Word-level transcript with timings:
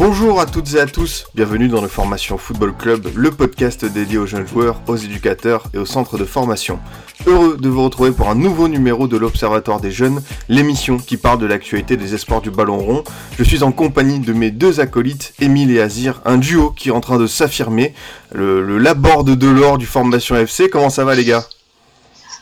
Bonjour 0.00 0.40
à 0.40 0.46
toutes 0.46 0.72
et 0.72 0.80
à 0.80 0.86
tous, 0.86 1.26
bienvenue 1.34 1.68
dans 1.68 1.82
le 1.82 1.86
Formation 1.86 2.38
Football 2.38 2.74
Club, 2.74 3.08
le 3.14 3.30
podcast 3.30 3.84
dédié 3.84 4.16
aux 4.16 4.24
jeunes 4.24 4.46
joueurs, 4.46 4.80
aux 4.86 4.96
éducateurs 4.96 5.64
et 5.74 5.76
aux 5.76 5.84
centres 5.84 6.16
de 6.16 6.24
formation. 6.24 6.80
Heureux 7.26 7.58
de 7.58 7.68
vous 7.68 7.84
retrouver 7.84 8.10
pour 8.10 8.30
un 8.30 8.34
nouveau 8.34 8.66
numéro 8.66 9.08
de 9.08 9.18
l'Observatoire 9.18 9.78
des 9.78 9.90
jeunes, 9.90 10.22
l'émission 10.48 10.96
qui 10.96 11.18
parle 11.18 11.38
de 11.38 11.44
l'actualité 11.44 11.98
des 11.98 12.14
espoirs 12.14 12.40
du 12.40 12.50
ballon 12.50 12.78
rond. 12.78 13.04
Je 13.38 13.44
suis 13.44 13.62
en 13.62 13.72
compagnie 13.72 14.20
de 14.20 14.32
mes 14.32 14.50
deux 14.50 14.80
acolytes, 14.80 15.34
Émile 15.38 15.70
et 15.70 15.82
Azir, 15.82 16.22
un 16.24 16.38
duo 16.38 16.70
qui 16.70 16.88
est 16.88 16.92
en 16.92 17.02
train 17.02 17.18
de 17.18 17.26
s'affirmer, 17.26 17.92
le, 18.32 18.62
le 18.62 18.78
Laborde 18.78 19.36
de 19.36 19.48
l'or 19.48 19.76
du 19.76 19.84
Formation 19.84 20.34
FC. 20.34 20.70
Comment 20.70 20.88
ça 20.88 21.04
va 21.04 21.14
les 21.14 21.26
gars? 21.26 21.44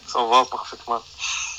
Ça 0.07 0.21
va 0.31 0.45
parfaitement. 0.49 1.01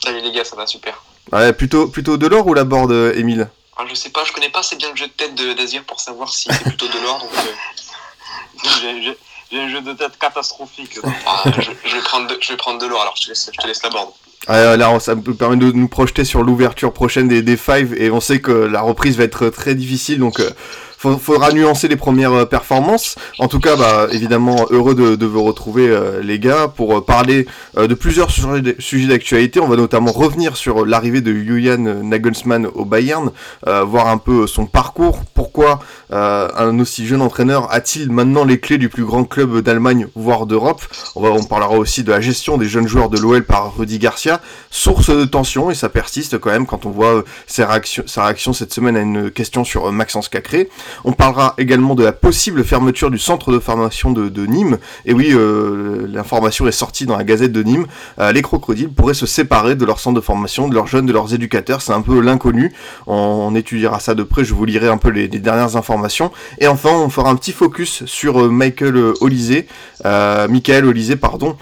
Salut 0.01 0.21
les 0.23 0.31
gars, 0.31 0.45
ça 0.45 0.55
va 0.55 0.65
super. 0.65 1.03
Ouais, 1.33 1.51
plutôt, 1.51 1.89
plutôt 1.89 2.15
de 2.15 2.25
l'or 2.25 2.47
ou 2.47 2.53
Laborde, 2.53 2.93
euh, 2.93 3.13
Émile? 3.17 3.49
Alors, 3.79 3.89
je 3.89 3.95
sais 3.95 4.09
pas, 4.09 4.25
je 4.25 4.33
connais 4.33 4.49
pas 4.49 4.59
assez 4.59 4.75
bien 4.75 4.89
le 4.89 4.97
jeu 4.97 5.07
de 5.07 5.11
tête 5.13 5.35
d'Azir 5.35 5.85
pour 5.85 6.01
savoir 6.01 6.27
si 6.33 6.49
c'est 6.51 6.63
plutôt 6.63 6.87
de 6.87 7.01
l'or. 7.01 7.19
Donc, 7.19 7.31
euh, 7.33 9.01
j'ai- 9.01 9.17
un 9.57 9.69
jeu 9.69 9.81
de 9.81 9.93
tête 9.93 10.19
catastrophique. 10.19 10.99
Ah, 11.25 11.43
je, 11.45 11.95
vais 11.95 12.01
prendre 12.01 12.27
de, 12.27 12.35
de 12.35 12.85
l'or, 12.85 13.01
alors 13.01 13.15
je 13.15 13.23
te 13.23 13.67
laisse, 13.67 13.81
la 13.83 13.89
board. 13.89 14.11
Ouais, 14.49 14.77
là, 14.77 14.99
ça 14.99 15.15
nous 15.15 15.33
permet 15.33 15.55
de 15.55 15.71
nous 15.71 15.87
projeter 15.87 16.25
sur 16.25 16.43
l'ouverture 16.43 16.91
prochaine 16.91 17.29
des, 17.29 17.41
des 17.41 17.55
Five 17.55 17.95
et 17.97 18.11
on 18.11 18.19
sait 18.19 18.41
que 18.41 18.51
la 18.51 18.81
reprise 18.81 19.17
va 19.17 19.23
être 19.23 19.49
très 19.49 19.75
difficile 19.75 20.19
donc 20.19 20.39
euh, 20.39 20.51
faudra 20.99 21.51
nuancer 21.53 21.87
les 21.87 21.95
premières 21.95 22.33
euh, 22.33 22.45
performances. 22.45 23.15
En 23.39 23.47
tout 23.47 23.59
cas, 23.59 23.75
bah, 23.77 24.07
évidemment, 24.11 24.65
heureux 24.69 24.95
de, 24.95 25.15
de 25.15 25.25
vous 25.25 25.43
retrouver 25.43 25.87
euh, 25.87 26.21
les 26.21 26.39
gars 26.39 26.67
pour 26.67 26.97
euh, 26.97 27.01
parler 27.01 27.47
euh, 27.77 27.87
de 27.87 27.93
plusieurs 27.93 28.29
sujets 28.31 29.07
d'actualité. 29.07 29.59
On 29.61 29.67
va 29.67 29.77
notamment 29.77 30.11
revenir 30.11 30.57
sur 30.57 30.85
l'arrivée 30.85 31.21
de 31.21 31.33
Julian 31.33 31.77
Nagelsmann 32.03 32.67
au 32.67 32.83
Bayern, 32.85 33.31
euh, 33.67 33.83
voir 33.83 34.07
un 34.07 34.17
peu 34.17 34.45
son 34.47 34.65
parcours, 34.65 35.19
pourquoi 35.33 35.79
euh, 36.11 36.49
un 36.57 36.77
aussi 36.79 37.07
jeune 37.07 37.21
entraîneur 37.21 37.71
a-t-il 37.71 38.11
maintenant 38.11 38.43
les 38.43 38.59
clés 38.59 38.77
du 38.77 38.89
plus 38.89 39.05
grand 39.05 39.23
club 39.23 39.61
d'Allemagne, 39.61 40.07
voire 40.15 40.45
d'Europe? 40.45 40.81
On, 41.15 41.23
on 41.25 41.43
parlera 41.43 41.77
aussi 41.77 42.03
de 42.03 42.11
la 42.11 42.19
gestion 42.19 42.57
des 42.57 42.67
jeunes 42.67 42.87
joueurs 42.87 43.09
de 43.09 43.17
l'OL 43.17 43.43
par 43.45 43.75
Rudy 43.77 43.99
Garcia 43.99 44.41
source 44.69 45.09
de 45.09 45.25
tension 45.25 45.71
et 45.71 45.75
ça 45.75 45.89
persiste 45.89 46.37
quand 46.39 46.49
même 46.51 46.65
quand 46.65 46.85
on 46.85 46.89
voit 46.89 47.15
euh, 47.15 47.23
sa 47.47 47.67
réaction 47.67 48.53
cette 48.53 48.73
semaine 48.73 48.97
à 48.97 49.01
une 49.01 49.31
question 49.31 49.63
sur 49.63 49.87
euh, 49.87 49.91
Maxence 49.91 50.29
Cacré. 50.29 50.69
On 51.03 51.11
parlera 51.11 51.53
également 51.57 51.95
de 51.95 52.03
la 52.03 52.11
possible 52.11 52.63
fermeture 52.63 53.11
du 53.11 53.17
centre 53.17 53.51
de 53.51 53.59
formation 53.59 54.11
de, 54.11 54.45
Nîmes. 54.45 54.77
Et 55.05 55.13
oui, 55.13 55.31
euh, 55.31 56.07
l'information 56.09 56.67
est 56.67 56.71
sortie 56.71 57.05
dans 57.05 57.17
la 57.17 57.23
Gazette 57.23 57.51
de 57.51 57.63
Nîmes. 57.63 57.85
Euh, 58.19 58.31
les 58.31 58.41
crocodiles 58.41 58.89
pourraient 58.89 59.13
se 59.13 59.25
séparer 59.25 59.75
de 59.75 59.85
leur 59.85 59.99
centre 59.99 60.15
de 60.15 60.21
formation, 60.21 60.67
de 60.67 60.73
leurs 60.73 60.87
jeunes, 60.87 61.05
de 61.05 61.13
leurs 61.13 61.33
éducateurs. 61.33 61.81
C'est 61.81 61.93
un 61.93 62.01
peu 62.01 62.19
l'inconnu. 62.19 62.73
On, 63.07 63.53
étudiera 63.55 63.99
ça 63.99 64.15
de 64.15 64.23
près. 64.23 64.43
Je 64.43 64.53
vous 64.53 64.65
lirai 64.65 64.87
un 64.87 64.97
peu 64.97 65.09
les, 65.09 65.27
dernières 65.27 65.75
informations. 65.75 66.31
Et 66.59 66.67
enfin, 66.67 66.91
on 66.91 67.09
fera 67.09 67.29
un 67.29 67.35
petit 67.35 67.51
focus 67.51 68.05
sur 68.05 68.41
euh, 68.41 68.49
Michael 68.49 68.95
Olysée, 69.21 69.67
Michael 70.03 70.85
Olysée, 70.85 71.15
pardon, 71.15 71.55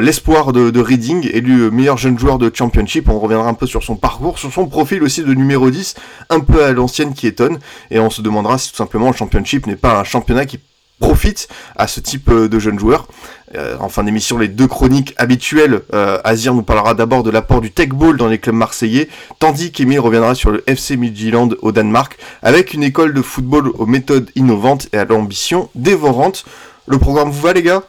l'espoir 0.00 0.52
de, 0.52 0.70
de 0.70 0.80
Reading, 0.80 1.28
élu 1.32 1.70
meilleur 1.70 1.98
jeune 1.98 2.18
joueur 2.18 2.38
de 2.38 2.50
Championship. 2.52 3.08
On 3.08 3.18
reviendra 3.18 3.48
un 3.48 3.54
peu 3.54 3.66
sur 3.66 3.82
son 3.82 3.96
parcours, 3.96 4.38
sur 4.38 4.52
son 4.52 4.66
profil 4.66 5.02
aussi 5.02 5.22
de 5.22 5.34
numéro 5.34 5.70
10, 5.70 5.94
un 6.30 6.40
peu 6.40 6.64
à 6.64 6.72
l'ancienne 6.72 7.14
qui 7.14 7.26
étonne. 7.26 7.58
Et 7.90 7.98
on 7.98 8.10
se 8.10 8.22
demandera 8.22 8.58
si 8.58 8.71
tout 8.72 8.78
simplement 8.78 9.10
le 9.10 9.16
Championship 9.16 9.66
n'est 9.66 9.76
pas 9.76 10.00
un 10.00 10.04
championnat 10.04 10.46
qui 10.46 10.58
profite 10.98 11.48
à 11.76 11.86
ce 11.86 12.00
type 12.00 12.30
euh, 12.30 12.48
de 12.48 12.58
jeunes 12.58 12.78
joueurs. 12.78 13.06
Euh, 13.54 13.76
en 13.80 13.90
fin 13.90 14.02
d'émission, 14.02 14.38
les 14.38 14.48
deux 14.48 14.66
chroniques 14.66 15.12
habituelles. 15.18 15.82
Euh, 15.92 16.18
Azir 16.24 16.54
nous 16.54 16.62
parlera 16.62 16.94
d'abord 16.94 17.22
de 17.22 17.30
l'apport 17.30 17.60
du 17.60 17.70
Tech 17.70 17.90
Ball 17.90 18.16
dans 18.16 18.28
les 18.28 18.38
clubs 18.38 18.54
marseillais, 18.54 19.10
tandis 19.40 19.72
qu'Emile 19.72 20.00
reviendra 20.00 20.34
sur 20.34 20.50
le 20.50 20.62
FC 20.66 20.96
Midtjylland 20.96 21.50
au 21.60 21.70
Danemark, 21.70 22.16
avec 22.42 22.72
une 22.72 22.82
école 22.82 23.12
de 23.12 23.20
football 23.20 23.68
aux 23.74 23.86
méthodes 23.86 24.30
innovantes 24.36 24.88
et 24.94 24.96
à 24.96 25.04
l'ambition 25.04 25.68
dévorante. 25.74 26.46
Le 26.86 26.98
programme 26.98 27.30
vous 27.30 27.42
va 27.42 27.52
les 27.52 27.62
gars? 27.62 27.82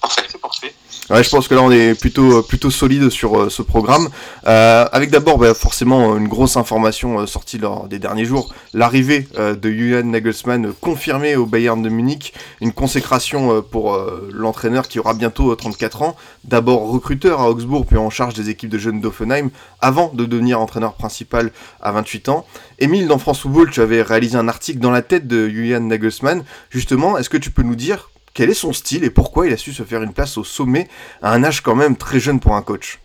Parfait. 0.00 0.74
Ouais, 1.12 1.22
je 1.22 1.28
pense 1.28 1.46
que 1.46 1.54
là 1.54 1.60
on 1.62 1.70
est 1.70 1.94
plutôt 1.94 2.38
euh, 2.38 2.42
plutôt 2.42 2.70
solide 2.70 3.10
sur 3.10 3.38
euh, 3.38 3.50
ce 3.50 3.60
programme. 3.60 4.08
Euh, 4.46 4.86
avec 4.92 5.10
d'abord 5.10 5.36
bah, 5.36 5.52
forcément 5.52 6.16
une 6.16 6.26
grosse 6.26 6.56
information 6.56 7.26
sortie 7.26 7.58
lors 7.58 7.86
des 7.86 7.98
derniers 7.98 8.24
jours, 8.24 8.54
l'arrivée 8.72 9.28
de 9.38 9.70
Julian 9.70 10.04
Nagelsmann 10.04 10.72
confirmée 10.80 11.36
au 11.36 11.44
Bayern 11.44 11.82
de 11.82 11.90
Munich, 11.90 12.32
une 12.62 12.72
consécration 12.72 13.60
pour 13.60 14.00
l'entraîneur 14.32 14.88
qui 14.88 15.00
aura 15.00 15.12
bientôt 15.12 15.52
euh, 15.52 15.54
34 15.54 16.00
ans, 16.00 16.16
d'abord 16.44 16.90
recruteur 16.90 17.42
à 17.42 17.50
Augsbourg 17.50 17.84
puis 17.84 17.98
en 17.98 18.08
charge 18.08 18.32
des 18.32 18.48
équipes 18.48 18.70
de 18.70 18.78
jeunes 18.78 19.02
d'Offenheim 19.02 19.50
avant 19.82 20.10
de 20.14 20.24
devenir 20.24 20.62
entraîneur 20.62 20.94
principal 20.94 21.50
à 21.82 21.92
28 21.92 22.30
ans. 22.30 22.46
Émile 22.78 23.06
dans 23.06 23.18
France 23.18 23.40
Football, 23.40 23.70
tu 23.70 23.82
avais 23.82 24.00
réalisé 24.00 24.38
un 24.38 24.48
article 24.48 24.78
dans 24.78 24.90
la 24.90 25.02
tête 25.02 25.26
de 25.26 25.46
Julian 25.46 25.80
Nagelsmann. 25.80 26.42
Justement, 26.70 27.18
est-ce 27.18 27.28
que 27.28 27.36
tu 27.36 27.50
peux 27.50 27.62
nous 27.62 27.76
dire 27.76 28.08
quel 28.34 28.50
est 28.50 28.54
son 28.54 28.72
style 28.72 29.04
et 29.04 29.10
pourquoi 29.10 29.46
il 29.46 29.52
a 29.52 29.56
su 29.56 29.72
se 29.72 29.84
faire 29.84 30.02
une 30.02 30.14
place 30.14 30.36
au 30.36 30.44
sommet 30.44 30.88
à 31.22 31.32
un 31.32 31.44
âge 31.44 31.60
quand 31.60 31.74
même 31.74 31.96
très 31.96 32.20
jeune 32.20 32.40
pour 32.40 32.54
un 32.54 32.62
coach? 32.62 33.00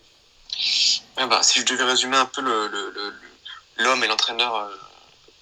Ouais, 1.18 1.28
bah, 1.28 1.42
si 1.44 1.60
je 1.60 1.66
devais 1.66 1.84
résumer 1.84 2.18
un 2.18 2.26
peu 2.26 2.42
l'homme 2.42 4.04
et 4.04 4.08
l'entraîneur 4.08 4.56
euh, 4.56 4.68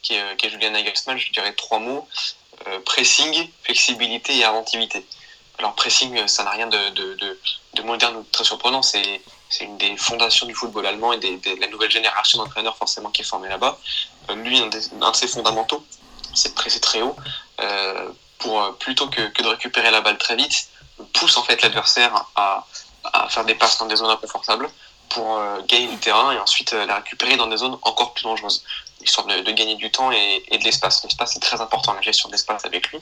qui, 0.01 0.13
est, 0.13 0.49
Julian 0.49 0.71
Nagelsmann, 0.71 1.17
je 1.17 1.31
dirais 1.31 1.53
trois 1.53 1.79
mots 1.79 2.07
Euh, 2.67 2.79
pressing, 2.85 3.33
flexibilité 3.63 4.31
et 4.37 4.45
inventivité. 4.45 5.05
Alors, 5.59 5.75
pressing, 5.75 6.17
euh, 6.17 6.25
ça 6.25 6.41
n'a 6.45 6.51
rien 6.51 6.67
de, 6.67 6.81
de, 6.99 7.13
de, 7.15 7.29
de 7.77 7.81
moderne 7.83 8.15
ou 8.15 8.23
de 8.23 8.31
très 8.31 8.45
surprenant. 8.45 8.81
C'est 8.81 9.21
une 9.59 9.77
des 9.77 9.97
fondations 9.97 10.47
du 10.47 10.55
football 10.55 10.85
allemand 10.85 11.11
et 11.13 11.19
de 11.19 11.59
la 11.59 11.67
nouvelle 11.67 11.91
génération 11.91 12.39
d'entraîneurs, 12.39 12.77
forcément, 12.77 13.11
qui 13.11 13.21
est 13.23 13.29
formée 13.33 13.49
là-bas. 13.49 13.77
Lui, 14.45 14.57
un, 14.57 14.67
de 14.67 15.15
ses 15.15 15.27
fondamentaux, 15.27 15.83
c'est 16.33 16.51
de 16.53 16.55
presser 16.55 16.79
très 16.79 17.01
haut. 17.01 17.17
Pour 18.39 18.61
euh, 18.61 18.71
plutôt 18.71 19.07
que, 19.07 19.21
que 19.29 19.41
de 19.43 19.47
récupérer 19.47 19.91
la 19.91 20.01
balle 20.01 20.17
très 20.17 20.35
vite, 20.35 20.67
pousse 21.13 21.37
en 21.37 21.43
fait 21.43 21.61
l'adversaire 21.61 22.25
à, 22.35 22.65
à 23.03 23.29
faire 23.29 23.45
des 23.45 23.55
passes 23.55 23.77
dans 23.77 23.85
des 23.85 23.95
zones 23.95 24.09
inconfortables 24.09 24.69
pour 25.09 25.37
euh, 25.37 25.61
gagner 25.67 25.87
du 25.87 25.97
terrain 25.97 26.31
et 26.31 26.39
ensuite 26.39 26.73
euh, 26.73 26.85
la 26.85 26.95
récupérer 26.97 27.37
dans 27.37 27.47
des 27.47 27.57
zones 27.57 27.77
encore 27.83 28.13
plus 28.13 28.23
dangereuses, 28.23 28.63
histoire 29.01 29.27
de, 29.27 29.41
de 29.41 29.51
gagner 29.51 29.75
du 29.75 29.91
temps 29.91 30.11
et, 30.11 30.43
et 30.49 30.57
de 30.57 30.63
l'espace. 30.63 31.03
L'espace 31.03 31.35
est 31.35 31.39
très 31.39 31.61
important, 31.61 31.93
la 31.93 32.01
gestion 32.01 32.29
de 32.29 32.33
l'espace 32.33 32.65
avec 32.65 32.89
lui. 32.91 32.99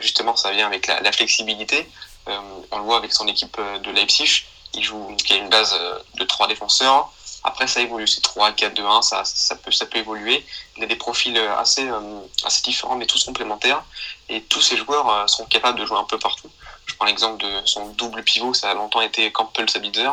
Justement, 0.00 0.36
ça 0.36 0.50
vient 0.52 0.66
avec 0.66 0.86
la, 0.86 1.00
la 1.00 1.12
flexibilité. 1.12 1.88
On 2.26 2.76
le 2.78 2.82
voit 2.84 2.98
avec 2.98 3.12
son 3.12 3.26
équipe 3.26 3.58
de 3.82 3.90
Leipzig, 3.90 4.44
il 4.74 4.84
joue 4.84 5.16
y 5.28 5.32
a 5.32 5.36
une 5.36 5.48
base 5.48 5.74
de 6.14 6.24
trois 6.24 6.46
défenseurs. 6.46 7.10
Après, 7.42 7.66
ça 7.66 7.80
évolue, 7.80 8.06
c'est 8.06 8.20
3, 8.20 8.52
4, 8.52 8.74
2, 8.74 8.84
1, 8.84 9.02
ça, 9.02 9.24
ça, 9.24 9.56
peut, 9.56 9.70
ça 9.70 9.86
peut 9.86 9.98
évoluer. 9.98 10.44
Il 10.76 10.84
a 10.84 10.86
des 10.86 10.96
profils 10.96 11.36
euh, 11.36 11.56
assez, 11.56 11.88
euh, 11.88 12.20
assez 12.44 12.62
différents, 12.62 12.96
mais 12.96 13.06
tous 13.06 13.24
complémentaires. 13.24 13.82
Et 14.28 14.42
tous 14.42 14.60
ces 14.60 14.76
joueurs 14.76 15.08
euh, 15.08 15.26
sont 15.26 15.46
capables 15.46 15.78
de 15.78 15.86
jouer 15.86 15.96
un 15.96 16.04
peu 16.04 16.18
partout. 16.18 16.50
Je 16.86 16.94
prends 16.96 17.06
l'exemple 17.06 17.42
de 17.42 17.62
son 17.64 17.88
double 17.90 18.22
pivot, 18.24 18.52
ça 18.52 18.70
a 18.70 18.74
longtemps 18.74 19.00
été 19.00 19.32
Campbell 19.32 19.70
Sabitzer. 19.70 20.10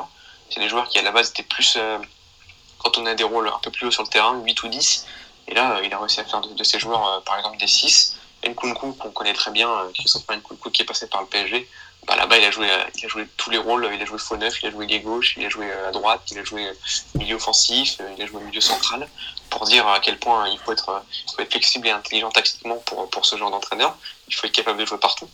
C'est 0.49 0.61
des 0.61 0.69
joueurs 0.69 0.87
qui 0.87 0.99
à 0.99 1.01
la 1.01 1.11
base 1.11 1.31
étaient 1.31 1.43
plus, 1.43 1.77
quand 2.77 2.97
on 2.97 3.05
a 3.05 3.15
des 3.15 3.25
rôles 3.25 3.49
un 3.49 3.59
peu 3.61 3.71
plus 3.71 3.87
haut 3.87 3.91
sur 3.91 4.03
le 4.03 4.07
terrain, 4.07 4.39
8 4.39 4.63
ou 4.63 4.67
10. 4.69 5.05
Et 5.49 5.53
là, 5.53 5.81
il 5.83 5.93
a 5.93 5.99
réussi 5.99 6.21
à 6.21 6.23
faire 6.23 6.39
de, 6.39 6.53
de 6.53 6.63
ces 6.63 6.79
joueurs, 6.79 7.21
par 7.23 7.37
exemple, 7.37 7.57
des 7.57 7.67
6. 7.67 8.17
Nkunku, 8.47 8.93
qu'on 8.93 9.11
connaît 9.11 9.33
très 9.33 9.51
bien, 9.51 9.69
Christophe 9.95 10.23
Nkunku, 10.29 10.69
qui 10.69 10.83
est 10.83 10.85
passé 10.85 11.07
par 11.07 11.21
le 11.21 11.27
PSG. 11.27 11.67
Bah, 12.07 12.15
là-bas, 12.15 12.37
il 12.37 12.45
a, 12.45 12.51
joué, 12.51 12.71
euh, 12.71 12.83
il 12.95 13.05
a 13.05 13.07
joué 13.09 13.27
tous 13.35 13.49
les 13.49 13.57
rôles. 13.57 13.89
Il 13.93 14.01
a 14.01 14.05
joué 14.05 14.17
faux 14.17 14.37
neuf, 14.37 14.61
il 14.63 14.67
a 14.67 14.71
joué 14.71 14.85
ailier 14.85 15.01
gauche, 15.01 15.35
il 15.37 15.45
a 15.45 15.49
joué 15.49 15.69
euh, 15.69 15.89
à 15.89 15.91
droite, 15.91 16.21
il 16.31 16.39
a 16.39 16.43
joué 16.43 16.65
euh, 16.65 16.73
milieu 17.15 17.35
offensif, 17.35 17.97
il 18.17 18.23
a 18.23 18.25
joué 18.25 18.41
milieu 18.43 18.61
central. 18.61 19.09
Pour 19.49 19.65
dire 19.65 19.85
à 19.87 19.99
quel 19.99 20.17
point 20.17 20.47
il 20.47 20.57
faut 20.59 20.71
être, 20.71 21.03
flexible 21.49 21.87
et 21.87 21.91
intelligent 21.91 22.29
tactiquement 22.29 22.77
pour, 22.77 23.09
pour 23.09 23.25
ce 23.25 23.35
genre 23.35 23.51
d'entraîneur. 23.51 23.97
Il 24.29 24.35
faut 24.35 24.47
être 24.47 24.53
capable 24.53 24.79
de 24.79 24.85
jouer 24.85 24.97
partout. 24.97 25.29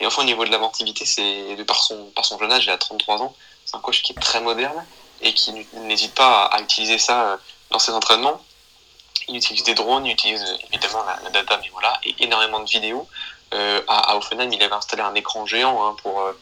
Et 0.00 0.06
enfin, 0.06 0.22
au 0.22 0.24
niveau 0.24 0.44
de 0.44 0.50
l'inventivité, 0.50 1.04
c'est 1.04 1.54
de 1.54 1.62
par 1.62 1.82
son, 1.82 2.06
par 2.14 2.24
son 2.24 2.38
jeune 2.38 2.52
âge, 2.52 2.64
il 2.64 2.70
a 2.70 2.78
33 2.78 3.20
ans. 3.22 3.34
C'est 3.66 3.76
un 3.76 3.80
coach 3.80 4.02
qui 4.02 4.12
est 4.12 4.20
très 4.20 4.40
moderne 4.40 4.84
et 5.20 5.34
qui 5.34 5.52
n'hésite 5.74 6.14
pas 6.14 6.44
à, 6.46 6.60
utiliser 6.62 6.98
ça 6.98 7.38
dans 7.70 7.78
ses 7.78 7.92
entraînements. 7.92 8.42
Il 9.28 9.36
utilise 9.36 9.64
des 9.64 9.74
drones, 9.74 10.06
il 10.06 10.12
utilise 10.12 10.44
évidemment 10.70 11.02
la, 11.04 11.18
la 11.24 11.30
data, 11.30 11.58
mais 11.62 11.68
voilà, 11.72 11.98
et 12.04 12.14
énormément 12.20 12.60
de 12.60 12.68
vidéos. 12.68 13.08
Euh, 13.54 13.80
à, 13.86 14.12
à 14.12 14.16
Offenheim, 14.16 14.50
il 14.52 14.62
avait 14.62 14.74
installé 14.74 15.02
un 15.02 15.14
écran 15.14 15.46
géant 15.46 15.84
hein, 15.86 15.96
pour, 16.02 16.20
euh, 16.20 16.32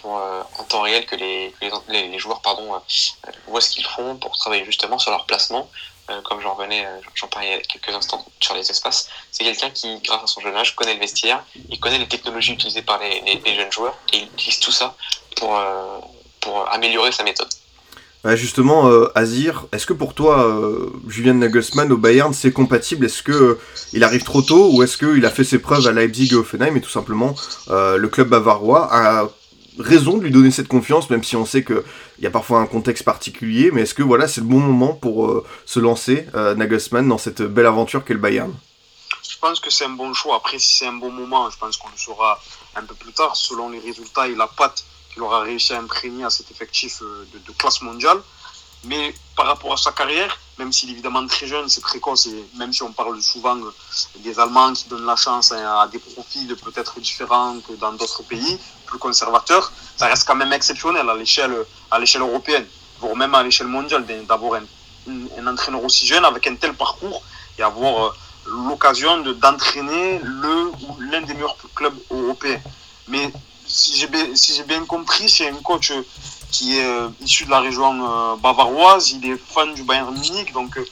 pour 0.00 0.18
euh, 0.18 0.42
en 0.58 0.64
temps 0.64 0.80
réel 0.80 1.06
que 1.06 1.14
les, 1.14 1.54
que 1.60 1.66
les, 1.88 2.08
les, 2.08 2.18
joueurs 2.18 2.40
pardon, 2.40 2.74
euh, 2.74 3.30
voient 3.46 3.60
ce 3.60 3.70
qu'ils 3.70 3.84
font 3.84 4.16
pour 4.16 4.36
travailler 4.36 4.64
justement 4.64 4.98
sur 4.98 5.10
leur 5.10 5.24
placement. 5.26 5.70
Euh, 6.10 6.22
comme 6.22 6.40
j'en 6.40 6.54
revenais, 6.54 6.86
j'en 7.14 7.28
parlais 7.28 7.60
quelques 7.68 7.94
instants 7.94 8.24
sur 8.40 8.54
les 8.54 8.70
espaces, 8.70 9.10
c'est 9.30 9.44
quelqu'un 9.44 9.68
qui, 9.68 9.98
grâce 10.00 10.22
à 10.22 10.26
son 10.26 10.40
jeune 10.40 10.56
âge, 10.56 10.74
connaît 10.74 10.94
le 10.94 11.00
vestiaire, 11.00 11.44
il 11.68 11.78
connaît 11.78 11.98
les 11.98 12.08
technologies 12.08 12.54
utilisées 12.54 12.80
par 12.80 12.98
les, 12.98 13.20
les, 13.20 13.54
jeunes 13.54 13.70
joueurs 13.70 13.94
et 14.14 14.18
il 14.18 14.24
utilise 14.24 14.58
tout 14.58 14.72
ça 14.72 14.96
pour, 15.36 15.60
pour 16.40 16.66
améliorer 16.72 17.12
sa 17.12 17.24
méthode. 17.24 17.50
Justement, 18.24 18.90
Azir, 19.14 19.66
est-ce 19.72 19.86
que 19.86 19.92
pour 19.92 20.14
toi, 20.14 20.60
Julian 21.06 21.34
Nagelsmann 21.34 21.90
au 21.92 21.96
Bayern, 21.96 22.34
c'est 22.34 22.52
compatible? 22.52 23.06
Est-ce 23.06 23.22
que 23.22 23.58
il 23.92 24.04
arrive 24.04 24.24
trop 24.24 24.42
tôt 24.42 24.70
ou 24.72 24.82
est-ce 24.82 24.98
qu'il 24.98 25.24
a 25.24 25.30
fait 25.30 25.44
ses 25.44 25.58
preuves 25.58 25.86
à 25.86 25.92
Leipzig 25.92 26.30
et 26.32 26.36
Offenheim 26.36 26.76
et 26.76 26.80
tout 26.80 26.90
simplement 26.90 27.34
le 27.68 28.06
club 28.06 28.28
bavarois 28.28 28.88
a 28.92 29.28
raison 29.78 30.18
de 30.18 30.24
lui 30.24 30.30
donner 30.30 30.50
cette 30.50 30.68
confiance, 30.68 31.10
même 31.10 31.24
si 31.24 31.36
on 31.36 31.46
sait 31.46 31.64
qu'il 31.64 31.82
y 32.20 32.26
a 32.26 32.30
parfois 32.30 32.60
un 32.60 32.66
contexte 32.66 33.04
particulier, 33.04 33.70
mais 33.72 33.82
est-ce 33.82 33.94
que 33.94 34.02
voilà, 34.02 34.28
c'est 34.28 34.40
le 34.40 34.46
bon 34.46 34.60
moment 34.60 34.92
pour 34.94 35.26
euh, 35.26 35.46
se 35.66 35.80
lancer, 35.80 36.26
euh, 36.34 36.54
Nagelsmann, 36.54 37.08
dans 37.08 37.18
cette 37.18 37.42
belle 37.42 37.66
aventure 37.66 38.04
qu'est 38.04 38.14
le 38.14 38.20
Bayern? 38.20 38.52
Je 39.28 39.38
pense 39.40 39.60
que 39.60 39.70
c'est 39.70 39.84
un 39.84 39.90
bon 39.90 40.12
choix. 40.14 40.36
Après, 40.36 40.58
si 40.58 40.78
c'est 40.78 40.86
un 40.86 40.94
bon 40.94 41.10
moment, 41.10 41.48
je 41.50 41.58
pense 41.58 41.76
qu'on 41.76 41.88
le 41.88 41.96
saura 41.96 42.40
un 42.74 42.82
peu 42.82 42.94
plus 42.94 43.12
tard, 43.12 43.36
selon 43.36 43.68
les 43.70 43.78
résultats 43.78 44.26
et 44.26 44.34
la 44.34 44.48
patte 44.48 44.84
qu'il 45.18 45.24
aura 45.24 45.40
réussi 45.40 45.72
à 45.74 45.78
imprégner 45.80 46.24
à 46.24 46.30
cet 46.30 46.50
effectif 46.50 47.02
euh, 47.02 47.26
de 47.46 47.52
classe 47.52 47.82
mondiale. 47.82 48.18
Mais 48.84 49.12
par 49.34 49.46
rapport 49.46 49.72
à 49.72 49.76
sa 49.76 49.90
carrière, 49.90 50.38
même 50.56 50.72
s'il 50.72 50.90
est 50.90 50.92
évidemment 50.92 51.26
très 51.26 51.48
jeune, 51.48 51.68
c'est 51.68 51.80
précoce, 51.80 52.26
et 52.26 52.44
même 52.56 52.72
si 52.72 52.84
on 52.84 52.92
parle 52.92 53.20
souvent 53.20 53.58
des 54.18 54.38
Allemands 54.38 54.72
qui 54.72 54.88
donnent 54.88 55.04
la 55.04 55.16
chance 55.16 55.50
à 55.50 55.88
des 55.88 55.98
profils 55.98 56.54
peut-être 56.56 57.00
différents 57.00 57.58
que 57.58 57.72
dans 57.72 57.92
d'autres 57.92 58.22
pays, 58.22 58.56
plus 58.86 58.98
conservateurs, 59.00 59.72
ça 59.96 60.06
reste 60.06 60.24
quand 60.28 60.36
même 60.36 60.52
exceptionnel 60.52 61.10
à 61.10 61.14
l'échelle, 61.16 61.56
à 61.90 61.98
l'échelle 61.98 62.22
européenne, 62.22 62.66
voire 63.00 63.16
même 63.16 63.34
à 63.34 63.42
l'échelle 63.42 63.66
mondiale, 63.66 64.06
d'avoir 64.28 64.60
un, 64.60 64.66
un, 65.40 65.46
entraîneur 65.48 65.82
aussi 65.82 66.06
jeune 66.06 66.24
avec 66.24 66.46
un 66.46 66.54
tel 66.54 66.74
parcours 66.74 67.20
et 67.58 67.62
avoir 67.62 67.94
euh, 68.06 68.10
l'occasion 68.68 69.22
d'entraîner 69.22 70.20
le 70.22 70.70
l'un 71.10 71.22
des 71.22 71.34
meilleurs 71.34 71.56
clubs 71.74 71.98
européens. 72.12 72.60
Mais 73.08 73.32
si 73.68 73.96
j'ai 73.96 74.06
bien, 74.06 74.34
si 74.34 74.62
bien 74.62 74.84
compris, 74.86 75.28
c'est 75.28 75.48
un 75.48 75.56
coach 75.56 75.92
qui 76.50 76.78
est 76.78 76.84
euh, 76.84 77.08
issu 77.20 77.44
de 77.44 77.50
la 77.50 77.60
région 77.60 77.92
euh, 78.02 78.36
bavaroise, 78.36 79.10
il 79.12 79.30
est 79.30 79.36
fan 79.36 79.74
du 79.74 79.82
Bayern 79.82 80.12
Munich, 80.18 80.52
donc 80.52 80.76
euh, 80.78 80.84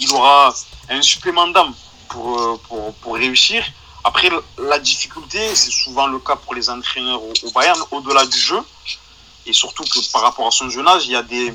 il 0.00 0.10
aura 0.12 0.54
un 0.88 1.02
supplément 1.02 1.46
d'âme 1.48 1.74
pour, 2.08 2.58
pour, 2.60 2.94
pour, 2.94 3.14
réussir. 3.14 3.64
Après, 4.04 4.30
la 4.58 4.78
difficulté, 4.78 5.54
c'est 5.54 5.70
souvent 5.70 6.06
le 6.06 6.18
cas 6.18 6.36
pour 6.36 6.54
les 6.54 6.68
entraîneurs 6.70 7.22
au, 7.22 7.50
Bayern, 7.54 7.78
au-delà 7.90 8.24
du 8.26 8.38
jeu, 8.38 8.60
et 9.46 9.52
surtout 9.52 9.84
que 9.84 10.12
par 10.12 10.22
rapport 10.22 10.46
à 10.46 10.50
son 10.50 10.68
jeune 10.70 10.88
âge, 10.88 11.06
il 11.06 11.12
y 11.12 11.16
a 11.16 11.22
des, 11.22 11.54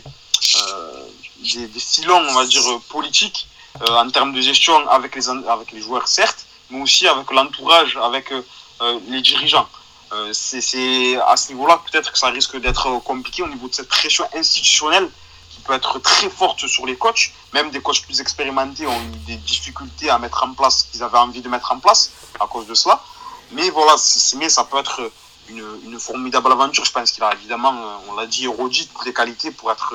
des, 1.44 1.68
des, 1.68 1.80
filons, 1.80 2.24
on 2.30 2.34
va 2.34 2.46
dire, 2.46 2.62
politiques 2.90 3.48
en 3.90 4.10
termes 4.10 4.34
de 4.34 4.42
gestion 4.42 4.88
avec 4.90 5.16
les, 5.16 5.28
avec 5.30 5.72
les 5.72 5.82
joueurs, 5.82 6.08
certes, 6.08 6.46
mais 6.70 6.82
aussi 6.82 7.08
avec 7.08 7.30
l'entourage, 7.32 7.98
avec 7.98 8.34
les 9.08 9.22
dirigeants. 9.22 9.68
Euh, 10.14 10.32
c'est 10.34 11.18
à 11.18 11.36
ce 11.36 11.50
niveau-là 11.50 11.82
peut-être 11.92 12.12
que 12.12 12.18
ça 12.18 12.28
risque 12.28 12.58
d'être 12.58 13.00
compliqué 13.00 13.44
au 13.44 13.48
niveau 13.48 13.68
de 13.68 13.74
cette 13.74 13.90
pression 13.90 14.26
institutionnelle 14.34 15.10
qui 15.50 15.60
peut 15.60 15.74
être 15.74 16.00
très 16.00 16.30
forte 16.30 16.66
sur 16.68 16.86
les 16.86 16.96
coachs. 16.96 17.32
Même 17.54 17.72
des 17.72 17.82
coachs 17.82 18.02
plus 18.04 18.22
expérimentés 18.22 18.88
ont 18.88 19.02
eu 19.02 19.18
des 19.26 19.36
difficultés 19.36 20.10
à 20.10 20.18
mettre 20.18 20.44
en 20.44 20.54
place 20.54 20.80
ce 20.80 20.92
qu'ils 20.92 21.04
avaient 21.04 21.18
envie 21.18 21.42
de 21.42 21.50
mettre 21.50 21.72
en 21.72 21.80
place 21.80 22.12
à 22.40 22.48
cause 22.48 22.68
de 22.68 22.74
cela. 22.74 23.04
Mais 23.52 23.70
voilà, 23.70 23.96
mais 24.38 24.50
ça 24.50 24.64
peut 24.64 24.78
être 24.78 25.12
une, 25.50 26.00
formidable 26.00 26.52
aventure. 26.52 26.86
Je 26.86 26.92
pense 26.92 27.12
qu'il 27.12 27.24
a 27.24 27.34
évidemment, 27.34 27.74
on 28.08 28.16
l'a 28.16 28.28
dit, 28.28 28.46
érudit 28.46 28.88
toutes 28.88 29.06
les 29.06 29.14
qualités 29.14 29.52
pour 29.52 29.72
être 29.72 29.94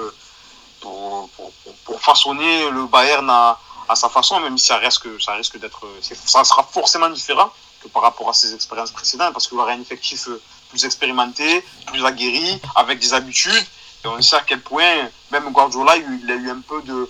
pour 0.81 2.01
façonner 2.01 2.71
le 2.71 2.87
Bayern 2.87 3.29
à, 3.31 3.59
à, 3.89 3.95
sa 3.95 4.09
façon, 4.09 4.41
même 4.41 4.59
si 4.59 4.67
ça 4.67 4.79
risque, 4.79 5.07
ça 5.21 5.35
risque 5.35 5.59
d'être, 5.59 5.87
ça 6.01 6.43
sera 6.43 6.65
forcément 6.65 7.09
différent 7.09 7.53
par 7.89 8.03
rapport 8.03 8.29
à 8.29 8.33
ses 8.33 8.55
expériences 8.55 8.91
précédentes, 8.91 9.33
parce 9.33 9.49
qu'il 9.49 9.59
aurait 9.59 9.75
un 9.75 9.81
effectif 9.81 10.29
euh, 10.29 10.41
plus 10.71 10.85
expérimenté, 10.85 11.65
plus 11.87 12.05
aguerri, 12.05 12.61
avec 12.75 12.99
des 12.99 13.15
habitudes. 13.15 13.67
Et 14.05 14.09
on 14.09 14.21
sait 14.21 14.37
à 14.37 14.41
quel 14.41 14.61
point, 14.61 15.09
même 15.31 15.51
Guardiola, 15.53 15.97
il 15.97 16.31
a 16.31 16.35
eu 16.35 16.51
un 16.51 16.61
peu 16.61 16.83
de, 16.83 17.09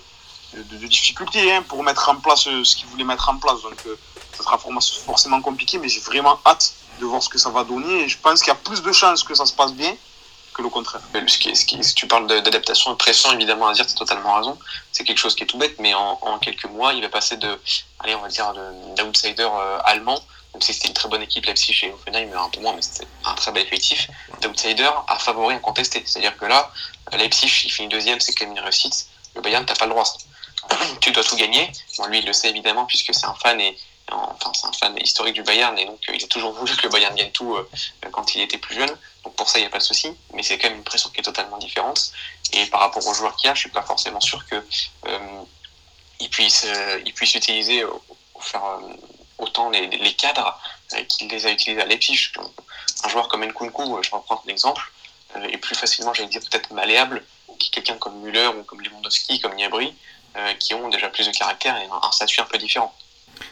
difficultés 0.87 1.53
hein, 1.53 1.63
pour 1.63 1.83
mettre 1.83 2.09
en 2.11 2.17
place 2.17 2.47
euh, 2.47 2.65
ce 2.65 2.77
qu'il 2.77 2.87
voulait 2.87 3.05
mettre 3.05 3.29
en 3.29 3.39
place. 3.39 3.63
Donc, 3.63 3.79
euh, 3.87 3.97
ça 4.37 4.43
sera 4.43 4.59
forcément 4.59 5.41
compliqué, 5.41 5.79
mais 5.79 5.89
j'ai 5.89 6.01
vraiment 6.01 6.39
hâte 6.45 6.75
de 7.01 7.07
voir 7.07 7.23
ce 7.23 7.29
que 7.29 7.39
ça 7.39 7.51
va 7.51 7.65
donner. 7.65 8.03
Et 8.03 8.09
je 8.09 8.19
pense 8.19 8.41
qu'il 8.41 8.49
y 8.49 8.57
a 8.57 8.57
plus 8.57 8.83
de 8.83 8.93
chances 8.93 9.23
que 9.23 9.35
ça 9.35 9.47
se 9.47 9.53
passe 9.55 9.73
bien 9.73 9.95
que 10.53 10.61
le 10.61 10.69
contraire. 10.69 11.01
Ce 11.27 11.39
qui, 11.39 11.57
si 11.57 11.95
tu 11.95 12.07
parles 12.07 12.27
d'adaptation 12.27 12.91
de 12.91 12.97
pression, 12.97 13.33
évidemment, 13.33 13.69
à 13.69 13.73
dire, 13.73 13.87
tu 13.87 13.93
as 13.93 13.97
totalement 13.97 14.35
raison. 14.35 14.59
C'est 14.91 15.05
quelque 15.05 15.19
chose 15.19 15.35
qui 15.35 15.45
est 15.45 15.47
tout 15.47 15.57
bête, 15.57 15.77
mais 15.79 15.95
en, 15.95 16.39
quelques 16.41 16.67
mois, 16.67 16.93
il 16.93 17.01
va 17.01 17.09
passer 17.09 17.39
de, 17.39 17.59
allez, 18.01 18.15
on 18.15 18.21
va 18.21 18.29
dire, 18.29 18.53
d'outsider 18.97 19.49
allemand 19.85 20.23
même 20.55 20.61
si 20.61 20.75
c'était 20.75 20.89
une 20.89 20.95
très 20.95 21.09
bonne 21.09 21.23
équipe 21.23 21.47
Leipzig 21.47 21.73
chez 21.73 21.91
Offenheim, 21.93 22.31
un 22.37 22.49
peu 22.51 22.61
moins, 22.61 22.75
mais 22.75 22.83
c'était 22.83 23.07
un 23.25 23.35
très 23.35 23.53
bel 23.53 23.67
effectif, 23.67 24.09
d'outsider 24.41 24.91
à 25.09 25.19
favori 25.19 25.55
incontesté. 25.55 26.03
C'est-à-dire 26.05 26.37
que 26.37 26.45
là, 26.45 26.71
Leipzig, 27.13 27.63
il 27.65 27.73
finit 27.73 27.89
deuxième, 27.89 28.21
c'est 28.21 28.33
quand 28.35 28.45
même 28.45 28.57
une 28.57 28.63
réussite. 28.63 29.07
Le 29.35 29.41
Bayern, 29.41 29.65
t'as 29.65 29.75
pas 29.75 29.87
le 29.87 29.93
droit. 29.93 30.05
Tu 31.01 31.11
dois 31.11 31.25
tout 31.25 31.37
gagner. 31.37 31.73
Bon, 31.97 32.07
lui, 32.07 32.19
il 32.19 32.27
le 32.27 32.33
sait 32.33 32.51
évidemment, 32.51 32.85
puisque 32.85 33.15
c'est 33.15 33.27
un 33.27 33.35
fan 33.35 33.61
et 33.61 33.77
enfin, 34.11 34.53
c'est 34.55 34.67
un 34.67 34.73
fan 34.73 34.97
historique 34.99 35.35
du 35.35 35.43
Bayern, 35.43 35.79
et 35.79 35.87
donc 35.87 36.01
euh, 36.09 36.15
il 36.15 36.23
a 36.23 36.27
toujours 36.27 36.53
voulu 36.53 36.77
que 36.77 36.83
le 36.83 36.91
Bayern 36.91 37.15
gagne 37.15 37.31
tout 37.31 37.55
euh, 37.55 37.69
quand 38.11 38.35
il 38.35 38.43
était 38.43 38.59
plus 38.59 38.75
jeune. 38.75 38.95
Donc 39.25 39.35
pour 39.37 39.49
ça, 39.49 39.59
il 39.59 39.63
n'y 39.63 39.67
a 39.67 39.71
pas 39.71 39.79
de 39.79 39.83
souci. 39.83 40.15
Mais 40.35 40.43
c'est 40.43 40.59
quand 40.59 40.69
même 40.69 40.79
une 40.79 40.85
pression 40.85 41.09
qui 41.11 41.21
est 41.21 41.25
totalement 41.25 41.59
différente. 41.59 42.13
Et 42.53 42.67
par 42.67 42.81
rapport 42.81 43.07
aux 43.07 43.15
joueurs 43.15 43.37
qu'il 43.37 43.49
y 43.49 43.51
a, 43.51 43.55
je 43.55 43.61
suis 43.61 43.71
pas 43.71 43.83
forcément 43.83 44.21
sûr 44.21 44.45
que 44.47 44.57
euh, 45.07 45.43
il 46.21 46.29
puisse, 46.29 46.67
il 47.05 47.13
puisse 47.15 47.35
utiliser, 47.35 47.85
faire 48.41 48.63
autant 49.43 49.71
les, 49.71 50.15
cadres 50.15 50.59
euh, 50.95 51.03
qu'il 51.05 51.29
les 51.29 51.47
a 51.47 51.51
utilisés 51.51 51.83
à 51.83 51.85
Leipzig. 51.85 52.33
Un 53.05 53.09
joueur 53.09 53.29
comme 53.29 53.45
Nkunku, 53.45 53.97
euh, 53.97 54.03
je 54.03 54.11
reprends 54.11 54.43
un 54.47 54.49
exemple, 54.49 54.83
euh, 55.37 55.49
est 55.49 55.59
plus 55.59 55.75
facilement, 55.75 56.15
j'allais 56.15 56.29
dire, 56.29 56.41
peut-être 56.41 56.71
malléable 56.73 57.25
que 57.49 57.71
quelqu'un 57.71 57.97
comme 57.97 58.21
Müller 58.21 58.51
ou 58.59 58.63
comme 58.63 58.81
Lewandowski, 58.81 59.41
comme 59.41 59.55
Niabri, 59.55 59.95
qui 60.59 60.73
ont 60.73 60.89
déjà 60.89 61.11
plus 61.11 61.27
de 61.27 61.33
caractère 61.33 61.77
et 61.77 61.87
un 61.91 62.11
statut 62.11 62.41
un 62.41 62.45
peu 62.45 62.57
différent. 62.57 62.95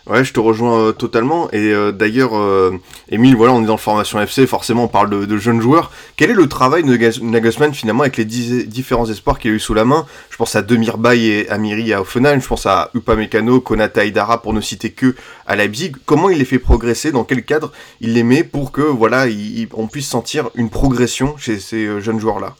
Ouais, 0.07 0.25
je 0.25 0.33
te 0.33 0.41
rejoins 0.41 0.81
euh, 0.81 0.93
totalement. 0.93 1.51
Et 1.53 1.73
euh, 1.73 1.93
d'ailleurs, 1.93 2.37
euh, 2.37 2.73
Emile, 3.11 3.37
voilà, 3.37 3.53
on 3.53 3.63
est 3.63 3.67
dans 3.67 3.75
le 3.75 3.79
formation 3.79 4.21
FC, 4.21 4.47
forcément 4.47 4.85
on 4.85 4.89
parle 4.89 5.27
de, 5.27 5.37
jeunes 5.37 5.61
joueurs. 5.61 5.93
Quel 6.17 6.31
est 6.31 6.35
le 6.35 6.49
travail 6.49 6.83
de 6.83 6.97
Nagelsmann 7.23 7.73
finalement 7.75 8.03
avec 8.03 8.17
les 8.17 8.25
différents 8.25 9.09
espoirs 9.09 9.39
qu'il 9.39 9.53
a 9.53 9.55
eu 9.55 9.61
sous 9.61 9.75
la 9.75 9.85
main? 9.85 10.07
Je 10.31 10.37
pense 10.37 10.57
à 10.57 10.63
Demir 10.63 10.99
Bay 10.99 11.21
et 11.21 11.49
Amiri 11.49 11.93
à 11.93 12.01
Offenheim, 12.01 12.41
je 12.41 12.47
pense 12.47 12.67
à 12.67 12.91
Upamecano, 12.95 13.61
Konata 13.61 14.05
Idara 14.05 14.43
pour 14.43 14.53
ne 14.53 14.61
citer 14.61 14.91
que 14.91 15.15
à 15.47 15.55
Leipzig. 15.55 15.93
Comment 16.07 16.31
il 16.31 16.39
les 16.39 16.45
fait 16.45 16.59
progresser? 16.59 17.13
Dans 17.13 17.25
quel 17.25 17.45
cadre 17.45 17.71
il 18.01 18.15
les 18.15 18.23
met 18.23 18.43
pour 18.43 18.73
que 18.73 18.83
voilà, 18.83 19.27
on 19.75 19.87
puisse 19.87 20.09
sentir 20.09 20.51
une 20.55 20.71
progression 20.71 21.37
chez 21.37 21.59
ces 21.59 22.01
jeunes 22.01 22.21
joueurs-là? 22.21 22.55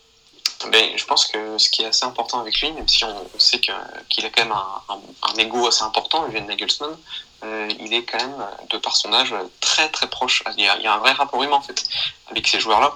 Ben, 0.69 0.97
je 0.97 1.05
pense 1.07 1.27
que 1.27 1.57
ce 1.57 1.71
qui 1.71 1.83
est 1.83 1.87
assez 1.87 2.05
important 2.05 2.41
avec 2.41 2.61
lui, 2.61 2.71
même 2.73 2.87
si 2.87 3.05
on, 3.05 3.31
sait 3.39 3.61
qu'il 3.61 3.73
a 3.73 4.31
quand 4.31 4.43
même 4.43 4.53
un, 4.53 5.01
un, 5.23 5.35
ego 5.39 5.67
assez 5.67 5.83
important, 5.83 6.29
de 6.29 6.39
Nagelsmann, 6.39 6.97
euh, 7.43 7.69
il 7.81 7.95
est 7.95 8.05
quand 8.05 8.19
même, 8.19 8.47
de 8.69 8.77
par 8.77 8.95
son 8.95 9.13
âge, 9.15 9.35
très 9.61 9.89
très 9.89 10.09
proche. 10.09 10.43
Il 10.59 10.65
y 10.65 10.69
a, 10.69 10.93
un 10.93 10.99
vrai 10.99 11.13
rapport 11.13 11.43
humain 11.43 11.57
en 11.57 11.63
fait 11.63 11.89
avec 12.31 12.47
ces 12.47 12.61
joueurs-là. 12.61 12.95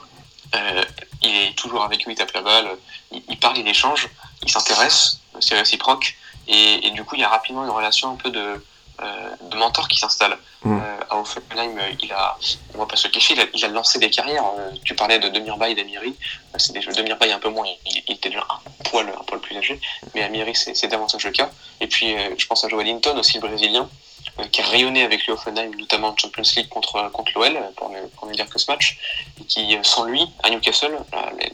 Euh, 0.54 0.84
il 1.22 1.34
est 1.36 1.54
toujours 1.56 1.82
avec 1.82 2.06
eux, 2.06 2.10
il 2.10 2.16
tape 2.16 2.32
la 2.32 2.42
balle, 2.42 2.76
il, 3.10 3.38
parle, 3.38 3.56
il 3.56 3.66
échange, 3.66 4.08
il 4.42 4.50
s'intéresse, 4.50 5.20
c'est 5.40 5.56
réciproque, 5.56 6.16
et, 6.46 6.90
du 6.90 7.02
coup 7.04 7.14
il 7.14 7.22
y 7.22 7.24
a 7.24 7.28
rapidement 7.28 7.64
une 7.64 7.70
relation 7.70 8.12
un 8.12 8.16
peu 8.16 8.30
de, 8.30 8.62
de 9.00 9.56
mentor 9.56 9.88
qui 9.88 9.98
s'installe. 9.98 10.38
Mm. 10.64 10.78
Euh, 10.78 11.00
à 11.10 11.18
Offenheim, 11.18 11.78
il 12.02 12.12
a, 12.12 12.38
on 12.74 12.78
va 12.78 12.86
pas 12.86 12.96
se 12.96 13.08
cacher, 13.08 13.34
il 13.34 13.40
a, 13.40 13.44
il 13.52 13.64
a 13.64 13.68
lancé 13.68 13.98
des 13.98 14.08
carrières. 14.08 14.44
Euh, 14.58 14.70
tu 14.84 14.94
parlais 14.94 15.18
de 15.18 15.28
Demirbay 15.28 15.72
et 15.72 15.74
d'Amiri. 15.74 16.14
C'est 16.56 16.72
des 16.72 16.80
Demirbay 16.80 17.30
un 17.32 17.38
peu 17.38 17.50
moins, 17.50 17.66
il, 17.66 18.02
il, 18.06 18.14
était 18.14 18.30
déjà 18.30 18.46
un 18.48 18.84
poil, 18.84 19.08
un 19.08 19.24
poil 19.24 19.40
plus 19.40 19.56
âgé, 19.56 19.78
mais 20.14 20.22
Amiri 20.22 20.54
c'est 20.54 20.86
davantage 20.86 21.24
le 21.24 21.32
cas. 21.32 21.50
Et 21.80 21.86
puis 21.86 22.14
je 22.38 22.46
pense 22.46 22.64
à 22.64 22.68
Joe 22.68 22.82
Linton 22.82 23.16
aussi, 23.18 23.38
le 23.38 23.46
Brésilien, 23.46 23.88
qui 24.50 24.60
a 24.60 24.64
rayonné 24.64 25.02
avec 25.02 25.26
le 25.26 25.34
Offenheim, 25.34 25.70
notamment 25.76 26.08
en 26.08 26.16
Champions 26.16 26.42
League 26.56 26.68
contre, 26.68 27.10
contre 27.12 27.32
l'OL, 27.34 27.58
pour 27.76 27.90
ne, 27.90 28.00
pour 28.08 28.26
ne 28.26 28.32
dire 28.32 28.48
que 28.48 28.58
ce 28.58 28.70
match, 28.70 28.98
et 29.40 29.44
qui, 29.44 29.76
sans 29.82 30.04
lui, 30.04 30.26
à 30.42 30.50
Newcastle, 30.50 30.98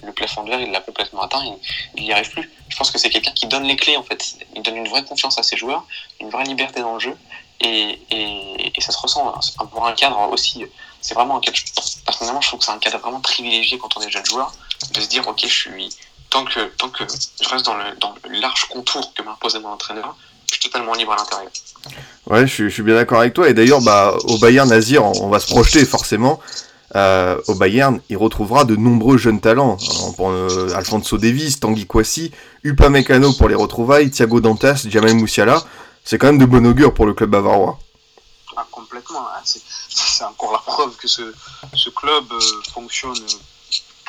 le 0.02 0.12
plafond 0.12 0.44
de 0.44 0.50
verre, 0.50 0.60
il 0.60 0.70
l'a 0.70 0.80
complètement 0.80 1.22
atteint, 1.22 1.42
il 1.96 2.04
n'y 2.04 2.12
arrive 2.12 2.30
plus. 2.30 2.50
Je 2.68 2.76
pense 2.76 2.90
que 2.90 2.98
c'est 2.98 3.10
quelqu'un 3.10 3.32
qui 3.32 3.46
donne 3.46 3.64
les 3.64 3.76
clés, 3.76 3.96
en 3.96 4.02
fait. 4.02 4.36
Il 4.54 4.62
donne 4.62 4.76
une 4.76 4.88
vraie 4.88 5.04
confiance 5.04 5.38
à 5.38 5.42
ses 5.42 5.56
joueurs, 5.56 5.84
une 6.20 6.30
vraie 6.30 6.44
liberté 6.44 6.80
dans 6.80 6.94
le 6.94 7.00
jeu, 7.00 7.16
et, 7.60 7.98
et, 8.10 8.80
ça 8.80 8.92
se 8.92 8.98
ressent 8.98 9.34
pour 9.70 9.86
un 9.86 9.92
cadre 9.92 10.18
aussi. 10.30 10.64
C'est 11.02 11.14
vraiment 11.14 11.36
un 11.36 11.40
cadre, 11.40 11.58
personnellement, 12.06 12.40
je 12.40 12.48
trouve 12.48 12.60
que 12.60 12.66
c'est 12.66 12.72
un 12.72 12.78
cadre 12.78 12.98
vraiment 12.98 13.20
privilégié 13.20 13.78
quand 13.78 13.96
on 13.96 14.00
est 14.00 14.10
jeune 14.10 14.24
joueur, 14.24 14.52
de 14.92 15.00
se 15.00 15.08
dire, 15.08 15.26
ok, 15.28 15.40
je 15.42 15.46
suis, 15.46 15.90
tant 16.30 16.44
que, 16.44 16.60
tant 16.76 16.88
que 16.88 17.04
je 17.42 17.48
reste 17.48 17.66
dans 17.66 17.74
le, 17.74 17.94
dans 17.96 18.14
le 18.24 18.40
large 18.40 18.64
contour 18.66 19.12
que 19.12 19.22
m'impose 19.22 19.56
mon 19.56 19.70
entraîneur, 19.70 20.16
suis 20.60 20.70
totalement 20.70 20.94
libre 20.94 21.12
à 21.12 21.16
l'intérieur. 21.16 21.50
Ouais, 22.26 22.46
je, 22.46 22.64
je, 22.64 22.68
suis 22.68 22.82
bien 22.82 22.94
d'accord 22.94 23.20
avec 23.20 23.34
toi. 23.34 23.48
Et 23.48 23.54
d'ailleurs, 23.54 23.80
bah, 23.80 24.14
au 24.24 24.38
Bayern 24.38 24.68
Nazir, 24.68 25.04
on, 25.04 25.12
on 25.24 25.28
va 25.28 25.40
se 25.40 25.46
projeter 25.46 25.84
forcément. 25.84 26.40
Euh, 26.96 27.40
au 27.46 27.54
Bayern, 27.54 28.00
il 28.08 28.16
retrouvera 28.16 28.64
de 28.64 28.76
nombreux 28.76 29.16
jeunes 29.16 29.40
talents. 29.40 29.76
Pour, 30.16 30.30
euh, 30.30 30.72
Alfonso 30.74 31.18
Davis, 31.18 31.60
Tanguy 31.60 31.86
Kouassi, 31.86 32.32
Upamecano 32.64 33.32
pour 33.32 33.48
les 33.48 33.54
retrouvailles, 33.54 34.10
Thiago 34.10 34.40
Dantas, 34.40 34.86
Jamel 34.88 35.14
Moussiala. 35.14 35.62
C'est 36.04 36.18
quand 36.18 36.26
même 36.28 36.38
de 36.38 36.46
bon 36.46 36.66
augure 36.66 36.92
pour 36.92 37.06
le 37.06 37.14
club 37.14 37.30
bavarois. 37.30 37.78
Ah, 38.56 38.66
complètement. 38.70 39.20
Hein. 39.20 39.42
C'est 39.44 40.24
encore 40.24 40.52
la 40.52 40.58
preuve 40.58 40.96
que 40.96 41.08
ce, 41.08 41.22
ce 41.74 41.90
club 41.90 42.24
euh, 42.32 42.40
fonctionne 42.72 43.14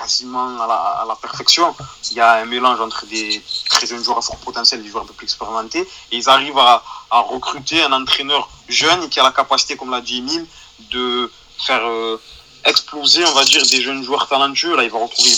quasiment 0.02 0.62
à 0.62 0.68
la, 0.68 0.74
à 0.74 1.06
la, 1.08 1.16
perfection. 1.16 1.76
Il 2.10 2.18
y 2.18 2.20
a 2.20 2.34
un 2.36 2.46
mélange 2.46 2.80
entre 2.82 3.06
des 3.06 3.42
très 3.70 3.86
jeunes 3.86 4.04
joueurs 4.04 4.18
à 4.18 4.22
fort 4.22 4.38
potentiel 4.38 4.80
et 4.80 4.84
des 4.84 4.90
joueurs 4.90 5.04
un 5.04 5.08
peu 5.08 5.14
plus 5.14 5.26
expérimentés. 5.26 5.88
Et 6.12 6.18
ils 6.18 6.30
arrivent 6.30 6.58
à, 6.58 6.84
à 7.10 7.20
recruter 7.20 7.82
un 7.84 7.94
entraîneur 7.94 8.50
jeune 8.68 9.10
qui 9.10 9.20
a 9.20 9.24
la 9.24 9.32
capacité, 9.32 9.76
comme 9.76 9.92
l'a 9.92 10.02
dit 10.02 10.18
Emile, 10.18 10.46
de 10.92 11.32
faire 11.60 11.86
euh, 11.86 12.20
exploser, 12.66 13.24
on 13.26 13.34
va 13.34 13.44
dire, 13.44 13.64
des 13.66 13.82
jeunes 13.82 14.04
joueurs 14.04 14.28
talentueux. 14.28 14.76
Là, 14.76 14.84
il 14.84 14.90
va 14.90 15.00
retrouver 15.00 15.32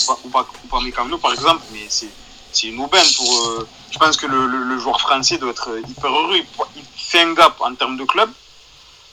Upamecano, 0.64 1.18
par 1.18 1.32
exemple, 1.32 1.62
mais 1.72 1.86
c'est 1.88 2.68
une 2.68 2.80
aubaine 2.80 3.06
pour. 3.16 3.48
Euh, 3.48 3.68
je 3.90 3.98
pense 3.98 4.16
que 4.16 4.26
le, 4.26 4.46
le, 4.46 4.58
le, 4.64 4.78
joueur 4.78 5.00
français 5.00 5.38
doit 5.38 5.50
être 5.50 5.70
hyper 5.88 6.10
heureux. 6.10 6.36
Il, 6.36 6.46
il, 6.76 6.82
fait 6.96 7.20
un 7.20 7.32
gap 7.34 7.60
en 7.60 7.74
termes 7.74 7.96
de 7.96 8.04
club. 8.04 8.30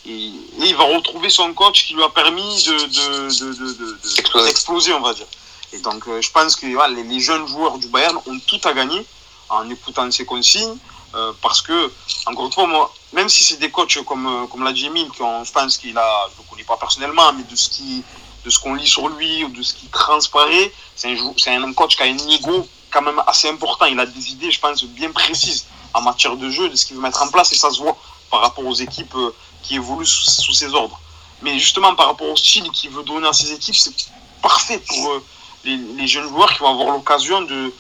Et, 0.06 0.12
et, 0.12 0.66
il 0.66 0.76
va 0.76 0.86
retrouver 0.86 1.30
son 1.30 1.54
coach 1.54 1.86
qui 1.86 1.94
lui 1.94 2.04
a 2.04 2.10
permis 2.10 2.64
de, 2.64 2.74
de, 2.74 4.40
de, 4.40 4.46
d'exploser, 4.46 4.94
on 4.94 5.02
va 5.02 5.14
dire. 5.14 5.28
Et 5.74 5.80
donc, 5.80 6.08
euh, 6.08 6.22
je 6.22 6.32
pense 6.32 6.56
que 6.56 6.66
les, 6.66 7.20
jeunes 7.20 7.48
joueurs 7.48 7.78
du 7.78 7.88
Bayern 7.88 8.18
ont 8.18 8.40
tout 8.46 8.60
à 8.66 8.74
gagner 8.74 9.06
en 9.50 9.70
écoutant 9.70 10.10
ces 10.12 10.26
consignes. 10.26 10.78
Euh, 11.14 11.34
parce 11.42 11.62
que, 11.62 11.92
encore 12.26 12.46
une 12.46 12.54
fois, 12.54 12.68
moi, 12.68 12.94
même 13.12 13.28
si 13.28 13.44
c'est 13.44 13.58
des 13.58 13.70
coachs 13.70 14.02
comme, 14.06 14.26
euh, 14.26 14.48
comme 14.48 14.64
l'a 14.64 14.72
dit 14.72 14.86
Emile, 14.86 15.10
je 15.14 15.52
pense 15.52 15.78
qu'il 15.78 15.98
a, 15.98 16.28
je 16.30 16.38
ne 16.38 16.44
le 16.44 16.50
connais 16.50 16.64
pas 16.64 16.78
personnellement, 16.78 17.34
mais 17.34 17.44
de 17.44 17.56
ce 17.56 17.70
qui, 17.70 18.02
de 18.46 18.50
ce 18.50 18.60
qu'on 18.60 18.76
lit 18.76 18.88
sur 18.88 19.10
lui 19.10 19.44
ou 19.44 19.50
de 19.50 19.62
ce 19.62 19.74
qui 19.74 19.88
transparaît, 19.88 20.72
c'est 20.96 21.10
un, 21.10 21.64
un 21.64 21.74
coach 21.74 21.98
qui 21.98 22.04
a 22.04 22.06
un 22.06 22.18
ego 22.30 22.66
quand 22.92 23.02
même 23.02 23.22
assez 23.28 23.50
important. 23.50 23.88
Il 23.88 24.00
a 24.00 24.06
des 24.06 24.32
idées, 24.32 24.52
je 24.52 24.60
pense, 24.62 24.86
bien 24.86 25.12
précises 25.12 25.66
en 25.94 26.02
matière 26.02 26.38
de 26.38 26.50
jeu, 26.50 26.70
de 26.70 26.76
ce 26.78 26.86
qu'il 26.86 26.96
veut 26.96 27.02
mettre 27.02 27.22
en 27.22 27.28
place, 27.28 27.52
et 27.52 27.58
ça 27.58 27.70
se 27.72 27.80
voit 27.80 27.98
par 28.30 28.40
rapport 28.40 28.66
aux 28.66 28.76
équipes 28.76 29.16
qui 29.64 29.76
évoluent 29.76 30.06
sous, 30.06 30.30
sous 30.30 30.54
ses 30.54 30.74
ordres. 30.74 30.98
Mais 31.42 31.60
justement, 31.60 31.94
par 31.94 32.08
rapport 32.08 32.30
au 32.30 32.38
style 32.38 32.70
qu'il 32.72 32.92
veut 32.92 33.04
donner 33.04 33.28
à 33.28 33.34
ses 33.34 33.52
équipes, 33.52 33.76
c'est 33.76 33.94
parfait 34.42 34.82
pour 34.88 35.22
les, 35.66 36.08
jeunes 36.08 36.28
joueurs 36.28 36.52
qui 36.54 36.60
vont 36.60 36.70
avoir 36.70 36.96
l'occasion 36.96 37.42
de, 37.42 37.74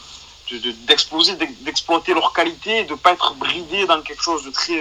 d'exploiter 0.85 2.13
leur 2.13 2.33
qualité, 2.33 2.83
de 2.83 2.91
ne 2.91 2.97
pas 2.97 3.13
être 3.13 3.35
bridé 3.35 3.85
dans 3.85 4.01
quelque 4.01 4.23
chose 4.23 4.43
de 4.43 4.51
très, 4.51 4.79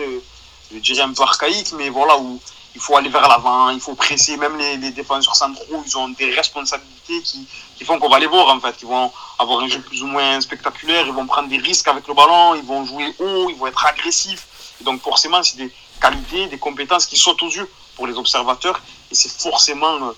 je 0.73 0.78
dirais 0.78 1.02
un 1.02 1.12
peu 1.12 1.23
archaïque, 1.23 1.73
mais 1.76 1.88
voilà, 1.88 2.19
où 2.19 2.40
il 2.75 2.80
faut 2.80 2.97
aller 2.97 3.09
vers 3.09 3.28
l'avant, 3.28 3.71
il 3.71 3.80
faut 3.80 3.95
presser, 3.95 4.37
même 4.37 4.57
les, 4.57 4.90
défenseurs 4.90 5.35
centraux, 5.35 5.83
ils 5.85 5.97
ont 5.97 6.09
des 6.09 6.30
responsabilités 6.30 7.21
qui, 7.23 7.47
qui 7.76 7.85
font 7.85 7.99
qu'on 7.99 8.09
va 8.09 8.19
les 8.19 8.26
voir 8.26 8.54
en 8.54 8.61
fait, 8.61 8.76
ils 8.83 8.88
vont 8.88 9.12
avoir 9.38 9.61
un 9.61 9.69
jeu 9.69 9.80
plus 9.80 10.02
ou 10.02 10.07
moins 10.07 10.40
spectaculaire, 10.40 11.07
ils 11.07 11.12
vont 11.12 11.26
prendre 11.26 11.49
des 11.49 11.59
risques 11.59 11.88
avec 11.88 12.07
le 12.07 12.14
ballon, 12.14 12.54
ils 12.54 12.62
vont 12.62 12.85
jouer 12.85 13.12
haut, 13.19 13.50
ils 13.50 13.57
vont 13.57 13.66
être 13.66 13.85
agressifs, 13.87 14.47
et 14.80 14.85
donc 14.85 15.02
forcément 15.02 15.42
c'est 15.42 15.57
des 15.57 15.73
qualités, 16.00 16.47
des 16.47 16.59
compétences 16.59 17.07
qui 17.07 17.16
sautent 17.16 17.42
aux 17.42 17.50
yeux 17.50 17.69
pour 17.97 18.07
les 18.07 18.14
observateurs, 18.14 18.80
et 19.11 19.14
c'est 19.14 19.33
forcément 19.33 20.12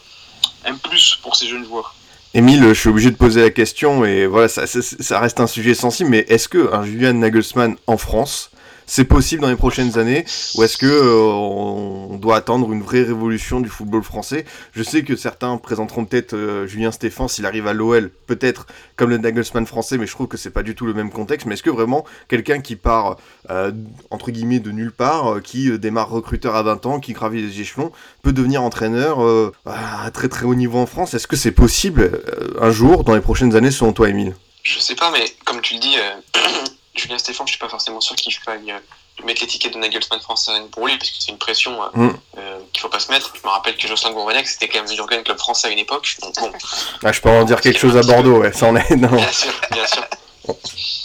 un 0.64 0.76
plus 0.76 1.18
pour 1.22 1.36
ces 1.36 1.48
jeunes 1.48 1.64
joueurs. 1.64 1.94
Émile, 2.34 2.68
je 2.68 2.72
suis 2.72 2.88
obligé 2.88 3.10
de 3.10 3.16
poser 3.16 3.42
la 3.42 3.50
question, 3.50 4.06
et 4.06 4.26
voilà, 4.26 4.48
ça, 4.48 5.20
reste 5.20 5.40
un 5.40 5.46
sujet 5.46 5.74
sensible, 5.74 6.08
mais 6.08 6.24
est-ce 6.28 6.48
que 6.48 6.72
un 6.72 6.82
Julian 6.82 7.12
Nagelsmann 7.12 7.76
en 7.86 7.98
France, 7.98 8.50
c'est 8.86 9.04
possible 9.04 9.42
dans 9.42 9.48
les 9.48 9.56
prochaines 9.56 9.98
années, 9.98 10.24
ou 10.54 10.62
est-ce 10.62 10.76
que 10.76 10.86
euh, 10.86 11.24
on 11.24 12.16
doit 12.18 12.36
attendre 12.36 12.72
une 12.72 12.82
vraie 12.82 13.02
révolution 13.02 13.60
du 13.60 13.68
football 13.68 14.02
français? 14.02 14.44
Je 14.72 14.82
sais 14.82 15.02
que 15.02 15.16
certains 15.16 15.56
présenteront 15.56 16.04
peut-être 16.04 16.34
euh, 16.34 16.66
Julien 16.66 16.92
Stéphan 16.92 17.28
s'il 17.28 17.46
arrive 17.46 17.66
à 17.66 17.72
l'OL, 17.72 18.10
peut-être 18.26 18.66
comme 18.96 19.10
le 19.10 19.18
Nagelsmann 19.18 19.66
français, 19.66 19.98
mais 19.98 20.06
je 20.06 20.12
trouve 20.12 20.28
que 20.28 20.36
c'est 20.36 20.50
pas 20.50 20.62
du 20.62 20.74
tout 20.74 20.86
le 20.86 20.94
même 20.94 21.10
contexte. 21.10 21.46
Mais 21.46 21.54
est-ce 21.54 21.62
que 21.62 21.70
vraiment 21.70 22.04
quelqu'un 22.28 22.60
qui 22.60 22.76
part 22.76 23.16
euh, 23.50 23.72
entre 24.10 24.30
guillemets 24.30 24.60
de 24.60 24.70
nulle 24.70 24.92
part, 24.92 25.40
qui 25.42 25.78
démarre 25.78 26.10
recruteur 26.10 26.54
à 26.54 26.62
20 26.62 26.86
ans, 26.86 27.00
qui 27.00 27.12
gravit 27.12 27.42
les 27.42 27.60
échelons, 27.60 27.92
peut 28.22 28.32
devenir 28.32 28.62
entraîneur 28.62 29.20
à 29.66 30.10
très 30.10 30.28
très 30.28 30.44
haut 30.44 30.54
niveau 30.54 30.78
en 30.78 30.86
France? 30.86 31.14
Est-ce 31.14 31.26
que 31.26 31.36
c'est 31.36 31.52
possible 31.52 32.22
un 32.60 32.70
jour, 32.70 33.04
dans 33.04 33.14
les 33.14 33.20
prochaines 33.20 33.56
années, 33.56 33.70
selon 33.70 33.92
toi, 33.92 34.08
Émile? 34.08 34.34
Je 34.62 34.78
sais 34.78 34.94
pas, 34.94 35.10
mais 35.10 35.24
comme 35.44 35.60
tu 35.60 35.74
le 35.74 35.80
dis. 35.80 35.96
Julien 36.94 37.18
Stéphane, 37.18 37.46
je 37.46 37.52
suis 37.52 37.58
pas 37.58 37.68
forcément 37.68 38.00
sûr 38.00 38.16
qu'il 38.16 38.34
faille 38.34 38.70
euh, 38.70 38.78
mettre 39.25 39.42
l'étiquette 39.42 39.75
de 39.75 39.78
Nagelsmann 39.78 40.20
français 40.20 40.52
pour 40.70 40.87
lui, 40.87 40.96
parce 40.96 41.11
que 41.11 41.16
c'est 41.18 41.30
une 41.30 41.38
pression 41.38 41.82
euh, 41.82 41.88
mm. 41.94 42.20
euh, 42.38 42.61
qu'il 42.72 42.80
faut 42.80 42.88
pas 42.88 43.00
se 43.00 43.11
mettre. 43.11 43.32
Je 43.34 43.46
me 43.46 43.52
rappelle 43.52 43.76
que 43.76 43.87
Jocelyn 43.87 44.12
Gourvenec, 44.12 44.46
c'était 44.46 44.68
quand 44.68 44.82
même 44.82 44.94
Jurgen 44.94 45.22
Club 45.22 45.38
français 45.38 45.68
à 45.68 45.70
une 45.70 45.78
époque. 45.78 46.16
Donc, 46.20 46.34
bon, 46.40 46.52
ah, 47.04 47.12
je 47.12 47.20
peux 47.20 47.30
en 47.30 47.44
dire 47.44 47.61
quelque 47.61 47.78
chose 47.78 47.96
à 47.96 48.02
Bordeaux, 48.02 48.38
ouais, 48.38 48.52
ça 48.52 48.66
en 48.66 48.76
est. 48.76 48.96
Non. 48.96 49.08
Bien 49.08 49.32
sûr, 49.32 49.52
bien 49.70 49.87
sûr. 49.87 50.04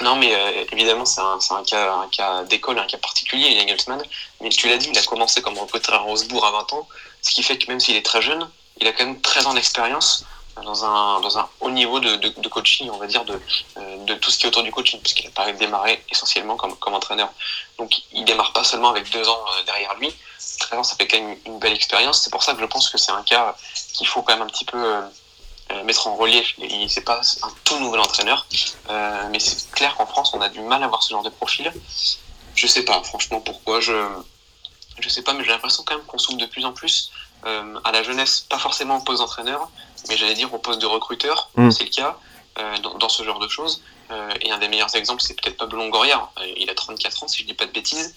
Non, 0.02 0.16
mais 0.16 0.34
euh, 0.34 0.66
évidemment, 0.72 1.06
c'est 1.06 1.22
un, 1.22 1.38
un, 1.52 1.64
cas, 1.64 1.94
un 1.94 2.08
cas 2.10 2.44
d'école, 2.44 2.80
un 2.80 2.86
cas 2.86 2.98
particulier, 2.98 3.56
Nagelsmann. 3.56 4.02
Mais 4.42 4.50
tu 4.50 4.68
l'as 4.68 4.78
dit, 4.78 4.90
il 4.92 4.98
a 4.98 5.04
commencé 5.04 5.42
comme 5.42 5.58
recruteur 5.58 5.96
à 5.96 6.00
Rosebourg 6.00 6.46
à 6.46 6.52
20 6.52 6.74
ans, 6.74 6.88
ce 7.22 7.32
qui 7.32 7.44
fait 7.44 7.58
que 7.58 7.68
même 7.68 7.80
s'il 7.80 7.96
est 7.96 8.06
très 8.06 8.22
jeune, 8.22 8.50
il 8.80 8.88
a 8.88 8.94
quand 8.94 9.06
même 9.06 9.22
13 9.22 9.48
ans 9.48 9.54
d'expérience 9.54 10.26
dans 10.64 10.86
un, 10.86 11.22
dans 11.22 11.38
un 11.38 11.50
haut 11.62 11.70
niveau 11.70 12.00
de, 12.00 12.16
de, 12.16 12.48
coaching, 12.48 12.90
on 12.92 12.98
va 12.98 13.08
dire, 13.08 13.26
de, 13.26 13.40
euh, 13.78 14.06
de 14.06 14.14
tout 14.16 14.32
ce 14.32 14.38
qui 14.38 14.46
est 14.46 14.48
autour 14.48 14.64
du 14.64 14.72
coaching, 14.72 15.00
puisqu'il 15.02 15.28
a 15.28 15.32
pas 15.32 15.52
démarré 15.52 16.04
essentiellement 16.10 16.56
comme, 16.56 16.76
comme 16.76 16.94
entraîneur. 16.94 17.30
Donc 17.78 17.92
il 18.12 18.26
démarre 18.26 18.54
pas 18.54 18.64
seulement 18.64 18.90
avec 18.90 19.10
deux 19.12 19.28
ans 19.28 19.46
euh, 19.48 19.64
derrière 19.66 19.94
lui. 19.96 20.14
13 20.60 20.80
ans, 20.80 20.84
ça 20.84 20.96
fait 20.96 21.08
quand 21.08 21.20
même 21.20 21.38
une 21.46 21.60
belle 21.60 21.74
expérience. 21.74 22.22
C'est 22.22 22.32
pour 22.32 22.44
ça 22.44 22.54
que 22.54 22.62
je 22.62 22.66
pense 22.66 22.90
que 22.90 22.98
c'est 22.98 23.12
un 23.12 23.24
cas 23.24 23.56
qu'il 23.94 24.08
faut 24.08 24.22
quand 24.22 24.34
même 24.34 24.44
un 24.44 24.48
petit 24.48 24.66
peu 24.66 24.78
euh, 24.78 25.84
mettre 25.84 26.08
en 26.08 26.16
relief. 26.16 26.56
C'est 26.88 27.02
pas 27.02 27.22
un 27.44 27.54
tout 27.64 27.80
nouvel 27.80 28.00
entraîneur, 28.00 28.48
mais 29.30 29.40
c'est 29.40 29.70
clair 29.72 29.96
qu'en 29.96 30.08
France, 30.08 30.32
on 30.34 30.42
a 30.42 30.50
du 30.50 30.62
mal 30.62 30.84
à 30.84 30.88
voir 30.88 31.04
ce 31.04 31.12
genre 31.12 31.24
de 31.24 31.30
profil. 31.30 31.72
Je 32.56 32.66
sais 32.66 32.84
pas, 32.84 33.04
franchement, 33.04 33.42
pourquoi. 33.42 33.80
Je, 33.82 33.94
je 35.00 35.10
sais 35.10 35.22
pas, 35.22 35.34
mais 35.34 35.44
j'ai 35.44 35.52
l'impression 35.52 35.84
quand 35.86 35.96
même 35.96 36.06
qu'on 36.06 36.18
s'ouvre 36.18 36.38
de 36.38 36.46
plus 36.46 36.66
en 36.66 36.74
plus 36.74 37.12
à 37.84 37.92
la 37.92 38.04
jeunesse, 38.04 38.46
pas 38.50 38.60
forcément 38.60 38.98
au 38.98 39.02
poste 39.02 39.20
d'entraîneur, 39.20 39.70
mais 40.10 40.18
j'allais 40.18 40.36
dire 40.36 40.54
au 40.54 40.58
poste 40.58 40.82
de 40.82 40.86
recruteur, 40.86 41.50
mmh. 41.56 41.72
c'est 41.72 41.84
le 41.84 41.90
cas, 41.90 42.18
euh, 42.60 42.78
dans, 42.80 42.96
dans, 42.96 43.10
ce 43.10 43.24
genre 43.24 43.40
de 43.40 43.48
choses. 43.48 43.84
Euh, 44.10 44.30
et 44.42 44.52
un 44.52 44.58
des 44.58 44.68
meilleurs 44.68 44.96
exemples, 44.96 45.22
c'est 45.22 45.40
peut-être 45.40 45.58
Pablo 45.58 45.78
Longoria. 45.78 46.30
il 46.56 46.70
a 46.70 46.76
34 46.76 47.24
ans, 47.24 47.28
si 47.28 47.44
je 47.44 47.48
dis 47.48 47.54
pas 47.54 47.66
de 47.66 47.72
bêtises. 47.72 48.16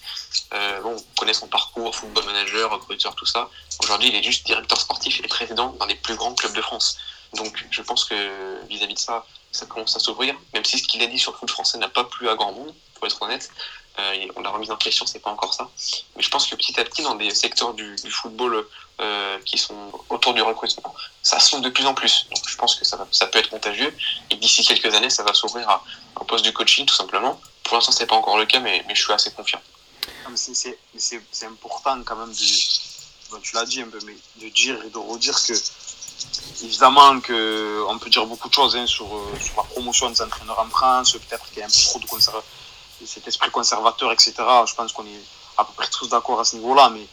bon, 0.83 0.95
on 0.95 1.19
connaît 1.19 1.33
son 1.33 1.47
parcours, 1.47 1.93
football 1.95 2.25
manager, 2.25 2.71
recruteur, 2.71 3.13
tout 3.15 3.25
ça. 3.25 3.49
Aujourd'hui, 3.83 4.09
il 4.09 4.15
est 4.15 4.23
juste 4.23 4.45
directeur 4.45 4.79
sportif 4.79 5.19
et 5.23 5.27
président 5.27 5.75
dans 5.79 5.85
les 5.85 5.95
plus 5.95 6.15
grands 6.15 6.33
clubs 6.33 6.53
de 6.53 6.61
France. 6.61 6.97
Donc, 7.33 7.65
je 7.69 7.81
pense 7.81 8.05
que 8.05 8.15
vis-à-vis 8.67 8.93
-vis 8.93 8.95
de 8.95 8.99
ça, 8.99 9.25
ça 9.51 9.65
commence 9.65 9.95
à 9.95 9.99
s'ouvrir, 9.99 10.35
même 10.53 10.65
si 10.65 10.79
ce 10.79 10.87
qu'il 10.87 11.01
a 11.03 11.07
dit 11.07 11.19
sur 11.19 11.31
le 11.33 11.37
foot 11.37 11.51
français 11.51 11.77
n'a 11.77 11.89
pas 11.89 12.05
plu 12.05 12.29
à 12.29 12.35
grand 12.35 12.53
monde, 12.53 12.73
pour 12.95 13.05
être 13.07 13.21
honnête. 13.21 13.49
Euh, 14.01 14.27
on 14.35 14.41
l'a 14.41 14.49
remise 14.49 14.71
en 14.71 14.77
question, 14.77 15.05
c'est 15.05 15.19
pas 15.19 15.29
encore 15.29 15.53
ça. 15.53 15.69
Mais 16.15 16.23
je 16.23 16.29
pense 16.29 16.47
que 16.47 16.55
petit 16.55 16.79
à 16.79 16.83
petit, 16.83 17.03
dans 17.03 17.15
des 17.15 17.33
secteurs 17.33 17.73
du, 17.73 17.95
football 18.09 18.65
euh, 18.99 19.37
qui 19.45 19.57
sont 19.57 19.91
autour 20.09 20.33
du 20.33 20.41
recrutement, 20.41 20.93
ça 21.21 21.39
s'ouvre 21.39 21.61
de 21.61 21.69
plus 21.69 21.85
en 21.85 21.93
plus. 21.93 22.27
Donc 22.33 22.47
je 22.47 22.55
pense 22.55 22.75
que 22.75 22.85
ça, 22.85 23.05
ça 23.11 23.27
peut 23.27 23.39
être 23.39 23.49
contagieux 23.49 23.95
et 24.29 24.35
d'ici 24.35 24.65
quelques 24.65 24.93
années, 24.95 25.09
ça 25.09 25.23
va 25.23 25.33
s'ouvrir 25.33 25.69
à 25.69 25.83
un 26.19 26.25
poste 26.25 26.43
du 26.43 26.53
coaching 26.53 26.85
tout 26.85 26.95
simplement. 26.95 27.39
Pour 27.63 27.75
l'instant, 27.75 27.91
c'est 27.91 28.07
pas 28.07 28.15
encore 28.15 28.37
le 28.37 28.45
cas, 28.45 28.59
mais, 28.59 28.83
je 28.93 29.01
suis 29.01 29.13
assez 29.13 29.31
confiant. 29.31 29.61
C'est 30.35 31.45
important 31.45 32.01
quand 32.03 32.15
même 32.15 32.31
de, 32.31 33.39
tu 33.39 33.55
l'as 33.55 33.65
dit 33.65 33.81
un 33.81 33.87
peu, 33.87 33.99
mais 34.05 34.15
de 34.37 34.49
dire 34.49 34.81
et 34.83 34.89
de 34.89 34.97
redire 34.97 35.35
que 35.45 35.53
évidemment 36.63 37.19
que 37.19 37.83
on 37.87 37.97
peut 37.97 38.09
dire 38.09 38.25
beaucoup 38.25 38.47
de 38.47 38.53
choses 38.53 38.75
hein, 38.75 38.85
sur, 38.85 39.07
sur 39.41 39.57
la 39.57 39.63
promotion 39.63 40.09
des 40.09 40.21
entraîneurs 40.21 40.59
en 40.59 40.69
France, 40.69 41.13
peut-être 41.13 41.49
qu'il 41.49 41.59
y 41.59 41.61
a 41.61 41.65
un 41.65 41.69
peu 41.69 41.83
trop 41.83 41.99
de 41.99 42.05
conservateurs 42.05 42.45
cet 43.05 43.27
esprit 43.27 43.49
conservateur, 43.51 44.11
etc. 44.11 44.33
Je 44.67 44.73
pense 44.73 44.91
qu'on 44.91 45.05
est 45.05 45.21
à 45.57 45.63
peu 45.63 45.73
près 45.73 45.87
tous 45.87 46.09
d'accord 46.09 46.39
à 46.39 46.45
ce 46.45 46.55
niveau-là, 46.55 46.89
mais 46.89 47.05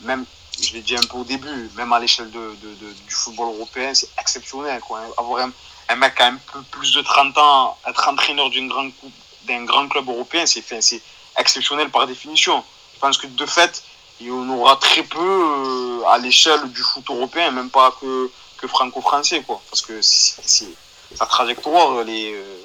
même, 0.00 0.24
je 0.60 0.72
l'ai 0.72 0.82
dit 0.82 0.96
un 0.96 1.02
peu 1.02 1.18
au 1.18 1.24
début, 1.24 1.70
même 1.76 1.92
à 1.92 1.98
l'échelle 1.98 2.30
de, 2.30 2.54
du 2.54 3.14
football 3.14 3.54
européen, 3.54 3.94
c'est 3.94 4.08
exceptionnel. 4.18 4.80
Avoir 5.18 5.44
un, 5.46 5.52
un, 5.88 5.96
mec 5.96 6.20
à 6.20 6.28
un 6.28 6.36
peu 6.52 6.62
plus 6.70 6.94
de 6.94 7.02
30 7.02 7.38
ans, 7.38 7.78
être 7.88 8.08
entraîneur 8.08 8.50
d'un 8.50 9.64
grand, 9.64 9.88
club 9.88 10.08
européen, 10.08 10.44
c'est 10.46 11.02
exceptionnel 11.36 11.90
par 11.90 12.06
définition. 12.06 12.64
Je 12.94 13.00
pense 13.00 13.18
que 13.18 13.26
de 13.26 13.46
fait, 13.46 13.82
il 14.20 14.28
y 14.28 14.30
en 14.30 14.48
aura 14.48 14.76
très 14.76 15.02
peu 15.02 15.18
euh, 15.20 16.06
à 16.06 16.18
l'échelle 16.18 16.70
du 16.70 16.82
foot 16.82 17.04
européen, 17.10 17.50
même 17.50 17.70
pas 17.70 17.96
que, 18.00 18.30
que 18.58 18.68
franco-français, 18.68 19.42
quoi. 19.42 19.60
Parce 19.68 19.82
que 19.82 20.00
sa 20.00 21.26
trajectoire, 21.26 22.00
elle 22.00 22.10
est, 22.10 22.34
euh, 22.34 22.56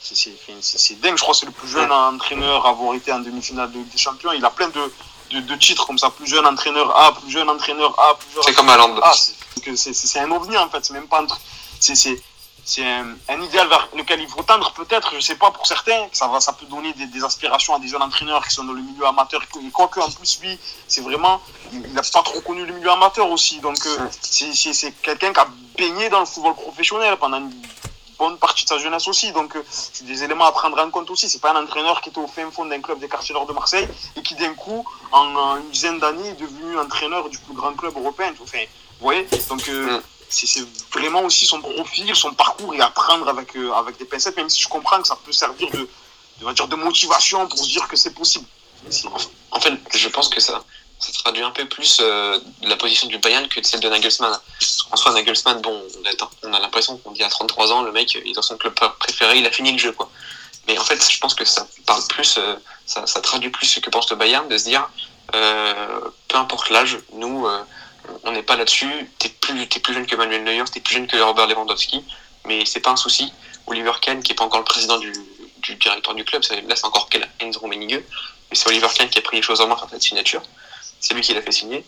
c'est 0.00 1.00
dingue. 1.00 1.16
Je 1.16 1.22
crois 1.22 1.34
que 1.34 1.40
c'est 1.40 1.46
le 1.46 1.52
plus 1.52 1.68
jeune 1.68 1.90
entraîneur 1.90 2.66
à 2.66 2.70
avoir 2.70 2.94
été 2.94 3.12
en 3.12 3.20
demi-finale 3.20 3.70
de 3.72 3.78
des 3.78 3.98
Champions. 3.98 4.32
Il 4.32 4.44
a 4.44 4.50
plein 4.50 4.68
de, 4.68 4.92
de, 5.30 5.40
de, 5.40 5.54
titres 5.56 5.86
comme 5.86 5.98
ça. 5.98 6.10
Plus 6.10 6.26
jeune 6.26 6.46
entraîneur 6.46 6.96
A, 6.98 7.12
plus 7.14 7.30
jeune 7.30 7.48
entraîneur 7.48 7.98
A, 7.98 8.14
plus 8.16 8.34
jeune. 8.34 8.42
C'est 8.44 8.54
comme 8.54 8.68
Hollande. 8.68 9.00
C'est 9.74 10.20
un 10.20 10.30
ovni 10.30 10.56
en 10.56 10.68
fait. 10.68 10.84
C'est 10.84 10.92
même 10.92 11.08
pas 11.08 11.20
un 11.20 11.26
c'est 12.66 12.84
un, 12.84 13.14
un, 13.28 13.40
idéal 13.42 13.68
vers 13.68 13.88
lequel 13.96 14.20
il 14.20 14.26
faut 14.26 14.42
tendre 14.42 14.72
peut-être, 14.72 15.14
je 15.14 15.20
sais 15.20 15.36
pas 15.36 15.52
pour 15.52 15.64
certains, 15.68 16.08
ça 16.10 16.26
va, 16.26 16.40
ça 16.40 16.52
peut 16.52 16.66
donner 16.66 16.92
des, 16.94 17.06
des, 17.06 17.22
aspirations 17.22 17.76
à 17.76 17.78
des 17.78 17.86
jeunes 17.86 18.02
entraîneurs 18.02 18.44
qui 18.44 18.52
sont 18.52 18.64
dans 18.64 18.72
le 18.72 18.82
milieu 18.82 19.06
amateur. 19.06 19.40
Et 19.64 19.70
quoique 19.70 20.00
en 20.00 20.10
plus 20.10 20.40
lui, 20.42 20.58
c'est 20.88 21.00
vraiment, 21.00 21.40
il 21.72 21.80
n'a 21.92 22.02
pas 22.02 22.22
trop 22.22 22.40
connu 22.40 22.66
le 22.66 22.72
milieu 22.72 22.90
amateur 22.90 23.30
aussi, 23.30 23.60
donc 23.60 23.78
euh, 23.86 23.96
c'est 24.20 24.90
quelqu'un 25.00 25.32
qui 25.32 25.38
a 25.38 25.46
baigné 25.78 26.08
dans 26.08 26.18
le 26.18 26.26
football 26.26 26.54
professionnel 26.54 27.16
pendant 27.18 27.38
une 27.38 27.52
bonne 28.18 28.38
partie 28.38 28.64
de 28.64 28.68
sa 28.68 28.78
jeunesse 28.78 29.08
aussi. 29.08 29.32
Donc, 29.32 29.56
euh, 29.56 29.64
c'est 29.70 30.04
des 30.04 30.22
éléments 30.22 30.46
à 30.46 30.52
prendre 30.52 30.78
en 30.78 30.90
compte 30.90 31.10
aussi. 31.10 31.28
C'est 31.28 31.40
pas 31.40 31.52
un 31.52 31.62
entraîneur 31.62 32.00
qui 32.00 32.10
était 32.10 32.18
au 32.18 32.26
fin 32.26 32.50
fond 32.50 32.66
d'un 32.66 32.80
club 32.80 32.98
des 32.98 33.08
quartiers 33.08 33.34
nord 33.34 33.46
de 33.46 33.52
Marseille 33.52 33.88
et 34.16 34.22
qui, 34.22 34.34
d'un 34.34 34.54
coup, 34.54 34.84
en, 35.12 35.56
une 35.56 35.70
dizaine 35.70 35.98
d'années, 35.98 36.30
est 36.30 36.40
devenu 36.40 36.78
entraîneur 36.78 37.28
du 37.28 37.38
plus 37.38 37.54
grand 37.54 37.72
club 37.74 37.96
européen. 37.96 38.32
Enfin, 38.42 38.58
vous 38.98 39.04
voyez 39.04 39.26
Donc, 39.48 39.68
euh, 39.68 40.00
c'est 40.28 40.64
vraiment 40.92 41.22
aussi 41.22 41.46
son 41.46 41.60
profil, 41.60 42.14
son 42.14 42.32
parcours 42.32 42.74
et 42.74 42.80
apprendre 42.80 43.28
avec, 43.28 43.56
euh, 43.56 43.72
avec 43.72 43.98
des 43.98 44.04
pincettes, 44.04 44.36
même 44.36 44.50
si 44.50 44.60
je 44.60 44.68
comprends 44.68 45.00
que 45.00 45.06
ça 45.06 45.18
peut 45.24 45.32
servir 45.32 45.70
de, 45.70 45.88
de, 46.40 46.66
de 46.66 46.76
motivation 46.76 47.46
pour 47.46 47.58
se 47.58 47.68
dire 47.68 47.86
que 47.88 47.96
c'est 47.96 48.14
possible. 48.14 48.46
En 49.50 49.60
fait, 49.60 49.72
je 49.94 50.08
pense 50.08 50.28
que 50.28 50.40
ça, 50.40 50.62
ça 50.98 51.12
traduit 51.12 51.42
un 51.42 51.50
peu 51.50 51.66
plus 51.66 51.98
euh, 52.00 52.38
la 52.62 52.76
position 52.76 53.06
du 53.08 53.18
Bayern 53.18 53.46
que 53.48 53.60
celle 53.62 53.80
de 53.80 53.88
Nagelsmann. 53.88 54.38
En 54.90 54.96
soi, 54.96 55.12
Nagelsmann, 55.12 55.60
bon, 55.60 55.82
on 56.42 56.52
a, 56.52 56.60
l'impression 56.60 56.96
qu'on 56.98 57.12
dit 57.12 57.22
à 57.22 57.28
33 57.28 57.72
ans, 57.72 57.82
le 57.82 57.92
mec, 57.92 58.16
est 58.16 58.32
dans 58.32 58.42
son 58.42 58.56
club 58.56 58.74
préféré, 58.98 59.38
il 59.38 59.46
a 59.46 59.50
fini 59.50 59.72
le 59.72 59.78
jeu, 59.78 59.92
quoi. 59.92 60.10
Mais 60.66 60.78
en 60.78 60.84
fait, 60.84 61.00
je 61.10 61.18
pense 61.20 61.34
que 61.34 61.44
ça 61.44 61.66
parle 61.86 62.02
plus, 62.08 62.38
euh, 62.38 62.56
ça, 62.86 63.04
traduit 63.20 63.50
plus 63.50 63.66
ce 63.66 63.80
que 63.80 63.90
pense 63.90 64.10
le 64.10 64.16
Bayern, 64.16 64.48
de 64.48 64.58
se 64.58 64.64
dire, 64.64 64.88
peu 65.32 66.36
importe 66.38 66.70
l'âge, 66.70 66.98
nous, 67.12 67.46
on 68.24 68.32
n'est 68.32 68.42
pas 68.42 68.56
là-dessus. 68.56 69.10
T'es 69.18 69.28
plus, 69.28 69.94
jeune 69.94 70.06
que 70.06 70.16
Manuel 70.16 70.44
Neuer, 70.44 70.64
t'es 70.72 70.80
plus 70.80 70.94
jeune 70.94 71.06
que 71.06 71.16
Robert 71.18 71.46
Lewandowski, 71.46 72.04
mais 72.46 72.64
c'est 72.64 72.80
pas 72.80 72.90
un 72.90 72.96
souci. 72.96 73.32
Oliver 73.66 73.92
Kahn, 74.00 74.22
qui 74.22 74.32
est 74.32 74.34
pas 74.34 74.44
encore 74.44 74.60
le 74.60 74.64
président 74.64 74.98
du, 74.98 75.12
directeur 75.80 76.14
du 76.14 76.24
club, 76.24 76.42
là 76.68 76.76
c'est 76.76 76.84
encore 76.84 77.08
Enzo 77.40 77.60
Rummenigge, 77.60 78.00
mais 78.50 78.56
c'est 78.56 78.68
Oliver 78.68 78.88
Kahn 78.94 79.08
qui 79.08 79.18
a 79.18 79.22
pris 79.22 79.36
les 79.36 79.42
choses 79.42 79.60
en 79.60 79.66
main 79.66 79.76
sur 79.76 79.90
cette 79.90 80.02
signature. 80.02 80.42
C'est 81.00 81.14
lui 81.14 81.22
qui 81.22 81.34
l'a 81.34 81.42
fait 81.42 81.52
signer. 81.52 81.84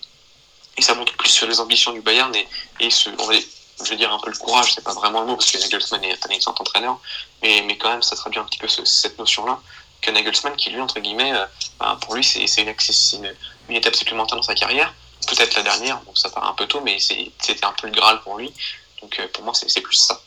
Et 0.76 0.82
ça 0.82 0.94
montre 0.94 1.16
plus 1.16 1.28
sur 1.28 1.46
les 1.46 1.58
ambitions 1.60 1.92
du 1.92 2.00
Bayern 2.00 2.34
et, 2.34 2.46
et 2.80 2.90
ce, 2.90 3.10
je 3.10 3.90
veux 3.90 3.96
dire 3.96 4.12
un 4.12 4.20
peu 4.20 4.30
le 4.30 4.36
courage, 4.36 4.74
c'est 4.74 4.84
pas 4.84 4.92
vraiment 4.92 5.22
le 5.22 5.26
mot 5.26 5.36
parce 5.36 5.50
que 5.50 5.58
Nagelsmann 5.58 6.04
est 6.04 6.24
un 6.24 6.30
excellent 6.30 6.54
entraîneur, 6.58 7.00
mais, 7.42 7.62
mais 7.62 7.76
quand 7.76 7.90
même 7.90 8.02
ça 8.02 8.14
traduit 8.14 8.38
un 8.38 8.44
petit 8.44 8.58
peu 8.58 8.68
cette 8.68 9.18
notion-là 9.18 9.60
que 10.00 10.12
Nagelsmann 10.12 10.54
qui 10.54 10.70
lui 10.70 10.80
entre 10.80 11.00
guillemets, 11.00 11.32
euh, 11.32 11.46
ben, 11.80 11.96
pour 11.96 12.14
lui 12.14 12.22
c'est 12.22 12.44
une, 12.62 12.68
une, 12.68 13.36
une 13.68 13.76
étape 13.76 13.96
supplémentaire 13.96 14.36
dans 14.36 14.42
sa 14.42 14.54
carrière 14.54 14.94
peut-être 15.28 15.56
la 15.56 15.62
dernière, 15.62 16.00
donc 16.02 16.16
ça 16.16 16.30
paraît 16.30 16.48
un 16.48 16.54
peu 16.54 16.66
tôt, 16.66 16.80
mais 16.80 16.98
c'était 16.98 17.64
un 17.64 17.72
peu 17.72 17.86
le 17.86 17.92
Graal 17.92 18.20
pour 18.22 18.38
lui. 18.38 18.52
Donc 19.00 19.18
euh, 19.18 19.28
pour 19.32 19.44
moi, 19.44 19.52
c'est 19.54 19.80
plus 19.80 19.96
ça. 19.96 20.20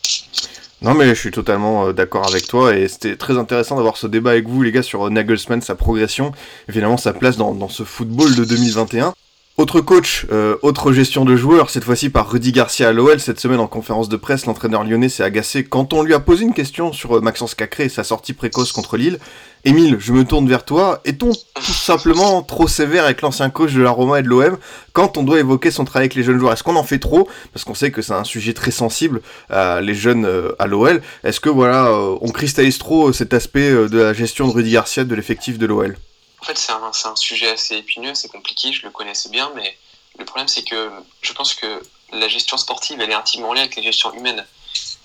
Non, 0.81 0.95
mais 0.95 1.09
je 1.09 1.19
suis 1.19 1.29
totalement 1.29 1.85
euh, 1.85 1.93
d'accord 1.93 2.27
avec 2.27 2.47
toi 2.47 2.75
et 2.75 2.88
c'était 2.88 3.15
très 3.15 3.38
intéressant 3.38 3.75
d'avoir 3.75 3.97
ce 3.97 4.07
débat 4.07 4.31
avec 4.31 4.47
vous, 4.47 4.63
les 4.63 4.71
gars, 4.71 4.81
sur 4.81 5.07
Nagelsmann, 5.11 5.61
sa 5.61 5.75
progression, 5.75 6.31
et 6.67 6.71
finalement 6.71 6.97
sa 6.97 7.13
place 7.13 7.38
dans, 7.38 7.53
dans 7.53 7.69
ce 7.69 7.83
football 7.83 8.35
de 8.35 8.43
2021. 8.45 9.13
Autre 9.62 9.80
coach, 9.80 10.25
euh, 10.32 10.56
autre 10.63 10.91
gestion 10.91 11.24
de 11.24 11.36
joueurs, 11.36 11.70
cette 11.70 11.84
fois-ci 11.84 12.10
par 12.10 12.32
Rudy 12.32 12.51
Garcia 12.51 12.88
à 12.89 12.94
l'OL. 12.94 13.20
Cette 13.20 13.39
semaine 13.39 13.60
en 13.60 13.68
conférence 13.68 14.10
de 14.10 14.18
presse, 14.18 14.48
l'entraîneur 14.48 14.84
lyonnais 14.84 15.08
s'est 15.08 15.22
agacé 15.22 15.63
quand 15.63 15.94
on 15.94 16.01
lui 16.01 16.15
a 16.15 16.20
posé 16.20 16.46
une 16.46 16.56
question 16.56 16.91
sur 16.91 17.18
euh, 17.18 17.22
Maxence 17.22 17.53
Cacré 17.53 17.84
et 17.84 17.89
sa 17.89 18.03
sortie 18.03 18.34
précoce 18.34 18.72
contre 18.72 18.98
Lille. 18.98 19.20
Émile, 19.63 19.98
je 20.00 20.13
me 20.13 20.25
tourne 20.25 20.50
vers 20.50 20.65
toi. 20.65 21.00
Est-on 21.06 21.30
tout 21.30 21.74
simplement 21.74 22.41
trop 22.41 22.68
sévère 22.68 23.03
avec 23.03 23.22
l'ancien 23.22 23.51
coach 23.51 23.72
de 23.74 23.84
la 23.84 23.91
Roma 23.91 24.22
et 24.22 24.24
de 24.24 24.30
l'OM 24.30 24.58
quand 24.94 25.20
on 25.20 25.22
doit 25.22 25.39
évoquer 25.39 25.70
son 25.70 25.86
travail 25.86 26.06
avec 26.06 26.15
les 26.15 26.24
jeunes 26.24 26.39
joueurs? 26.39 26.53
Est-ce 26.53 26.63
qu'on 26.63 26.75
en 26.75 26.84
fait 26.84 26.98
trop? 26.98 27.30
Parce 27.53 27.63
qu'on 27.63 27.75
sait 27.75 27.91
que 27.91 28.01
c'est 28.01 28.13
un 28.13 28.24
sujet 28.24 28.53
très 28.53 28.72
sensible, 28.72 29.22
euh, 29.51 29.80
les 29.80 29.94
jeunes 29.94 30.27
à 30.58 30.65
l'OL. 30.65 31.03
Est-ce 31.24 31.39
que 31.39 31.50
voilà, 31.50 31.94
on 32.20 32.32
cristallise 32.32 32.80
trop 32.80 33.13
cet 33.13 33.36
aspect 33.36 33.70
de 33.70 34.00
la 34.00 34.13
gestion 34.13 34.48
de 34.48 34.53
Rudy 34.53 34.72
Garcia 34.72 35.03
de 35.03 35.13
l'effectif 35.13 35.60
de 35.60 35.68
l'OL 35.68 35.98
en 36.41 36.45
fait, 36.45 36.57
c'est 36.57 36.71
un, 36.71 37.15
sujet 37.15 37.50
assez 37.50 37.77
épineux, 37.77 38.15
c'est 38.15 38.27
compliqué, 38.27 38.74
je 38.74 38.81
le 38.81 38.89
connaissais 38.89 39.29
bien, 39.29 39.51
mais 39.55 39.77
le 40.17 40.25
problème, 40.25 40.48
c'est 40.48 40.63
que 40.63 40.91
je 41.21 41.33
pense 41.33 41.53
que 41.53 41.83
la 42.12 42.27
gestion 42.27 42.57
sportive, 42.57 43.00
elle 43.00 43.12
est 43.12 43.15
intimement 43.15 43.53
liée 43.53 43.62
avec 43.62 43.75
la 43.75 43.83
gestion 43.83 44.12
humaine. 44.13 44.45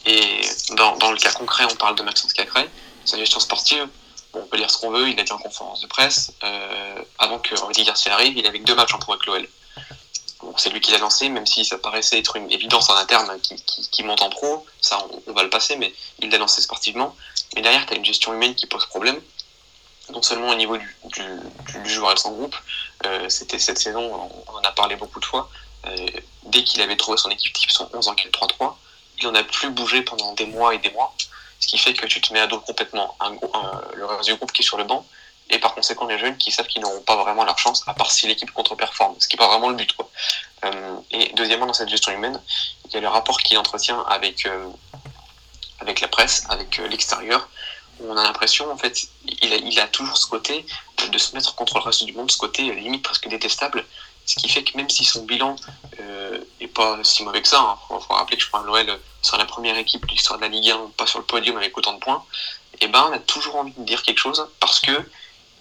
Et 0.06 0.40
dans, 0.70 1.10
le 1.10 1.18
cas 1.18 1.32
concret, 1.32 1.64
on 1.70 1.74
parle 1.76 1.94
de 1.96 2.02
Maxence 2.02 2.32
Cacré, 2.32 2.68
sa 3.04 3.18
gestion 3.18 3.38
sportive, 3.38 3.86
bon, 4.32 4.40
on 4.40 4.46
peut 4.46 4.56
dire 4.56 4.70
ce 4.70 4.78
qu'on 4.78 4.90
veut, 4.90 5.08
il 5.10 5.20
a 5.20 5.24
dit 5.24 5.32
en 5.32 5.38
conférence 5.38 5.80
de 5.80 5.86
presse, 5.86 6.32
euh, 6.42 7.02
avant 7.18 7.38
que 7.38 7.54
Rudy 7.54 7.84
Garcia 7.84 8.14
arrive, 8.14 8.36
il 8.38 8.46
avait 8.46 8.60
deux 8.60 8.74
matchs 8.74 8.94
en 8.94 8.98
pro 8.98 9.12
avec 9.12 9.26
l'OL. 9.26 9.46
C'est 10.56 10.70
lui 10.70 10.80
qui 10.80 10.92
l'a 10.92 10.98
lancé, 10.98 11.28
même 11.28 11.46
si 11.46 11.64
ça 11.66 11.76
paraissait 11.76 12.18
être 12.18 12.36
une 12.36 12.50
évidence 12.50 12.88
en 12.88 12.94
interne 12.96 13.30
qui 13.40 14.02
monte 14.04 14.22
en 14.22 14.30
pro, 14.30 14.64
ça 14.80 15.04
on, 15.10 15.22
on, 15.26 15.32
va 15.34 15.42
le 15.42 15.50
passer, 15.50 15.76
mais 15.76 15.92
il 16.20 16.30
l'a 16.30 16.38
lancé 16.38 16.62
sportivement. 16.62 17.14
Mais 17.54 17.62
derrière, 17.62 17.84
tu 17.84 17.92
as 17.92 17.96
une 17.96 18.04
gestion 18.04 18.32
humaine 18.32 18.54
qui 18.54 18.66
pose 18.66 18.86
problème 18.86 19.20
non 20.10 20.22
seulement 20.22 20.48
au 20.48 20.54
niveau 20.54 20.76
du, 20.76 20.96
du, 21.04 21.22
du 21.82 21.90
joueur 21.90 22.12
et 22.12 22.14
de 22.14 22.18
son 22.18 22.32
groupe, 22.32 22.56
euh, 23.04 23.28
c'était 23.28 23.58
cette 23.58 23.78
saison, 23.78 24.30
on, 24.48 24.52
en 24.52 24.62
a 24.62 24.72
parlé 24.72 24.96
beaucoup 24.96 25.20
de 25.20 25.24
fois, 25.24 25.50
euh, 25.86 26.06
dès 26.44 26.62
qu'il 26.64 26.80
avait 26.80 26.96
trouvé 26.96 27.16
son 27.16 27.30
équipe 27.30 27.52
type, 27.52 27.70
son 27.70 27.88
11 27.92 28.08
en 28.08 28.14
4-3-3, 28.14 28.74
il 29.18 29.26
n'en 29.26 29.34
a 29.34 29.42
plus 29.42 29.70
bougé 29.70 30.02
pendant 30.02 30.32
des 30.34 30.46
mois 30.46 30.74
et 30.74 30.78
des 30.78 30.90
mois, 30.90 31.14
ce 31.60 31.68
qui 31.68 31.78
fait 31.78 31.94
que 31.94 32.06
tu 32.06 32.20
te 32.20 32.32
mets 32.32 32.40
à 32.40 32.46
dos 32.46 32.60
complètement 32.60 33.16
un, 33.20 33.32
un, 33.32 33.82
le 33.94 34.06
reste 34.06 34.26
du 34.26 34.34
groupe 34.36 34.52
qui 34.52 34.62
est 34.62 34.64
sur 34.64 34.78
le 34.78 34.84
banc, 34.84 35.06
et 35.50 35.58
par 35.58 35.74
conséquent 35.74 36.06
les 36.06 36.18
jeunes 36.18 36.36
qui 36.36 36.50
savent 36.50 36.66
qu'ils 36.66 36.82
n'auront 36.82 37.02
pas 37.02 37.16
vraiment 37.16 37.44
leur 37.44 37.58
chance, 37.58 37.82
à 37.86 37.94
part 37.94 38.10
si 38.10 38.26
l'équipe 38.26 38.50
contre-performe, 38.50 39.14
ce 39.18 39.28
qui 39.28 39.36
n'est 39.36 39.38
pas 39.38 39.48
vraiment 39.48 39.68
le 39.68 39.76
but. 39.76 39.92
Quoi. 39.92 40.08
Euh, 40.64 40.96
et 41.10 41.32
deuxièmement, 41.34 41.66
dans 41.66 41.72
cette 41.72 41.88
gestion 41.88 42.12
humaine, 42.12 42.40
il 42.86 42.94
y 42.94 42.96
a 42.96 43.00
le 43.00 43.08
rapport 43.08 43.38
qu'il 43.38 43.56
entretient 43.58 44.00
avec, 44.02 44.46
euh, 44.46 44.68
avec 45.80 46.00
la 46.00 46.08
presse, 46.08 46.44
avec 46.48 46.78
euh, 46.78 46.88
l'extérieur, 46.88 47.48
on 48.04 48.16
a 48.16 48.22
l'impression, 48.22 48.70
en 48.70 48.76
fait, 48.76 49.08
il 49.42 49.52
a, 49.52 49.56
il 49.56 49.80
a, 49.80 49.88
toujours 49.88 50.16
ce 50.16 50.26
côté 50.26 50.66
de 51.10 51.18
se 51.18 51.34
mettre 51.34 51.54
contre 51.54 51.78
le 51.78 51.84
reste 51.84 52.04
du 52.04 52.12
monde, 52.12 52.30
ce 52.30 52.38
côté 52.38 52.62
limite 52.74 53.02
presque 53.02 53.28
détestable, 53.28 53.84
ce 54.26 54.34
qui 54.34 54.48
fait 54.48 54.64
que 54.64 54.76
même 54.76 54.90
si 54.90 55.04
son 55.04 55.24
bilan 55.24 55.56
euh, 56.00 56.40
est 56.60 56.66
pas 56.66 56.98
si 57.04 57.22
mauvais 57.22 57.42
que 57.42 57.48
ça, 57.48 57.60
hein, 57.60 57.78
faut, 57.86 58.00
faut, 58.00 58.14
rappeler 58.14 58.36
que 58.36 58.42
je 58.42 58.48
prends 58.50 58.62
l'OL 58.62 58.98
sur 59.22 59.36
la 59.36 59.44
première 59.44 59.78
équipe 59.78 60.04
de 60.04 60.10
l'histoire 60.10 60.38
de 60.38 60.44
la 60.44 60.48
Ligue 60.48 60.70
1, 60.70 60.90
pas 60.96 61.06
sur 61.06 61.20
le 61.20 61.24
podium 61.24 61.56
avec 61.56 61.76
autant 61.78 61.94
de 61.94 61.98
points, 61.98 62.24
et 62.74 62.78
eh 62.82 62.88
ben 62.88 63.06
on 63.08 63.12
a 63.12 63.18
toujours 63.18 63.56
envie 63.56 63.72
de 63.76 63.84
dire 63.84 64.02
quelque 64.02 64.18
chose 64.18 64.46
parce 64.60 64.80
que 64.80 64.92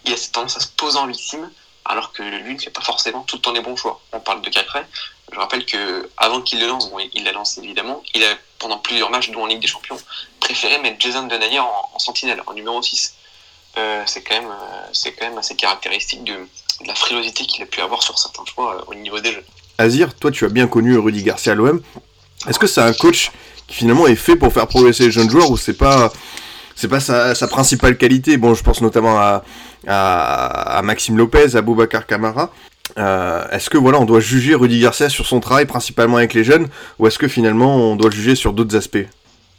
il 0.04 0.12
a 0.12 0.16
cette 0.16 0.32
tendance 0.32 0.56
à 0.56 0.60
se 0.60 0.68
poser 0.68 0.98
en 0.98 1.06
victime, 1.06 1.50
alors 1.88 2.12
que 2.12 2.22
lui 2.22 2.54
ne 2.54 2.58
fait 2.58 2.70
pas 2.70 2.82
forcément 2.82 3.22
tout 3.22 3.36
le 3.36 3.42
temps 3.42 3.52
les 3.52 3.60
bons 3.60 3.76
choix. 3.76 4.00
On 4.12 4.20
parle 4.20 4.42
de 4.42 4.50
Cacré, 4.50 4.80
je 5.32 5.38
rappelle 5.38 5.66
que 5.66 6.08
avant 6.16 6.40
qu'il 6.40 6.60
le 6.60 6.66
lance, 6.66 6.90
bon, 6.90 6.98
il 7.12 7.24
l'a 7.24 7.32
lancé 7.32 7.60
évidemment, 7.62 8.02
il 8.14 8.22
a 8.24 8.36
pendant 8.58 8.78
plusieurs 8.78 9.10
matchs, 9.10 9.30
dont 9.30 9.42
en 9.42 9.46
Ligue 9.46 9.60
des 9.60 9.66
Champions, 9.66 9.98
préféré 10.40 10.78
mettre 10.78 10.96
Jason 11.00 11.26
Denayer 11.26 11.60
en, 11.60 11.72
en 11.92 11.98
sentinelle, 11.98 12.42
en 12.46 12.54
numéro 12.54 12.80
6. 12.80 13.14
Euh, 13.78 14.02
c'est 14.06 14.22
quand, 14.22 14.34
même, 14.34 14.50
euh, 14.50 14.88
c'est 14.92 15.12
quand 15.12 15.28
même 15.28 15.36
assez 15.36 15.54
caractéristique 15.54 16.24
de, 16.24 16.32
de 16.32 16.86
la 16.86 16.94
frilosité 16.94 17.44
qu'il 17.44 17.62
a 17.62 17.66
pu 17.66 17.80
avoir 17.82 18.02
sur 18.02 18.18
certains 18.18 18.44
choix 18.46 18.76
euh, 18.76 18.84
au 18.86 18.94
niveau 18.94 19.20
des 19.20 19.32
jeux. 19.32 19.44
Azir, 19.76 20.14
toi 20.14 20.30
tu 20.30 20.46
as 20.46 20.48
bien 20.48 20.66
connu 20.66 20.96
Rudy 20.96 21.22
Garcia 21.22 21.52
à 21.52 21.54
l'OM. 21.54 21.82
Est-ce 22.48 22.58
que 22.58 22.66
c'est 22.66 22.80
un 22.80 22.94
coach 22.94 23.32
qui 23.66 23.74
finalement 23.74 24.06
est 24.06 24.16
fait 24.16 24.36
pour 24.36 24.52
faire 24.52 24.66
progresser 24.66 25.04
les 25.04 25.10
jeunes 25.10 25.28
joueurs 25.28 25.50
ou 25.50 25.58
c'est 25.58 25.76
pas 25.76 26.10
c'est 26.74 26.88
pas 26.88 27.00
sa, 27.00 27.34
sa, 27.34 27.48
principale 27.48 27.98
qualité? 27.98 28.38
Bon, 28.38 28.54
je 28.54 28.62
pense 28.62 28.80
notamment 28.80 29.18
à, 29.18 29.44
à, 29.86 30.80
Maxime 30.82 31.16
Lopez, 31.16 31.56
à 31.56 31.62
Boubacar 31.62 32.06
Camara. 32.06 32.50
Euh, 32.98 33.48
est-ce 33.50 33.68
que 33.68 33.78
voilà, 33.78 33.98
on 33.98 34.04
doit 34.04 34.20
juger 34.20 34.54
Rudy 34.54 34.80
Garcia 34.80 35.08
sur 35.08 35.26
son 35.26 35.40
travail 35.40 35.66
principalement 35.66 36.16
avec 36.16 36.34
les 36.34 36.44
jeunes, 36.44 36.68
ou 36.98 37.06
est-ce 37.06 37.18
que 37.18 37.28
finalement 37.28 37.76
on 37.76 37.96
doit 37.96 38.10
le 38.10 38.16
juger 38.16 38.36
sur 38.36 38.52
d'autres 38.52 38.76
aspects? 38.76 39.06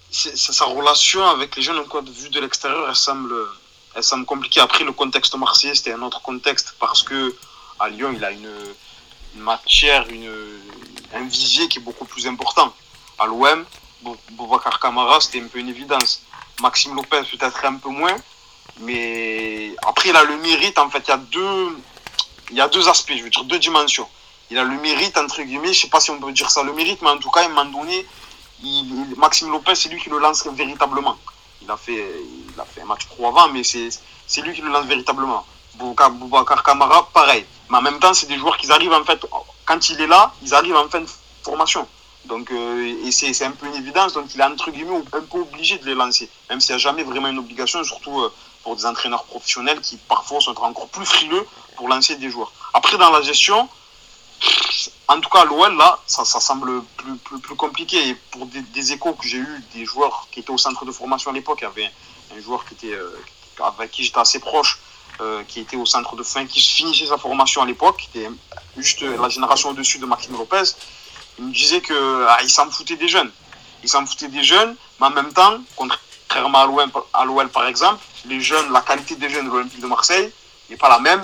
Sa 0.10 0.66
relation 0.66 1.24
avec 1.28 1.56
les 1.56 1.62
jeunes, 1.62 1.78
encore 1.78 2.04
vu 2.04 2.30
de 2.30 2.40
l'extérieur, 2.40 2.86
elle 2.88 2.96
semble, 2.96 3.34
elle 3.96 4.04
semble 4.04 4.26
compliquée. 4.26 4.62
Après, 4.62 4.84
le 4.84 4.94
contexte 4.94 5.36
marseillais, 5.36 5.76
c'était 5.76 5.94
un 5.94 6.02
autre 6.02 6.22
contexte 6.22 6.76
parce 6.80 7.04
que 7.04 7.36
à 7.80 7.90
Lyon, 7.90 8.14
il 8.16 8.24
a 8.24 8.32
une, 8.32 8.50
une 9.36 9.42
matière, 9.42 10.08
une, 10.10 10.32
un 11.14 11.24
visier 11.28 11.68
qui 11.68 11.80
est 11.80 11.82
beaucoup 11.82 12.06
plus 12.06 12.26
important. 12.26 12.74
À 13.20 13.28
l'OM, 13.28 13.66
Boubacar 14.32 14.80
Camara, 14.80 15.20
c'était 15.20 15.42
un 15.42 15.48
peu 15.48 15.60
une 15.60 15.70
évidence. 15.70 16.22
Maxime 16.62 16.96
Lopez, 16.96 17.22
peut-être 17.32 17.66
un 17.66 17.76
peu 17.76 17.90
moins, 17.90 18.16
mais 18.80 19.57
après, 19.88 20.10
il 20.10 20.16
a 20.16 20.24
le 20.24 20.38
mérite. 20.38 20.78
En 20.78 20.90
fait, 20.90 21.04
il 21.08 21.10
y 21.10 21.14
a 21.14 21.18
deux 21.18 21.78
il 22.50 22.58
y 22.58 22.62
a 22.62 22.68
deux 22.68 22.88
aspects, 22.88 23.14
je 23.16 23.24
veux 23.24 23.30
dire 23.30 23.44
deux 23.44 23.60
dimensions. 23.60 24.08
Il 24.50 24.58
a 24.58 24.64
le 24.64 24.80
mérite, 24.80 25.18
entre 25.18 25.42
guillemets, 25.42 25.74
je 25.74 25.82
sais 25.82 25.90
pas 25.90 26.00
si 26.00 26.12
on 26.12 26.20
peut 26.20 26.32
dire 26.32 26.50
ça 26.50 26.64
le 26.64 26.72
mérite, 26.74 27.02
mais 27.02 27.10
en 27.10 27.18
tout 27.18 27.30
cas, 27.30 27.42
à 27.42 27.46
un 27.46 27.50
moment 27.50 27.66
donné, 27.66 28.06
Maxime 29.18 29.52
Lopez, 29.52 29.76
c'est 29.76 29.90
lui 29.90 30.02
qui 30.02 30.10
le 30.10 30.20
lance 30.20 30.48
véritablement. 30.48 31.18
Il 31.62 31.70
a 31.70 31.76
fait, 31.76 31.94
il 31.94 32.60
a 32.60 32.64
fait 32.64 32.82
un 32.82 32.86
match 32.86 33.06
pro 33.08 33.28
avant, 33.28 33.50
mais 33.50 33.64
c'est 33.64 34.42
lui 34.42 34.54
qui 34.54 34.62
le 34.62 34.70
lance 34.70 34.86
véritablement. 34.86 35.46
Boubacar 35.76 36.64
Kamara, 36.64 37.10
pareil. 37.14 37.46
Mais 37.70 37.78
en 37.78 37.82
même 37.82 38.00
temps, 38.00 38.14
c'est 38.14 38.28
des 38.28 38.38
joueurs 38.38 38.58
qui 38.58 38.72
arrivent 38.72 38.94
en 38.94 39.04
fait, 39.04 39.20
quand 39.66 39.90
il 39.90 40.00
est 40.00 40.08
là, 40.08 40.34
ils 40.42 40.54
arrivent 40.54 40.78
en 40.78 40.88
fin 40.88 41.02
de 41.02 41.10
formation. 41.44 41.86
Donc, 42.26 42.52
euh, 42.52 43.06
et 43.06 43.12
c'est 43.12 43.46
un 43.46 43.52
peu 43.52 43.68
une 43.68 43.76
évidence, 43.76 44.14
donc 44.14 44.34
il 44.34 44.42
est 44.42 44.44
entre 44.44 44.72
guillemets 44.72 45.02
un 45.14 45.22
peu 45.22 45.40
obligé 45.40 45.78
de 45.78 45.86
les 45.86 45.96
lancer, 45.96 46.30
même 46.50 46.60
s'il 46.60 46.76
n'y 46.76 46.76
a 46.76 46.80
jamais 46.80 47.04
vraiment 47.04 47.30
une 47.30 47.40
obligation, 47.40 47.84
surtout 47.86 48.20
euh, 48.22 48.34
pour 48.68 48.76
des 48.76 48.86
entraîneurs 48.86 49.24
professionnels 49.24 49.80
qui 49.80 49.96
parfois 49.96 50.42
sont 50.42 50.52
encore 50.60 50.90
plus 50.90 51.06
frileux 51.06 51.48
pour 51.78 51.88
lancer 51.88 52.18
des 52.18 52.30
joueurs. 52.30 52.52
Après, 52.74 52.98
dans 52.98 53.12
la 53.12 53.22
gestion, 53.22 53.70
en 55.08 55.22
tout 55.22 55.30
cas, 55.30 55.46
l'OL, 55.46 55.78
là, 55.78 55.98
ça, 56.06 56.26
ça, 56.26 56.42
semble 56.42 56.84
plus, 56.98 57.40
plus, 57.40 57.56
compliqué. 57.56 58.10
Et 58.10 58.16
pour 58.30 58.46
des, 58.46 58.92
échos 58.92 59.14
que 59.14 59.26
j'ai 59.26 59.38
eu 59.38 59.64
des 59.74 59.86
joueurs 59.86 60.28
qui 60.32 60.42
étaient 60.42 60.52
au 60.52 60.58
centre 60.58 60.84
de 60.84 60.92
formation 60.92 61.32
à 61.32 61.34
l'époque, 61.34 61.60
il 61.62 61.64
y 61.64 61.68
avait 61.68 61.92
un 62.36 62.42
joueur 62.42 62.66
qui 62.66 62.74
était, 62.74 62.94
euh, 62.94 63.18
avec 63.64 63.92
qui 63.92 64.04
j'étais 64.04 64.20
assez 64.20 64.40
proche, 64.40 64.80
euh, 65.22 65.44
qui 65.48 65.62
était 65.62 65.78
au 65.78 65.86
centre 65.86 66.18
de 66.18 66.24
fin, 66.24 66.46
qui 66.46 66.60
finissait 66.60 67.06
sa 67.06 67.18
formation 67.18 67.62
à 67.62 67.66
l'époque, 67.66 67.96
qui 68.12 68.20
était 68.20 68.30
juste 68.76 69.02
la 69.02 69.30
génération 69.30 69.70
au-dessus 69.70 70.00
de 70.00 70.06
Maxime 70.06 70.34
Lopez. 70.34 70.76
Il 71.40 71.46
me 71.46 71.54
disait 71.54 71.80
qu'il 71.80 71.96
ah, 72.28 72.40
s'en 72.50 72.70
foutait 72.70 72.98
des 72.98 73.08
jeunes. 73.08 73.32
Il 73.82 73.88
s'en 73.88 74.06
foutait 74.06 74.28
des 74.28 74.44
jeunes, 74.44 74.76
mais 75.00 75.08
en 75.08 75.12
même 75.12 75.32
temps, 75.32 75.58
contrairement 76.28 76.60
à 77.14 77.26
l'OL 77.26 77.50
par 77.50 77.68
exemple, 77.68 78.04
les 78.26 78.42
jeunes, 78.42 78.72
la 78.72 78.82
qualité 78.82 79.16
des 79.16 79.30
jeunes 79.30 79.46
de 79.46 79.52
l'Olympique 79.52 79.80
de 79.80 79.88
Marseille 79.88 80.32
n'est 80.70 80.78
pas 80.78 80.90
la 80.90 81.00
même 81.00 81.22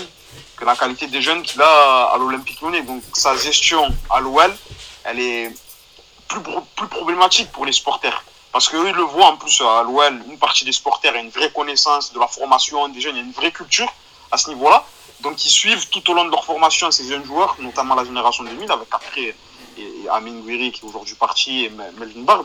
que 0.56 0.64
la 0.64 0.76
qualité 0.76 1.06
des 1.08 1.20
jeunes 1.20 1.42
qu'il 1.42 1.60
a 1.60 2.04
à 2.12 2.16
l'Olympique 2.18 2.60
Lyonnais. 2.60 2.82
Donc 2.82 3.02
sa 3.12 3.36
gestion 3.36 3.94
à 4.10 4.20
l'OL, 4.20 4.56
elle 5.04 5.20
est 5.20 5.52
plus, 6.28 6.40
plus 6.76 6.88
problématique 6.88 7.52
pour 7.52 7.66
les 7.66 7.72
supporters. 7.72 8.24
Parce 8.52 8.68
qu'eux, 8.68 8.88
ils 8.88 8.94
le 8.94 9.02
voient 9.02 9.26
en 9.26 9.36
plus 9.36 9.60
à 9.60 9.82
l'OL, 9.82 10.22
une 10.28 10.38
partie 10.38 10.64
des 10.64 10.72
supporters 10.72 11.14
a 11.14 11.18
une 11.18 11.30
vraie 11.30 11.50
connaissance 11.50 12.12
de 12.12 12.20
la 12.20 12.28
formation 12.28 12.88
des 12.88 13.00
jeunes, 13.00 13.16
il 13.16 13.18
y 13.18 13.22
a 13.22 13.24
une 13.24 13.32
vraie 13.32 13.52
culture 13.52 13.92
à 14.30 14.38
ce 14.38 14.48
niveau-là. 14.48 14.84
Donc 15.20 15.44
ils 15.44 15.50
suivent 15.50 15.88
tout 15.88 16.08
au 16.10 16.14
long 16.14 16.24
de 16.24 16.30
leur 16.30 16.44
formation 16.44 16.90
ces 16.90 17.08
jeunes 17.08 17.24
joueurs, 17.24 17.56
notamment 17.58 17.94
la 17.94 18.04
génération 18.04 18.44
2000, 18.44 18.70
avec 18.70 18.88
après 18.92 19.34
Amin 20.10 20.38
Gouiri 20.40 20.70
qui 20.70 20.80
est 20.84 20.88
aujourd'hui 20.88 21.14
parti 21.16 21.64
et 21.64 21.70
Melvin 21.70 22.22
Bard, 22.22 22.44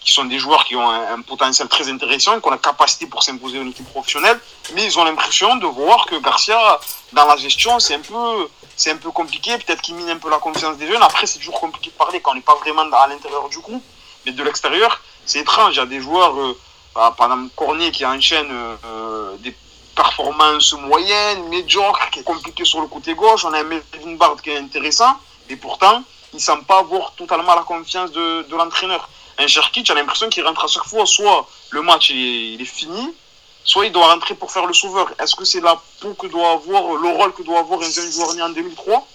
qui 0.00 0.12
sont 0.12 0.24
des 0.24 0.38
joueurs 0.38 0.64
qui 0.64 0.76
ont 0.76 0.88
un, 0.88 1.20
potentiel 1.22 1.68
très 1.68 1.88
intéressant, 1.88 2.40
qui 2.40 2.46
ont 2.46 2.50
la 2.50 2.58
capacité 2.58 3.06
pour 3.06 3.22
s'imposer 3.22 3.58
une 3.58 3.68
équipe 3.68 3.88
professionnelle, 3.90 4.38
mais 4.74 4.84
ils 4.84 4.98
ont 4.98 5.04
l'impression 5.04 5.56
de 5.56 5.66
voir 5.66 6.06
que 6.06 6.16
Garcia, 6.16 6.80
dans 7.12 7.26
la 7.26 7.36
gestion, 7.36 7.78
c'est 7.78 7.94
un 7.94 8.00
peu, 8.00 8.48
c'est 8.76 8.92
un 8.92 8.96
peu 8.96 9.10
compliqué, 9.10 9.56
peut-être 9.58 9.82
qu'il 9.82 9.94
mine 9.96 10.08
un 10.10 10.18
peu 10.18 10.30
la 10.30 10.38
confiance 10.38 10.76
des 10.76 10.86
jeunes. 10.86 11.02
Après, 11.02 11.26
c'est 11.26 11.38
toujours 11.38 11.60
compliqué 11.60 11.90
de 11.90 11.96
parler 11.96 12.20
quand 12.20 12.32
on 12.32 12.34
n'est 12.34 12.40
pas 12.40 12.54
vraiment 12.54 12.82
à 12.92 13.06
l'intérieur 13.08 13.48
du 13.48 13.58
groupe, 13.58 13.84
mais 14.24 14.32
de 14.32 14.42
l'extérieur, 14.42 15.00
c'est 15.26 15.40
étrange. 15.40 15.74
Il 15.74 15.78
y 15.78 15.80
a 15.80 15.86
des 15.86 16.00
joueurs, 16.00 16.38
euh, 16.38 16.58
bah, 16.94 17.14
par 17.16 17.26
exemple 17.26 17.50
Cornier 17.56 17.90
qui 17.90 18.06
enchaîne 18.06 18.48
euh, 18.50 19.36
des 19.38 19.54
performances 19.94 20.74
moyennes, 20.74 21.48
médiocres, 21.48 22.10
qui 22.10 22.20
est 22.20 22.24
compliqué 22.24 22.64
sur 22.64 22.80
le 22.80 22.86
côté 22.86 23.14
gauche. 23.14 23.44
On 23.44 23.52
a 23.52 23.60
un 23.60 23.64
Melvin 23.64 24.14
Bard 24.14 24.36
qui 24.42 24.50
est 24.50 24.58
intéressant, 24.58 25.16
et 25.50 25.56
pourtant, 25.56 26.02
il 26.32 26.36
ne 26.36 26.40
semble 26.40 26.64
pas 26.64 26.78
avoir 26.78 27.12
totalement 27.12 27.54
la 27.54 27.62
confiance 27.62 28.12
de, 28.12 28.46
de 28.48 28.56
l'entraîneur. 28.56 29.08
Un 29.38 29.46
Cherki, 29.46 29.84
tu 29.84 29.92
as 29.92 29.94
l'impression 29.94 30.28
qu'il 30.28 30.44
rentre 30.44 30.64
à 30.64 30.68
chaque 30.68 30.84
fois, 30.84 31.06
soit 31.06 31.48
le 31.70 31.82
match 31.82 32.10
il 32.10 32.60
est, 32.60 32.64
fini, 32.64 33.14
soit 33.62 33.86
il 33.86 33.92
doit 33.92 34.12
rentrer 34.12 34.34
pour 34.34 34.50
faire 34.50 34.66
le 34.66 34.74
sauveur. 34.74 35.12
Est-ce 35.20 35.36
que 35.36 35.44
c'est 35.44 35.60
la 35.60 35.80
peau 36.00 36.14
que 36.14 36.26
doit 36.26 36.50
avoir, 36.52 36.94
le 36.96 37.08
rôle 37.08 37.32
que 37.32 37.42
doit 37.42 37.60
avoir 37.60 37.80
un 37.80 37.90
jeune 37.90 38.10
joueur 38.10 38.34
né 38.34 38.42
en 38.42 38.48
2003 38.48 39.06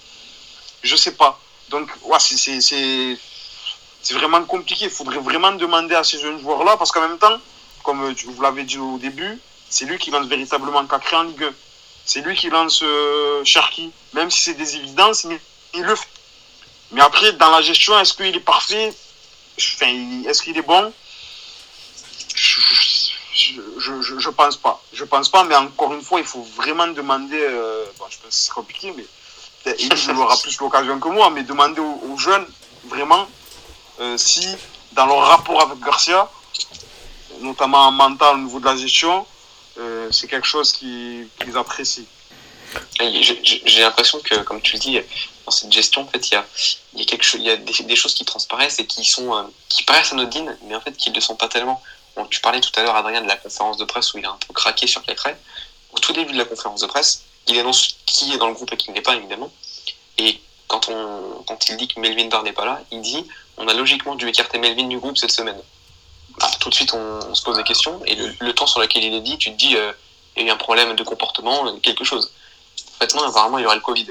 Je 0.81 0.95
sais 0.95 1.15
pas. 1.15 1.37
Donc, 1.69 1.89
ouais, 2.03 2.19
c'est 2.19 3.13
vraiment 4.13 4.43
compliqué. 4.45 4.85
Il 4.85 4.91
faudrait 4.91 5.19
vraiment 5.19 5.51
demander 5.51 5.95
à 5.95 6.05
ces 6.05 6.19
jeunes 6.19 6.39
joueurs-là, 6.39 6.77
parce 6.77 6.91
qu'en 6.91 7.01
même 7.01 7.17
temps, 7.17 7.37
comme 7.83 8.13
vous 8.13 8.41
l'avez 8.41 8.63
dit 8.63 8.77
au 8.77 8.97
début, 8.97 9.39
c'est 9.69 9.85
lui 9.85 9.97
qui 9.97 10.09
lance 10.09 10.27
véritablement 10.27 10.85
Cacré 10.85 11.17
en 11.17 11.23
Ligue 11.23 11.43
1. 11.43 11.49
C'est 12.05 12.21
lui 12.21 12.35
qui 12.35 12.49
lance 12.49 12.81
euh, 12.83 13.43
Cherki, 13.43 13.91
même 14.13 14.31
si 14.31 14.41
c'est 14.41 14.53
des 14.53 14.75
évidences, 14.77 15.25
mais 15.25 15.39
il 15.73 15.81
le 15.81 15.95
fait. 15.95 16.07
Mais 16.91 17.01
après, 17.01 17.33
dans 17.33 17.49
la 17.49 17.61
gestion, 17.61 17.97
est-ce 17.99 18.13
qu'il 18.13 18.35
est 18.35 18.39
parfait? 18.39 18.93
Est-ce 19.57 20.41
qu'il 20.41 20.57
est 20.57 20.61
bon? 20.61 20.93
Je, 22.35 24.01
je, 24.19 24.29
pense 24.29 24.57
pas. 24.57 24.81
Je 24.93 25.03
pense 25.03 25.29
pas, 25.29 25.43
mais 25.43 25.55
encore 25.55 25.93
une 25.93 26.01
fois, 26.01 26.19
il 26.19 26.25
faut 26.25 26.43
vraiment 26.55 26.87
demander. 26.87 27.39
Euh, 27.39 27.85
bon, 27.97 28.05
je 28.09 28.17
pense 28.17 28.29
que 28.29 28.35
c'est 28.35 28.53
compliqué, 28.53 28.93
mais 28.95 29.05
il 29.79 30.11
aura 30.17 30.37
plus 30.37 30.59
l'occasion 30.59 30.99
que 30.99 31.09
moi, 31.09 31.29
mais 31.29 31.43
demander 31.43 31.81
aux, 31.81 32.17
jeunes 32.17 32.45
vraiment 32.85 33.27
euh, 33.99 34.17
si, 34.17 34.47
dans 34.93 35.05
leur 35.05 35.19
rapport 35.19 35.61
avec 35.61 35.79
Garcia, 35.79 36.29
notamment 37.41 37.87
en 37.87 37.91
mental 37.91 38.35
au 38.35 38.39
niveau 38.39 38.59
de 38.59 38.65
la 38.65 38.75
gestion, 38.75 39.25
euh, 39.79 40.09
c'est 40.11 40.27
quelque 40.27 40.47
chose 40.47 40.71
qu'ils 40.71 41.27
apprécient. 41.55 42.05
J'ai 42.99 43.81
l'impression 43.81 44.19
que, 44.19 44.35
comme 44.43 44.61
tu 44.61 44.73
le 44.73 44.79
dis, 44.79 44.99
dans 45.45 45.51
cette 45.51 45.71
gestion, 45.71 46.01
en 46.01 46.07
fait, 46.07 46.29
il 46.29 46.33
y 46.33 46.37
a, 46.37 47.05
quelque 47.05 47.37
y 47.37 47.49
a 47.49 47.57
des, 47.57 47.95
choses 47.95 48.13
qui 48.13 48.25
transparaissent 48.25 48.79
et 48.79 48.85
qui, 48.85 49.03
sont, 49.03 49.35
euh, 49.35 49.43
qui 49.69 49.83
paraissent 49.83 50.13
anodines, 50.13 50.57
mais 50.63 50.75
en 50.75 50.81
fait, 50.81 50.95
qui 50.95 51.09
ne 51.09 51.15
le 51.15 51.21
sont 51.21 51.35
pas 51.35 51.47
tellement. 51.47 51.81
Bon, 52.15 52.25
tu 52.27 52.41
parlais 52.41 52.61
tout 52.61 52.71
à 52.75 52.83
l'heure, 52.83 52.95
Adrien, 52.95 53.21
de 53.21 53.27
la 53.27 53.35
conférence 53.35 53.77
de 53.77 53.85
presse 53.85 54.13
où 54.13 54.19
il 54.19 54.25
a 54.25 54.29
un 54.29 54.37
peu 54.47 54.53
craqué 54.53 54.87
sur 54.87 55.03
Cacré. 55.03 55.35
Au 55.93 55.99
tout 55.99 56.13
début 56.13 56.33
de 56.33 56.37
la 56.37 56.45
conférence 56.45 56.81
de 56.81 56.87
presse, 56.87 57.23
il 57.47 57.57
annonce 57.59 57.97
qui 58.05 58.33
est 58.33 58.37
dans 58.37 58.47
le 58.47 58.53
groupe 58.53 58.71
et 58.71 58.77
qui 58.77 58.91
n'est 58.91 59.01
pas, 59.01 59.15
évidemment. 59.15 59.51
Et 60.17 60.39
quand, 60.67 60.89
on, 60.89 61.43
quand 61.45 61.69
il 61.69 61.77
dit 61.77 61.87
que 61.87 61.99
Melvin 61.99 62.27
Barr 62.27 62.43
n'est 62.43 62.53
pas 62.53 62.65
là, 62.65 62.81
il 62.91 63.01
dit 63.01 63.25
on 63.57 63.67
a 63.67 63.73
logiquement 63.73 64.15
dû 64.15 64.27
écarter 64.27 64.57
Melvin 64.57 64.87
du 64.87 64.97
groupe 64.97 65.17
cette 65.17 65.31
semaine. 65.31 65.59
Bah, 66.39 66.49
tout 66.59 66.69
de 66.69 66.73
suite, 66.73 66.93
on, 66.93 67.35
se 67.35 67.43
pose 67.43 67.57
des 67.57 67.63
questions. 67.63 68.01
Et 68.05 68.15
le, 68.15 68.53
temps 68.53 68.67
sur 68.67 68.79
lequel 68.79 69.03
il 69.03 69.13
est 69.13 69.21
dit, 69.21 69.37
tu 69.37 69.51
te 69.51 69.57
dis 69.57 69.75
euh, 69.75 69.91
il 70.35 70.43
y 70.43 70.45
a 70.45 70.49
eu 70.49 70.51
un 70.51 70.57
problème 70.57 70.95
de 70.95 71.03
comportement, 71.03 71.77
quelque 71.79 72.03
chose 72.03 72.31
non, 73.15 73.23
apparemment, 73.23 73.57
il 73.59 73.63
y 73.63 73.65
aurait 73.65 73.75
le 73.75 73.81
Covid. 73.81 74.07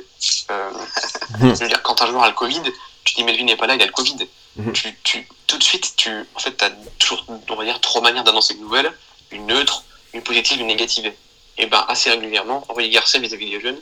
Euh, 0.51 0.71
je 1.41 1.47
veux 1.47 1.69
dire, 1.69 1.83
quand 1.83 2.01
un 2.03 2.07
joueur 2.07 2.23
a 2.23 2.29
le 2.29 2.35
Covid, 2.35 2.63
tu 3.05 3.15
dis 3.15 3.25
Melvin 3.25 3.45
n'est 3.45 3.57
pas 3.57 3.67
là, 3.67 3.75
il 3.75 3.83
a 3.83 3.87
le 3.87 3.93
Covid. 3.93 4.29
Mhm. 4.57 4.73
Tu, 4.73 4.99
tu, 5.03 5.29
tout 5.47 5.59
de 5.59 5.63
suite, 5.63 5.95
tu 5.97 6.11
en 6.35 6.39
fait, 6.39 6.63
as 6.63 6.71
toujours, 6.99 7.25
on 7.29 7.55
va 7.55 7.65
dire, 7.65 7.81
trois 7.81 8.03
manières 8.03 8.25
d'annoncer 8.25 8.55
une 8.55 8.61
nouvelle 8.61 8.93
une 9.33 9.47
neutre, 9.47 9.85
une 10.13 10.23
positive, 10.23 10.61
une 10.61 10.67
négative. 10.67 11.13
Et 11.59 11.67
ben 11.67 11.85
assez 11.89 12.11
régulièrement, 12.11 12.65
Henri 12.69 12.89
Garcia 12.91 13.21
vis-à-vis 13.21 13.51
des 13.51 13.61
jeunes, 13.61 13.79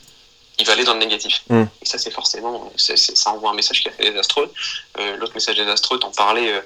il 0.59 0.67
va 0.67 0.73
aller 0.73 0.85
dans 0.85 0.95
le 0.95 1.01
négatif. 1.01 1.43
Mhm. 1.49 1.69
Et 1.83 1.87
ça, 1.87 1.99
c'est 1.99 2.11
forcément, 2.11 2.73
ça 2.77 3.31
envoie 3.31 3.51
un 3.51 3.55
message 3.55 3.83
qui 3.83 3.89
a 3.89 3.93
fait 3.93 4.11
désastreux. 4.11 4.53
Euh, 4.99 5.17
L'autre 5.17 5.35
message 5.35 5.57
désastreux, 5.57 5.99
t'en 5.99 6.11
parlais, 6.11 6.53
euh, 6.53 6.61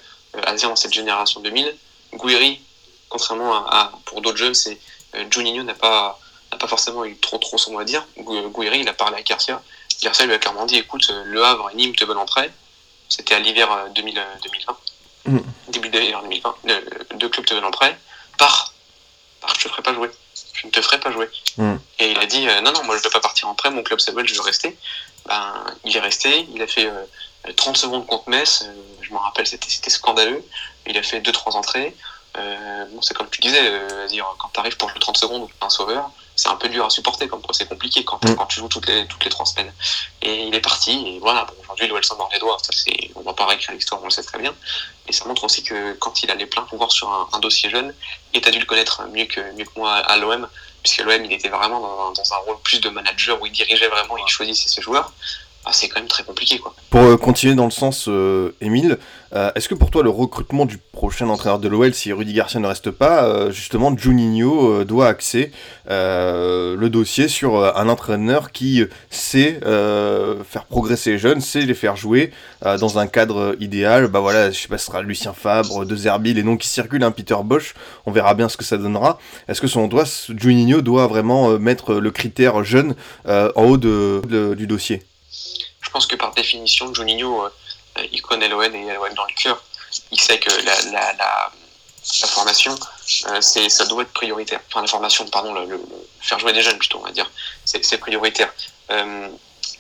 Asia 0.47 0.69
dans 0.69 0.77
cette 0.77 0.93
génération 0.93 1.41
2000. 1.41 1.75
Gouiri, 2.15 2.61
contrairement 3.09 3.67
à, 3.67 3.93
pour 4.05 4.21
d'autres 4.21 4.37
jeunes, 4.37 4.55
c'est 4.55 4.79
euh, 5.15 5.25
Juninho 5.31 5.63
n'a 5.63 5.75
pas 5.75 6.19
pas 6.55 6.69
forcément 6.69 7.05
eu 7.05 7.17
trop 7.19 7.39
trop 7.39 7.59
son 7.59 7.73
mot 7.73 7.79
à 7.79 7.85
dire. 7.85 8.07
Gouiri, 8.19 8.81
il 8.81 8.89
a 8.89 8.95
parlé 8.95 9.17
à 9.17 9.23
Garcia. 9.23 9.63
Garcia 10.03 10.27
lui 10.27 10.35
a 10.35 10.39
clairement 10.39 10.67
dit 10.67 10.77
écoute, 10.77 11.11
Le 11.25 11.45
Havre 11.45 11.71
et 11.71 11.77
Nîmes 11.77 11.95
te 11.95 12.05
veulent 12.05 12.19
entrer. 12.19 12.51
C'était 13.09 13.35
à 13.35 13.39
l'hiver 13.39 13.69
2020. 13.95 14.23
Euh, 15.29 15.31
mm. 15.31 15.41
Début 15.69 15.89
de 15.89 15.99
l'hiver 15.99 16.23
2020. 16.23 16.55
Deux 17.17 17.29
clubs 17.29 17.47
te 17.47 17.55
veulent 17.55 17.65
entrer. 17.65 17.95
Pars. 18.39 18.73
Pars, 19.41 19.55
je 19.55 19.65
te 19.65 19.69
ferai 19.69 19.83
pas 19.83 19.95
jouer. 19.95 20.11
Je 20.55 20.67
ne 20.67 20.73
te 20.73 20.81
ferai 20.81 20.99
pas 20.99 21.11
jouer. 21.11 21.29
Mm. 21.57 21.77
Et 22.01 22.11
il 22.11 22.19
a 22.19 22.27
dit 22.27 22.49
euh, 22.49 22.61
non, 22.61 22.73
non, 22.73 22.85
moi 22.85 22.97
je 22.97 23.01
ne 23.01 23.05
veux 23.05 23.11
pas 23.11 23.21
partir 23.21 23.49
en 23.49 23.55
prêt, 23.55 23.71
mon 23.71 23.83
club 23.83 24.01
s'appelle, 24.01 24.27
je 24.27 24.35
veux 24.35 24.41
rester. 24.41 24.77
Ben, 25.27 25.65
il 25.85 25.97
est 25.97 26.01
resté, 26.01 26.47
il 26.55 26.61
a 26.61 26.67
fait 26.67 26.91
30 27.57 27.77
euh, 27.77 27.81
secondes 27.81 28.07
contre 28.07 28.29
Metz, 28.29 28.67
je 29.01 29.13
me 29.13 29.19
rappelle, 29.19 29.47
c'était 29.47 29.91
scandaleux. 29.91 30.45
Il 30.87 30.99
a 30.99 31.03
fait 31.03 31.21
2-3 31.21 31.53
entrées. 31.53 31.97
bon, 32.35 33.01
c'est 33.01 33.15
comme 33.15 33.31
tu 33.31 33.41
disais, 33.41 34.07
dire, 34.09 34.27
quand 34.39 34.51
tu 34.53 34.61
arrives 34.61 34.77
pour 34.77 34.91
jouer 34.91 35.01
30 35.01 35.17
secondes, 35.17 35.49
un 35.61 35.71
sauveur, 35.71 36.11
c'est 36.37 36.49
un 36.49 36.57
peu 36.57 36.69
dur 36.69 36.85
à 36.85 36.91
supporter 36.91 37.29
comme 37.29 37.43
quoi 37.43 37.55
c'est 37.55 37.69
compliqué 37.69 38.05
quand, 38.05 38.23
mm. 38.25 38.37
quand 38.37 38.47
tu 38.47 38.61
joues 38.61 38.69
toutes 38.69 38.87
les, 38.89 39.07
toutes 39.07 39.25
les 39.25 39.31
trois 39.31 39.47
semaines. 39.47 39.73
Et 40.23 40.45
il 40.45 40.55
est 40.55 40.61
parti, 40.61 40.93
et 41.07 41.19
voilà, 41.21 41.45
bon, 41.45 41.55
aujourd'hui 41.63 41.87
l'OL 41.87 42.05
s'en 42.05 42.17
mord 42.17 42.31
les 42.33 42.39
doigts, 42.39 42.57
ça, 42.63 42.71
c'est, 42.73 43.11
on 43.15 43.23
va 43.23 43.33
pas 43.33 43.47
réécrire 43.47 43.75
l'histoire, 43.75 44.01
on 44.03 44.07
le 44.07 44.11
sait 44.11 44.23
très 44.23 44.39
bien, 44.39 44.55
mais 45.07 45.13
ça 45.13 45.25
montre 45.27 45.45
aussi 45.45 45.63
que 45.63 45.93
quand 45.95 46.23
il 46.23 46.31
a 46.31 46.35
les 46.35 46.47
pleins 46.47 46.63
pouvoirs 46.63 46.93
sur 46.93 47.29
un, 47.33 47.39
dossier 47.39 47.71
jeune, 47.71 47.95
et 48.33 48.41
tu 48.41 48.49
as 48.49 48.53
dû 48.53 48.59
le 48.59 48.67
connaître 48.67 49.03
mieux 49.13 49.27
que, 49.27 49.41
mieux 49.53 49.65
que 49.65 49.73
moi 49.77 49.95
à 49.95 50.17
l'OM, 50.17 50.49
puisque 50.83 51.03
l'OM 51.03 51.25
il 51.25 51.33
était 51.33 51.49
vraiment 51.49 51.81
dans, 51.81 52.13
dans, 52.13 52.33
un 52.35 52.39
rôle 52.39 52.59
plus 52.63 52.81
de 52.81 52.89
manager 52.89 53.41
où 53.41 53.47
il 53.47 53.53
dirigeait 53.53 53.89
vraiment, 53.89 54.17
il 54.17 54.29
choisissait 54.29 54.69
ses 54.69 54.83
joueurs, 54.83 55.13
bah, 55.65 55.71
c'est 55.73 55.89
quand 55.89 56.01
même 56.01 56.09
très 56.09 56.25
compliqué. 56.25 56.59
Quoi. 56.59 56.75
Pour 56.91 57.01
euh, 57.01 57.17
continuer 57.17 57.55
dans 57.55 57.65
le 57.65 57.71
sens, 57.71 58.07
euh, 58.09 58.55
Émile, 58.61 58.99
euh, 59.35 59.51
est-ce 59.55 59.69
que 59.69 59.75
pour 59.75 59.91
toi 59.91 60.03
le 60.03 60.11
recrutement 60.11 60.67
du 60.67 60.77
prochain 60.77 61.29
entraîneur 61.29 61.59
de 61.59 61.69
l'OL, 61.69 61.95
si 61.95 62.13
Rudy 62.13 62.35
Garcia 62.35 62.61
ne 62.61 62.67
reste 62.67 62.91
pas, 62.91 63.51
justement 63.51 63.97
Juninho 63.97 64.85
doit 64.85 65.09
axer 65.09 65.51
le 65.89 66.87
dossier 66.89 67.27
sur 67.27 67.57
un 67.77 67.89
entraîneur 67.89 68.53
qui 68.53 68.85
sait 69.11 69.59
faire 69.61 70.65
progresser 70.69 71.13
les 71.13 71.19
jeunes, 71.19 71.41
sait 71.41 71.63
les 71.63 71.75
faire 71.75 71.97
jouer 71.97 72.31
dans 72.63 72.99
un 73.01 73.09
cadre 73.09 73.57
idéal? 73.59 74.07
Bah 74.07 74.21
voilà, 74.21 74.53
je 74.53 74.61
sais 74.61 74.69
pas, 74.69 74.79
ce 74.79 74.87
sera 74.87 75.03
Lucien 75.03 75.33
Fabre, 75.33 75.85
De 75.85 75.97
Zerbi, 75.97 76.33
les 76.33 76.45
noms 76.45 76.57
qui 76.57 76.69
circulent, 76.69 77.03
un 77.03 77.11
Peter 77.11 77.37
Bosch, 77.43 77.75
on 78.07 78.13
verra 78.13 78.35
bien 78.35 78.49
ce 78.49 78.57
que 78.57 78.65
ça 78.65 78.77
donnera. 78.77 79.19
Est-ce 79.49 79.61
que 79.61 79.67
selon 79.67 79.89
toi, 79.89 80.05
Juninho 80.29 80.81
doit 80.81 81.09
vraiment 81.09 81.59
mettre 81.59 81.95
le 81.95 82.11
critère 82.13 82.63
jeune 82.63 82.95
en 83.27 83.65
haut 83.65 83.79
du 83.79 84.67
dossier? 84.69 85.03
Je 85.85 85.91
pense 85.91 86.07
que 86.07 86.17
par 86.17 86.33
définition, 86.33 86.93
Juninho, 86.95 87.45
euh, 87.45 88.07
il 88.11 88.23
connaît 88.23 88.49
l'OL 88.49 88.75
et 88.75 88.95
l'OL 88.95 89.15
dans 89.15 89.27
le 89.27 89.35
cœur. 89.35 89.63
Il 90.11 90.21
sait 90.21 90.39
que 90.41 90.51
la, 90.91 92.27
formation, 92.27 92.75
euh, 93.27 93.41
ça 93.41 93.87
doit 93.87 94.03
être 94.03 94.13
prioritaire. 94.13 94.61
Enfin, 94.69 94.83
la 94.83 94.89
formation, 94.89 95.27
pardon, 95.29 95.53
le, 95.53 95.81
faire 96.21 96.39
jouer 96.39 96.53
des 96.53 96.63
jeunes 96.63 96.79
plutôt, 96.79 96.99
on 96.99 97.05
va 97.05 97.13
dire. 97.13 97.31
C'est, 97.65 97.99
prioritaire. 97.99 98.53
Euh, 98.91 99.29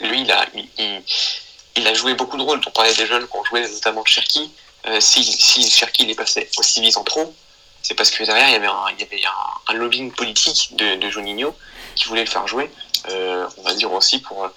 lui, 0.00 0.20
il 0.22 0.30
a, 0.30 0.46
il, 0.54 1.96
joué 1.96 2.14
beaucoup 2.14 2.36
de 2.36 2.42
rôles. 2.42 2.60
On 2.66 2.70
parlait 2.70 2.94
des 2.94 3.06
jeunes 3.06 3.26
qui 3.26 3.36
ont 3.36 3.44
joué, 3.44 3.68
notamment 3.68 4.04
Cherki. 4.04 4.52
si, 5.00 5.24
si 5.24 5.68
Cherki 5.68 6.08
est 6.08 6.14
passé 6.14 6.48
aussi 6.58 6.80
vite 6.80 6.96
en 6.96 7.04
trop, 7.04 7.34
c'est 7.82 7.94
parce 7.94 8.10
que 8.10 8.22
derrière, 8.24 8.48
il 8.48 8.52
y 8.52 8.56
avait 8.56 8.66
un, 8.66 8.84
il 8.92 9.00
y 9.00 9.04
avait 9.04 9.22
un, 9.68 9.72
lobbying 9.74 10.12
politique 10.12 10.76
de, 10.76 10.96
de 10.96 11.10
Juninho 11.10 11.56
qui 11.96 12.04
voulait 12.04 12.24
le 12.24 12.30
faire 12.30 12.46
jouer. 12.46 12.70
on 13.08 13.62
va 13.62 13.74
dire 13.74 13.92
aussi 13.92 14.20
pour 14.20 14.48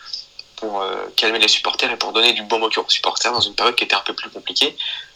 pour 0.57 0.81
euh, 0.81 1.05
calmer 1.15 1.39
les 1.39 1.47
supporters 1.47 1.89
et 1.89 1.97
pour 1.97 2.11
donner 2.11 2.33
du 2.33 2.43
bon 2.43 2.59
moqueur 2.59 2.85
aux 2.85 2.89
supporters 2.89 3.31
dans 3.31 3.41
une 3.41 3.55
période 3.55 3.75
qui 3.75 3.85
était 3.85 3.95
un 3.95 4.01
peu 4.01 4.13
plus 4.13 4.29
compliquée. 4.29 4.75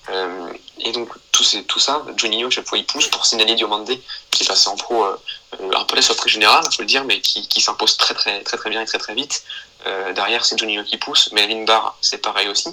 Euh, 0.10 0.52
et 0.80 0.92
donc 0.92 1.10
tout, 1.32 1.44
tout 1.68 1.80
ça, 1.80 2.04
Juninho, 2.16 2.50
chaque 2.50 2.68
fois 2.68 2.78
il 2.78 2.86
pousse 2.86 3.08
pour 3.08 3.26
signaler 3.26 3.56
Diomande, 3.56 3.92
qui 4.32 4.44
est 4.44 4.48
passé 4.48 4.70
en 4.70 4.78
pro 4.78 5.04
euh, 5.04 5.18
un 5.76 5.84
peu 5.84 5.96
la 5.96 6.02
surprise 6.02 6.34
générale, 6.34 6.64
il 6.72 6.76
faut 6.76 6.82
le 6.84 6.88
dire, 6.88 7.04
mais 7.04 7.20
qui, 7.22 7.48
qui 7.48 7.60
s'impose 7.60 7.98
très 7.98 8.14
très 8.14 8.42
très 8.44 8.58
très 8.58 8.70
bien 8.70 8.82
et 8.82 8.86
très 8.86 9.00
très 9.00 9.14
vite. 9.14 9.44
derrière, 10.16 10.46
c'est 10.46 10.58
Juninho 10.58 10.84
qui 10.84 10.98
pousse, 10.98 11.32
Melvin 11.34 11.66
Barr, 11.66 11.98
c'est 12.02 12.20
pareil 12.20 12.48
aussi. 12.48 12.70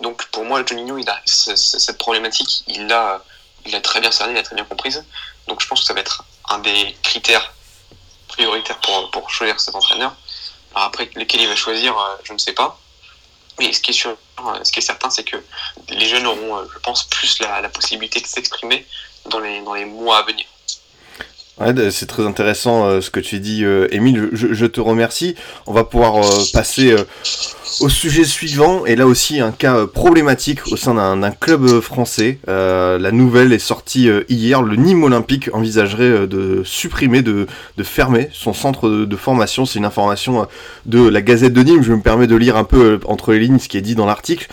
Donc 0.00 0.26
pour 0.26 0.44
moi, 0.44 0.62
Juninho, 0.66 0.98
il 0.98 1.08
a 1.08 1.20
cette 1.24 1.98
problématique, 1.98 2.62
il 2.68 2.86
l'a 2.86 3.24
il 3.64 3.74
a 3.74 3.80
très 3.80 4.00
bien 4.00 4.12
cerné, 4.12 4.34
il 4.34 4.38
a 4.38 4.42
très 4.42 4.54
bien 4.54 4.64
comprise. 4.64 5.04
Donc 5.48 5.60
je 5.62 5.66
pense 5.66 5.80
que 5.80 5.86
ça 5.86 5.94
va 5.94 6.00
être 6.00 6.24
un 6.48 6.58
des 6.58 6.96
critères 7.02 7.52
prioritaires 8.28 8.78
pour, 8.80 9.10
pour 9.10 9.30
choisir 9.30 9.58
cet 9.60 9.74
entraîneur 9.74 10.14
après, 10.84 11.10
lesquels 11.14 11.40
il 11.40 11.48
va 11.48 11.56
choisir, 11.56 11.98
euh, 11.98 12.16
je 12.24 12.32
ne 12.32 12.38
sais 12.38 12.52
pas. 12.52 12.78
Mais 13.58 13.72
ce 13.72 13.80
qui 13.80 13.92
est 13.92 13.94
sûr, 13.94 14.16
ce 14.62 14.70
qui 14.70 14.80
est 14.80 14.82
certain, 14.82 15.08
c'est 15.08 15.24
que 15.24 15.36
les 15.88 16.08
jeunes 16.08 16.26
auront, 16.26 16.68
je 16.72 16.78
pense, 16.80 17.04
plus 17.04 17.38
la, 17.40 17.62
la 17.62 17.70
possibilité 17.70 18.20
de 18.20 18.26
s'exprimer 18.26 18.86
dans 19.24 19.40
les 19.40 19.84
mois 19.86 20.18
à 20.18 20.22
venir. 20.22 20.46
Ouais, 21.58 21.72
c'est 21.90 22.04
très 22.04 22.26
intéressant 22.26 22.84
euh, 22.84 23.00
ce 23.00 23.08
que 23.08 23.18
tu 23.18 23.40
dis, 23.40 23.64
euh, 23.64 23.88
Émile. 23.90 24.28
Je, 24.32 24.66
te 24.66 24.78
remercie. 24.78 25.36
On 25.66 25.72
va 25.72 25.84
pouvoir 25.84 26.16
euh, 26.16 26.42
passer 26.52 26.92
euh, 26.92 27.04
au 27.80 27.88
sujet 27.88 28.24
suivant. 28.24 28.84
Et 28.84 28.94
là 28.94 29.06
aussi, 29.06 29.40
un 29.40 29.52
cas 29.52 29.86
problématique 29.86 30.66
au 30.70 30.76
sein 30.76 30.94
d'un 30.94 31.30
club 31.30 31.80
français. 31.80 32.38
la 32.46 33.10
nouvelle 33.10 33.54
est 33.54 33.58
sortie 33.58 34.10
hier. 34.28 34.60
Le 34.60 34.76
Nîmes 34.76 35.04
Olympique 35.04 35.48
envisagerait 35.54 36.26
de 36.26 36.60
supprimer, 36.62 37.22
de, 37.22 37.46
de, 37.78 37.82
fermer 37.82 38.28
son 38.32 38.52
centre 38.52 38.90
de 38.90 39.16
formation. 39.16 39.64
C'est 39.64 39.78
une 39.78 39.86
information 39.86 40.46
de 40.84 41.08
la 41.08 41.22
Gazette 41.22 41.54
de 41.54 41.62
Nîmes. 41.62 41.82
Je 41.82 41.94
me 41.94 42.02
permets 42.02 42.26
de 42.26 42.36
lire 42.36 42.58
un 42.58 42.64
peu 42.64 43.00
entre 43.06 43.32
les 43.32 43.38
lignes 43.38 43.58
ce 43.58 43.68
qui 43.68 43.78
est 43.78 43.82
dit 43.82 43.94
dans 43.94 44.06
l'article. 44.06 44.48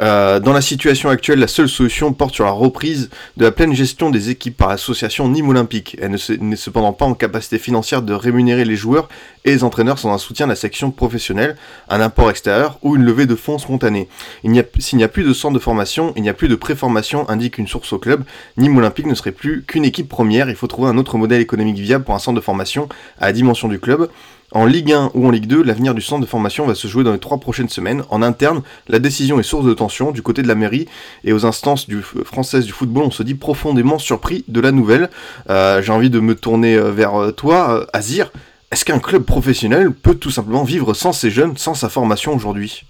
Euh, 0.00 0.40
dans 0.40 0.52
la 0.52 0.60
situation 0.60 1.08
actuelle, 1.08 1.38
la 1.38 1.48
seule 1.48 1.68
solution 1.68 2.12
porte 2.12 2.34
sur 2.34 2.44
la 2.44 2.50
reprise 2.50 3.10
de 3.36 3.44
la 3.44 3.50
pleine 3.50 3.74
gestion 3.74 4.10
des 4.10 4.30
équipes 4.30 4.56
par 4.56 4.68
l'association 4.68 5.28
Nîmes 5.28 5.48
Olympique. 5.48 5.96
Elle 6.00 6.16
n'est 6.40 6.56
cependant 6.56 6.92
pas 6.92 7.06
en 7.06 7.14
capacité 7.14 7.58
financière 7.58 8.02
de 8.02 8.12
rémunérer 8.12 8.64
les 8.64 8.76
joueurs 8.76 9.08
et 9.44 9.50
les 9.50 9.64
entraîneurs 9.64 9.98
sans 9.98 10.12
un 10.12 10.18
soutien 10.18 10.46
de 10.46 10.52
la 10.52 10.56
section 10.56 10.90
professionnelle, 10.90 11.56
un 11.88 12.00
apport 12.00 12.30
extérieur 12.30 12.78
ou 12.82 12.96
une 12.96 13.04
levée 13.04 13.26
de 13.26 13.34
fonds 13.34 13.58
spontanée. 13.58 14.08
S'il 14.42 14.50
n'y 14.98 15.04
a, 15.04 15.06
a, 15.06 15.08
plus 15.08 15.24
de 15.24 15.32
centre 15.32 15.54
de 15.54 15.58
formation, 15.58 16.12
il 16.16 16.22
n'y 16.22 16.28
a 16.28 16.34
plus 16.34 16.48
de 16.48 16.56
préformation, 16.56 17.28
indique 17.28 17.58
une 17.58 17.68
source 17.68 17.92
au 17.92 17.98
club. 17.98 18.24
Nîmes 18.56 18.76
Olympique 18.76 19.06
ne 19.06 19.14
serait 19.14 19.32
plus 19.32 19.62
qu'une 19.62 19.84
équipe 19.84 20.08
première. 20.08 20.50
Il 20.50 20.56
faut 20.56 20.66
trouver 20.66 20.88
un 20.88 20.98
autre 20.98 21.16
modèle 21.16 21.40
économique 21.40 21.78
viable 21.78 22.04
pour 22.04 22.14
un 22.14 22.18
centre 22.18 22.36
de 22.36 22.44
formation 22.44 22.88
à 23.18 23.26
la 23.26 23.32
dimension 23.32 23.68
du 23.68 23.78
club. 23.78 24.08
En 24.52 24.64
Ligue 24.64 24.92
1 24.92 25.10
ou 25.14 25.26
en 25.26 25.30
Ligue 25.30 25.46
2, 25.46 25.62
l'avenir 25.62 25.92
du 25.92 26.00
centre 26.00 26.20
de 26.20 26.26
formation 26.26 26.66
va 26.66 26.76
se 26.76 26.86
jouer 26.86 27.02
dans 27.02 27.12
les 27.12 27.18
trois 27.18 27.38
prochaines 27.38 27.68
semaines. 27.68 28.04
En 28.10 28.22
interne, 28.22 28.62
la 28.86 29.00
décision 29.00 29.40
est 29.40 29.42
source 29.42 29.64
de 29.64 29.74
tension 29.74 30.12
du 30.12 30.22
côté 30.22 30.42
de 30.42 30.48
la 30.48 30.54
mairie 30.54 30.86
et 31.24 31.32
aux 31.32 31.44
instances 31.44 31.88
du, 31.88 32.00
françaises 32.00 32.64
du 32.64 32.72
football, 32.72 33.04
on 33.04 33.10
se 33.10 33.24
dit 33.24 33.34
profondément 33.34 33.98
surpris 33.98 34.44
de 34.46 34.60
la 34.60 34.70
nouvelle. 34.70 35.10
Euh, 35.50 35.82
J'ai 35.82 35.90
envie 35.90 36.10
de 36.10 36.20
me 36.20 36.36
tourner 36.36 36.76
euh, 36.76 36.92
vers 36.92 37.20
euh, 37.20 37.32
toi, 37.32 37.86
Azir. 37.92 38.30
Est-ce 38.70 38.84
qu'un 38.84 39.00
club 39.00 39.24
professionnel 39.24 39.92
peut 39.92 40.14
tout 40.14 40.30
simplement 40.30 40.62
vivre 40.62 40.94
sans 40.94 41.12
ses 41.12 41.30
jeunes, 41.30 41.56
sans 41.56 41.74
sa 41.74 41.88
formation 41.88 42.32
aujourd'hui? 42.32 42.84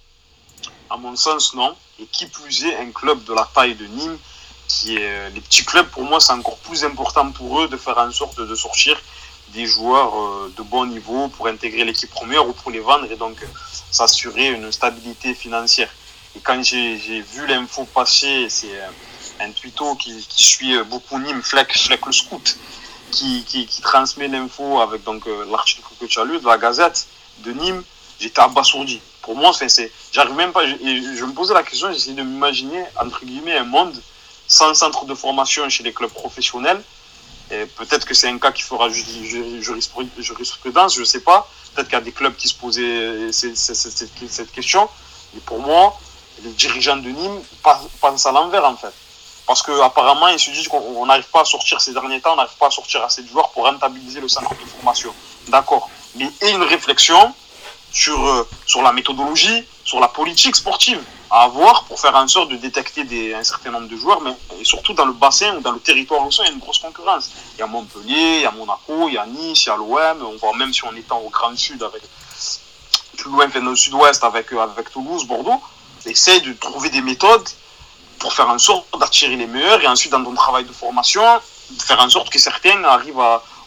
À 0.90 0.98
mon 0.98 1.16
sens, 1.16 1.54
non. 1.54 1.74
Et 2.00 2.06
qui 2.12 2.26
plus 2.26 2.66
est, 2.66 2.76
un 2.76 2.90
club 2.90 3.24
de 3.24 3.32
la 3.32 3.48
taille 3.54 3.74
de 3.74 3.86
Nîmes, 3.86 4.18
qui 4.68 4.96
est 4.96 5.30
les 5.34 5.40
petits 5.40 5.64
clubs, 5.64 5.86
pour 5.86 6.02
moi, 6.04 6.20
c'est 6.20 6.32
encore 6.32 6.58
plus 6.58 6.84
important 6.84 7.30
pour 7.30 7.62
eux 7.62 7.68
de 7.68 7.76
faire 7.78 7.96
en 7.96 8.10
sorte 8.10 8.40
de 8.40 8.54
sortir 8.54 9.00
des 9.48 9.66
joueurs 9.66 10.18
euh, 10.18 10.52
de 10.56 10.62
bon 10.62 10.86
niveau 10.86 11.28
pour 11.28 11.46
intégrer 11.46 11.84
l'équipe 11.84 12.10
première 12.10 12.48
ou 12.48 12.52
pour 12.52 12.70
les 12.70 12.80
vendre 12.80 13.10
et 13.10 13.16
donc 13.16 13.36
s'assurer 13.90 14.48
une 14.48 14.70
stabilité 14.72 15.34
financière. 15.34 15.88
Et 16.34 16.40
quand 16.40 16.62
j'ai 16.62 17.20
vu 17.20 17.46
l'info 17.46 17.84
passer, 17.84 18.48
c'est 18.50 18.78
un 19.40 19.50
tuito 19.52 19.94
qui, 19.94 20.26
suit 20.28 20.76
beaucoup 20.84 21.18
Nîmes, 21.18 21.42
Fleck, 21.42 21.76
Fleck 21.76 22.04
le 22.04 22.12
scout, 22.12 22.58
qui, 23.10 23.66
transmet 23.82 24.28
l'info 24.28 24.80
avec 24.80 25.02
euh, 25.06 25.46
l'article 25.50 25.82
que 25.98 26.06
tu 26.06 26.18
as 26.20 26.24
lu 26.24 26.38
de 26.38 26.46
la 26.46 26.58
Gazette 26.58 27.06
de 27.38 27.52
Nîmes, 27.52 27.82
j'étais 28.18 28.40
abasourdi. 28.40 29.00
Pour 29.22 29.34
moi, 29.34 29.52
c'est, 29.52 29.90
j'arrive 30.12 30.34
même 30.34 30.52
pas, 30.52 30.66
je 30.66 31.24
me 31.24 31.32
posais 31.32 31.54
la 31.54 31.62
question, 31.62 31.92
j'essayais 31.92 32.14
de 32.14 32.22
m'imaginer, 32.22 32.84
entre 33.00 33.24
guillemets, 33.24 33.56
un 33.56 33.64
monde 33.64 34.00
sans 34.46 34.74
centre 34.74 35.04
de 35.04 35.14
formation 35.14 35.68
chez 35.68 35.82
les 35.82 35.92
clubs 35.92 36.10
professionnels, 36.10 36.80
Peut-être 37.48 38.04
que 38.04 38.14
c'est 38.14 38.28
un 38.28 38.38
cas 38.38 38.52
qui 38.52 38.62
fera 38.62 38.88
jurisprudence, 38.90 40.94
je 40.94 41.00
ne 41.00 41.04
sais 41.04 41.20
pas. 41.20 41.48
Peut-être 41.74 41.88
qu'il 41.88 41.98
y 41.98 42.00
a 42.00 42.04
des 42.04 42.12
clubs 42.12 42.34
qui 42.34 42.48
se 42.48 42.54
posaient 42.54 43.32
cette 43.32 44.52
question. 44.52 44.88
Mais 45.34 45.40
pour 45.40 45.60
moi, 45.60 45.98
les 46.42 46.50
dirigeants 46.50 46.96
de 46.96 47.08
Nîmes 47.08 47.40
pensent 48.00 48.26
à 48.26 48.32
l'envers 48.32 48.64
en 48.64 48.76
fait. 48.76 48.92
Parce 49.46 49.62
qu'apparemment, 49.62 50.26
ils 50.28 50.40
se 50.40 50.50
disent 50.50 50.66
qu'on 50.66 51.06
n'arrive 51.06 51.28
pas 51.32 51.42
à 51.42 51.44
sortir 51.44 51.80
ces 51.80 51.92
derniers 51.92 52.20
temps, 52.20 52.32
on 52.32 52.36
n'arrive 52.36 52.56
pas 52.58 52.66
à 52.66 52.70
sortir 52.70 53.02
assez 53.04 53.22
de 53.22 53.28
joueurs 53.28 53.50
pour 53.50 53.64
rentabiliser 53.64 54.20
le 54.20 54.28
centre 54.28 54.50
de 54.50 54.68
formation. 54.68 55.14
D'accord. 55.48 55.88
Mais 56.16 56.28
et 56.42 56.50
une 56.50 56.64
réflexion 56.64 57.32
sur, 57.92 58.26
euh, 58.26 58.48
sur 58.66 58.82
la 58.82 58.92
méthodologie, 58.92 59.64
sur 59.84 60.00
la 60.00 60.08
politique 60.08 60.56
sportive 60.56 61.00
avoir 61.42 61.84
pour 61.84 62.00
faire 62.00 62.14
en 62.14 62.26
sorte 62.28 62.50
de 62.50 62.56
détecter 62.56 63.04
des, 63.04 63.34
un 63.34 63.44
certain 63.44 63.70
nombre 63.70 63.88
de 63.88 63.96
joueurs, 63.96 64.20
mais 64.20 64.34
surtout 64.64 64.94
dans 64.94 65.04
le 65.04 65.12
bassin 65.12 65.56
ou 65.56 65.60
dans 65.60 65.72
le 65.72 65.80
territoire 65.80 66.26
où 66.26 66.30
il 66.30 66.38
y 66.38 66.48
a 66.48 66.50
une 66.50 66.58
grosse 66.58 66.78
concurrence. 66.78 67.30
Il 67.54 67.60
y 67.60 67.62
a 67.62 67.66
Montpellier, 67.66 68.36
il 68.36 68.42
y 68.42 68.46
a 68.46 68.50
Monaco, 68.50 69.08
il 69.08 69.14
y 69.14 69.18
a 69.18 69.26
Nice, 69.26 69.66
il 69.66 69.68
y 69.68 69.72
a 69.72 69.76
l'OM, 69.76 70.22
on 70.22 70.36
voit 70.36 70.56
même 70.56 70.72
si 70.72 70.84
on 70.84 70.94
est 70.94 71.10
au 71.12 71.28
Grand 71.30 71.56
Sud, 71.56 71.82
avec 71.82 72.02
plus 73.16 73.30
loin 73.30 73.48
dans 73.48 73.70
le 73.70 73.76
sud-ouest 73.76 74.22
avec, 74.24 74.52
avec 74.52 74.90
Toulouse, 74.90 75.26
Bordeaux, 75.26 75.60
essaye 76.04 76.40
de 76.42 76.52
trouver 76.52 76.90
des 76.90 77.00
méthodes 77.00 77.48
pour 78.18 78.32
faire 78.32 78.48
en 78.48 78.58
sorte 78.58 78.86
d'attirer 78.98 79.36
les 79.36 79.46
meilleurs 79.46 79.80
et 79.80 79.86
ensuite 79.86 80.12
dans 80.12 80.22
ton 80.22 80.34
travail 80.34 80.64
de 80.64 80.72
formation, 80.72 81.22
faire 81.80 82.00
en 82.00 82.08
sorte 82.08 82.30
que 82.30 82.38
certains 82.38 82.82
arrivent 82.84 83.22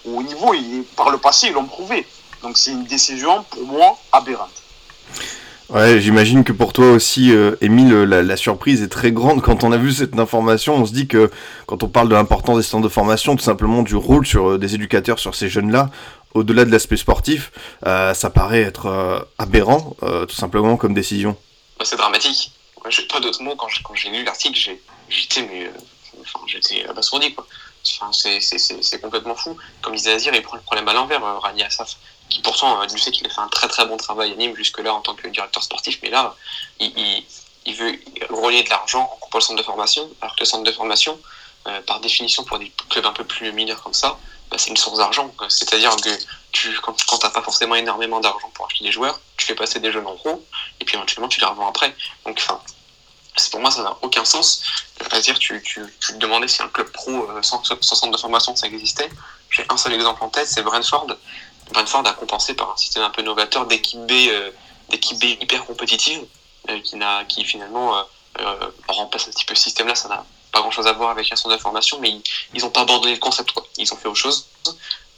au 0.06 0.24
niveau 0.24 0.54
et 0.54 0.86
par 0.96 1.10
le 1.10 1.18
passé 1.18 1.48
ils 1.48 1.54
l'ont 1.54 1.66
prouvé. 1.66 2.08
Donc 2.42 2.58
c'est 2.58 2.72
une 2.72 2.86
décision 2.86 3.44
pour 3.44 3.64
moi 3.64 3.98
aberrante. 4.12 4.50
Ouais, 5.70 6.02
j'imagine 6.02 6.44
que 6.44 6.52
pour 6.52 6.74
toi 6.74 6.90
aussi, 6.92 7.32
euh, 7.32 7.56
Émile, 7.62 7.94
la, 7.94 8.24
la, 8.24 8.38
surprise 8.38 8.82
est 8.82 8.88
très 8.88 9.12
grande 9.12 9.44
quand 9.44 9.64
on 9.64 9.72
a 9.72 9.78
vu 9.78 9.92
cette 9.92 10.18
information. 10.18 10.74
On 10.74 10.86
se 10.86 10.92
dit 10.92 11.08
que 11.08 11.30
quand 11.68 11.84
on 11.84 11.88
parle 11.88 12.10
de 12.10 12.16
l'importance 12.16 12.58
des 12.58 12.64
centres 12.64 12.84
de 12.84 12.90
formation, 12.90 13.36
tout 13.36 13.44
simplement 13.44 13.84
du 13.84 13.96
rôle 13.96 14.26
sur 14.26 14.50
euh, 14.50 14.58
des 14.58 14.74
éducateurs 14.74 15.20
sur 15.20 15.36
ces 15.36 15.48
jeunes-là, 15.48 15.92
au-delà 16.34 16.66
de 16.66 16.72
l'aspect 16.72 16.98
sportif, 16.98 17.52
euh, 17.86 18.16
ça 18.16 18.32
paraît 18.32 18.62
être 18.62 18.88
euh, 18.88 19.20
aberrant, 19.38 19.96
tout 20.02 20.36
simplement 20.36 20.76
comme 20.76 20.96
décision. 20.96 21.38
C'est 21.84 21.98
dramatique. 21.98 22.52
Moi, 22.82 22.90
j'ai 22.90 23.04
pas 23.04 23.20
d'autres 23.20 23.44
mots 23.44 23.56
quand 23.56 23.68
j'ai 23.94 24.10
lu 24.10 24.24
l'article, 24.24 24.58
j'étais 25.08 25.44
mais 25.44 25.70
enfin, 26.22 26.40
j'étais 26.48 26.84
abasourdi 26.88 27.34
quoi. 27.36 27.46
Enfin, 28.02 28.12
c'est 28.12 29.02
complètement 29.02 29.36
fou. 29.36 29.56
Comme 29.82 29.96
disait 29.96 30.14
Azir, 30.14 30.34
il 30.34 30.42
prend 30.42 30.56
le 30.56 30.64
problème 30.64 30.88
à 30.88 30.94
l'envers, 30.94 31.22
Rani 31.42 31.64
Assaf, 31.64 31.98
qui 32.30 32.42
pourtant, 32.42 32.82
euh, 32.82 32.86
je 32.92 33.02
sais 33.02 33.12
qu'il 33.12 33.26
a 33.26 33.30
fait 33.30 33.42
un 33.42 33.48
très 33.48 33.68
très 33.68 33.86
bon 33.86 33.98
travail 33.98 34.32
à 34.32 34.36
Nîmes 34.36 34.56
jusque-là 34.56 34.94
en 34.94 35.02
tant 35.02 35.16
que 35.16 35.28
directeur 35.28 35.64
sportif, 35.64 36.00
mais 36.04 36.10
là, 36.10 36.36
il, 36.80 37.24
veut 37.76 38.00
relier 38.30 38.64
de 38.64 38.70
l'argent 38.70 39.02
en 39.02 39.18
coupant 39.18 39.38
le 39.40 39.44
centre 39.44 39.60
de 39.60 39.66
formation, 39.66 40.10
alors 40.22 40.36
que 40.36 40.42
le 40.42 40.46
centre 40.46 40.64
de 40.64 40.72
formation, 40.72 41.20
euh, 41.68 41.82
par 41.82 42.00
définition, 42.00 42.44
pour 42.44 42.60
des 42.60 42.72
clubs 42.90 43.06
un 43.06 43.14
peu 43.14 43.24
plus 43.24 43.52
mineurs 43.52 43.82
comme 43.84 43.94
ça, 43.94 44.18
bah, 44.50 44.58
c'est 44.58 44.70
une 44.70 44.78
source 44.78 44.98
d'argent. 44.98 45.34
C'est-à-dire 45.50 45.96
que 45.96 46.10
tu, 46.52 46.76
quand, 46.82 46.96
quand 47.06 47.18
tu 47.18 47.26
n'as 47.26 47.32
pas 47.32 47.42
forcément 47.42 47.76
énormément 47.76 48.20
d'argent 48.20 48.50
pour 48.54 48.66
acheter 48.66 48.86
des 48.86 48.92
joueurs, 48.92 49.20
tu 49.38 49.46
fais 49.46 49.56
passer 49.56 49.80
des 49.80 49.92
jeunes 49.92 50.08
en 50.08 50.16
pro, 50.16 50.44
et 50.80 50.86
puis 50.86 50.96
éventuellement 50.96 51.28
tu 51.28 51.40
les 51.40 51.46
revends 51.46 51.68
après. 51.68 51.96
Donc, 52.26 52.40
enfin, 52.42 52.60
pour 53.52 53.60
moi, 53.60 53.72
ça 53.72 53.84
n'a 53.84 53.96
aucun 54.02 54.26
sens. 54.26 54.64
C'est-à-dire, 54.98 55.38
tu, 55.40 55.62
tu, 55.62 55.82
tu, 56.02 56.14
te 56.14 56.18
demandais 56.18 56.48
si 56.48 56.62
un 56.62 56.68
club 56.68 56.92
pro 56.92 57.28
sans, 57.42 57.64
sans 57.64 57.96
centre 57.96 58.12
de 58.12 58.18
formation, 58.18 58.56
ça 58.56 58.68
existait. 58.68 59.10
J'ai 59.50 59.66
un 59.70 59.78
seul 59.78 59.94
exemple 59.94 60.24
en 60.24 60.30
tête, 60.30 60.48
c'est 60.48 60.62
Brentford. 60.62 61.08
Brentford 61.72 62.06
a 62.08 62.14
compensé 62.14 62.54
par 62.54 62.72
un 62.72 62.78
système 62.78 63.04
un 63.04 63.10
peu 63.10 63.22
novateur 63.22 63.66
d'équipe 63.66 64.00
B, 64.06 64.12
euh, 64.12 64.52
d'équipe 64.90 65.20
B 65.20 65.24
hyper 65.42 65.66
compétitive, 65.66 66.26
euh, 66.70 66.80
qui, 66.82 66.96
n'a, 66.96 67.26
qui 67.26 67.44
finalement 67.44 67.98
euh, 68.40 68.72
remplace 68.88 69.28
un 69.28 69.32
petit 69.32 69.46
peu 69.46 69.56
ce 69.56 69.64
système-là. 69.64 69.96
Ça 69.96 70.10
n'a 70.10 70.26
pas 70.52 70.62
grand-chose 70.62 70.88
à 70.88 70.94
voir 70.94 71.12
avec 71.12 71.32
un 71.32 71.36
centre 71.36 71.56
de 71.56 71.62
formation, 71.62 72.00
mais 72.00 72.14
ils 72.54 72.62
n'ont 72.62 72.70
pas 72.70 72.82
abandonné 72.82 73.14
le 73.14 73.20
concept. 73.20 73.52
Quoi. 73.52 73.66
Ils 73.78 73.94
ont 73.94 73.98
fait 73.98 74.08
autre 74.08 74.18
chose. 74.18 74.48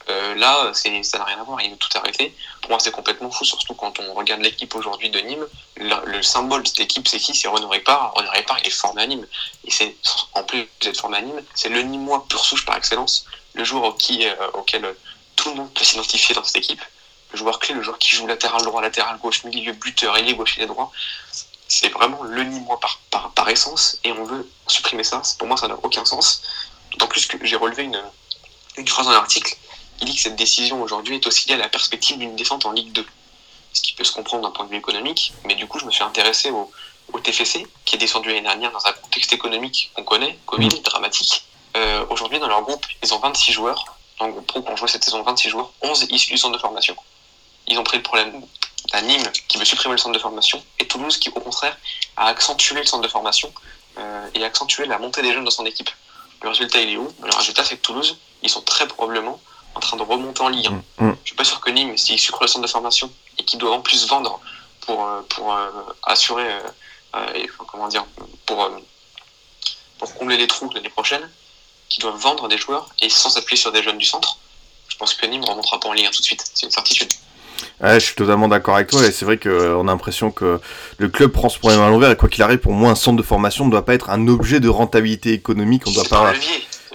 Euh, 0.10 0.36
là, 0.36 0.72
c'est, 0.74 1.04
ça 1.04 1.20
n'a 1.20 1.26
rien 1.26 1.40
à 1.40 1.44
voir, 1.44 1.62
ils 1.62 1.72
ont 1.72 1.78
tout 1.78 1.96
arrêté. 1.96 2.36
Pour 2.62 2.72
moi, 2.72 2.80
c'est 2.80 2.92
complètement 2.92 3.30
fou, 3.30 3.46
surtout 3.46 3.76
quand 3.76 4.00
on 4.00 4.14
regarde 4.16 4.42
l'équipe 4.42 4.74
aujourd'hui 4.76 5.10
de 5.10 5.20
Nîmes. 5.20 5.48
Le, 5.78 5.96
le 6.06 6.24
symbole 6.24 6.64
de 6.64 6.68
cette 6.68 6.80
équipe, 6.82 7.08
c'est 7.08 7.20
qui? 7.20 7.36
C'est 7.36 7.48
Renaud 7.48 7.70
Répard. 7.70 8.14
Renaud 8.16 8.32
Répard, 8.32 8.58
il 8.60 8.68
est 8.68 8.72
formé 8.72 9.04
à 9.04 9.08
Nîmes. 9.08 9.28
Et 9.64 9.72
c'est, 9.72 9.96
en 10.34 10.44
plus 10.44 10.68
d'être 10.82 11.00
formé 11.00 11.20
à 11.20 11.22
Nîmes, 11.22 11.42
c'est 11.54 11.70
le 11.70 11.82
Nîmois 11.84 12.26
pur 12.28 12.44
souche 12.44 12.66
par 12.66 12.76
excellence, 12.76 13.26
le 13.54 13.64
joueur 13.64 13.96
qui, 13.96 14.28
euh, 14.28 14.34
auquel 14.54 14.96
tout 15.36 15.50
le 15.50 15.56
monde 15.56 15.74
peut 15.74 15.84
s'identifier 15.84 16.36
dans 16.36 16.44
cette 16.44 16.58
équipe. 16.58 16.82
Le 17.32 17.38
joueur 17.38 17.60
clé, 17.60 17.74
le 17.74 17.82
joueur 17.82 17.98
qui 17.98 18.16
joue 18.16 18.28
latéral 18.28 18.62
droit, 18.64 18.82
latéral 18.82 19.18
gauche, 19.20 19.44
milieu, 19.44 19.74
buteur, 19.74 20.18
ailier 20.18 20.36
gauche, 20.36 20.58
ailier 20.58 20.68
droit. 20.68 20.92
C'est 21.68 21.90
vraiment 21.90 22.24
le 22.24 22.44
Nîmois 22.44 22.80
par, 22.80 23.00
par, 23.10 23.32
par 23.32 23.50
essence, 23.50 23.98
et 24.04 24.12
on 24.12 24.26
veut 24.26 24.50
supprimer 24.68 25.04
ça. 25.04 25.22
Pour 25.38 25.48
moi, 25.48 25.56
ça 25.56 25.68
n'a 25.68 25.78
aucun 25.84 26.04
sens. 26.04 26.44
D'autant 26.92 27.08
plus 27.08 27.26
que 27.26 27.38
j'ai 27.46 27.56
relevé 27.56 27.84
une, 27.84 28.02
une 28.78 28.88
phrase 28.88 29.06
dans 29.06 29.14
l'article 29.14 29.56
il 30.02 30.06
dit 30.08 30.16
que 30.16 30.22
cette 30.22 30.36
décision 30.36 30.82
aujourd'hui 30.82 31.16
est 31.16 31.28
aussi 31.28 31.48
liée 31.48 31.56
à 31.56 31.60
la 31.60 31.70
perspective 31.70 32.18
d'une 32.18 32.36
descente 32.36 32.66
en 32.66 32.72
Ligue 32.72 32.92
2. 32.92 33.06
Ce 33.74 33.82
qui 33.82 33.94
peut 33.94 34.04
se 34.04 34.12
comprendre 34.12 34.44
d'un 34.44 34.52
point 34.52 34.66
de 34.66 34.72
vue 34.72 34.78
économique, 34.78 35.32
mais 35.46 35.56
du 35.56 35.68
coup, 35.68 35.80
je 35.80 35.86
me 35.86 35.92
suis 35.92 36.04
intéressé 36.04 36.50
au, 36.50 36.72
au 37.14 37.20
TFC, 37.20 37.68
qui 37.86 37.96
est 37.96 38.00
descendu 38.00 38.30
l'année 38.30 38.42
dernière 38.42 38.72
dans 38.72 38.86
un 38.86 38.94
contexte 38.94 39.32
économique 39.32 39.92
qu'on 39.96 40.04
connaît, 40.04 40.38
Covid, 40.48 40.68
mmh. 40.68 40.82
dramatique. 40.82 41.46
Euh, 41.78 42.06
aujourd'hui, 42.10 42.40
dans 42.40 42.48
leur 42.48 42.64
groupe, 42.64 42.86
ils 43.02 43.14
ont 43.14 43.20
26 43.20 43.54
joueurs. 43.54 43.86
Groupe 44.30 44.48
pro, 44.48 44.62
qu'on 44.62 44.76
joué 44.76 44.88
cette 44.88 45.04
saison, 45.04 45.22
26 45.24 45.50
joueurs, 45.50 45.72
11 45.82 46.08
issus 46.10 46.32
du 46.32 46.38
centre 46.38 46.56
de 46.56 46.62
formation. 46.62 46.96
Ils 47.68 47.78
ont 47.78 47.84
pris 47.84 47.98
le 47.98 48.04
problème 48.04 48.42
à 48.94 49.02
Nîmes, 49.02 49.30
qui 49.48 49.58
veut 49.58 49.66
supprimer 49.66 49.94
le 49.94 49.98
centre 49.98 50.14
de 50.14 50.20
formation, 50.20 50.64
et 50.80 50.88
Toulouse, 50.88 51.18
qui, 51.18 51.30
au 51.30 51.40
contraire, 51.40 51.78
a 52.18 52.28
accentué 52.28 52.76
le 52.76 52.86
centre 52.86 53.04
de 53.04 53.08
formation 53.08 53.52
euh, 53.98 54.30
et 54.34 54.44
accentué 54.44 54.86
la 54.86 54.98
montée 54.98 55.22
des 55.22 55.34
jeunes 55.34 55.46
dans 55.46 55.52
son 55.52 55.66
équipe. 55.66 55.90
Le 56.42 56.50
résultat, 56.50 56.82
il 56.82 56.90
est 56.90 56.98
où? 56.98 57.08
Le 57.24 57.36
résultat, 57.36 57.64
c'est 57.64 57.78
que 57.78 57.82
Toulouse, 57.82 58.18
ils 58.42 58.50
sont 58.50 58.62
très 58.62 58.88
probablement 58.88 59.40
en 59.76 59.80
train 59.80 59.96
de 59.96 60.04
remonter 60.04 60.42
en 60.42 60.50
Ligue 60.50 60.68
1. 60.68 61.06
Mmh. 61.06 61.16
Je 61.24 61.28
suis 61.28 61.36
pas 61.36 61.44
sûr 61.44 61.62
que 61.62 61.70
Nîmes, 61.70 61.96
s'ils 61.98 62.20
sucrent 62.20 62.42
le 62.42 62.48
centre 62.48 62.66
de 62.66 62.72
formation 62.72 63.12
et 63.38 63.46
qu'ils 63.46 63.60
doivent 63.60 63.74
en 63.74 63.82
plus 63.82 64.08
vendre 64.08 64.40
pour, 64.82 65.08
pour 65.30 65.56
assurer, 66.04 66.50
et, 67.36 67.48
comment 67.68 67.88
dire, 67.88 68.06
pour, 68.46 68.70
pour 70.00 70.14
combler 70.16 70.38
les 70.38 70.48
trous 70.48 70.70
l'année 70.74 70.90
prochaine, 70.90 71.30
qui 71.92 72.00
doivent 72.00 72.20
vendre 72.20 72.48
des 72.48 72.58
joueurs 72.58 72.88
et 73.02 73.10
sans 73.10 73.30
s'appuyer 73.30 73.60
sur 73.60 73.72
des 73.72 73.84
jeunes 73.84 73.98
du 73.98 74.06
centre. 74.06 74.38
Je 74.88 74.96
pense 74.96 75.14
que 75.14 75.26
Nîmes 75.26 75.42
ne 75.42 75.46
remontera 75.48 75.80
pas 75.80 75.90
en 75.90 75.94
Ligue 75.94 76.08
1 76.08 76.12
tout 76.12 76.22
de 76.22 76.26
suite, 76.26 76.44
c'est 76.54 76.66
une 76.66 76.72
certitude. 76.72 77.10
Ouais, 77.82 78.00
je 78.00 78.06
suis 78.06 78.16
totalement 78.16 78.48
d'accord 78.48 78.76
avec 78.76 78.88
toi 78.88 79.06
et 79.06 79.12
c'est 79.12 79.26
vrai 79.26 79.38
qu'on 79.38 79.88
a 79.88 79.92
l'impression 79.92 80.32
que 80.32 80.60
le 80.98 81.10
club 81.10 81.32
prend 81.32 81.50
ce 81.50 81.60
problème 81.60 81.82
à 81.82 81.90
l'envers 81.90 82.10
et 82.10 82.16
quoi 82.16 82.30
qu'il 82.30 82.44
arrive, 82.44 82.60
pour 82.60 82.72
moi, 82.72 82.92
un 82.92 82.96
centre 82.96 83.18
de 83.18 83.24
formation 83.24 83.66
ne 83.66 83.72
doit 83.72 83.84
pas 83.84 83.94
être 83.94 84.10
un 84.10 84.28
objet 84.30 84.60
de 84.60 84.70
rentabilité 84.70 85.34
économique. 85.34 85.84
On 85.86 85.92
doit 85.92 86.06
pas. 86.06 86.34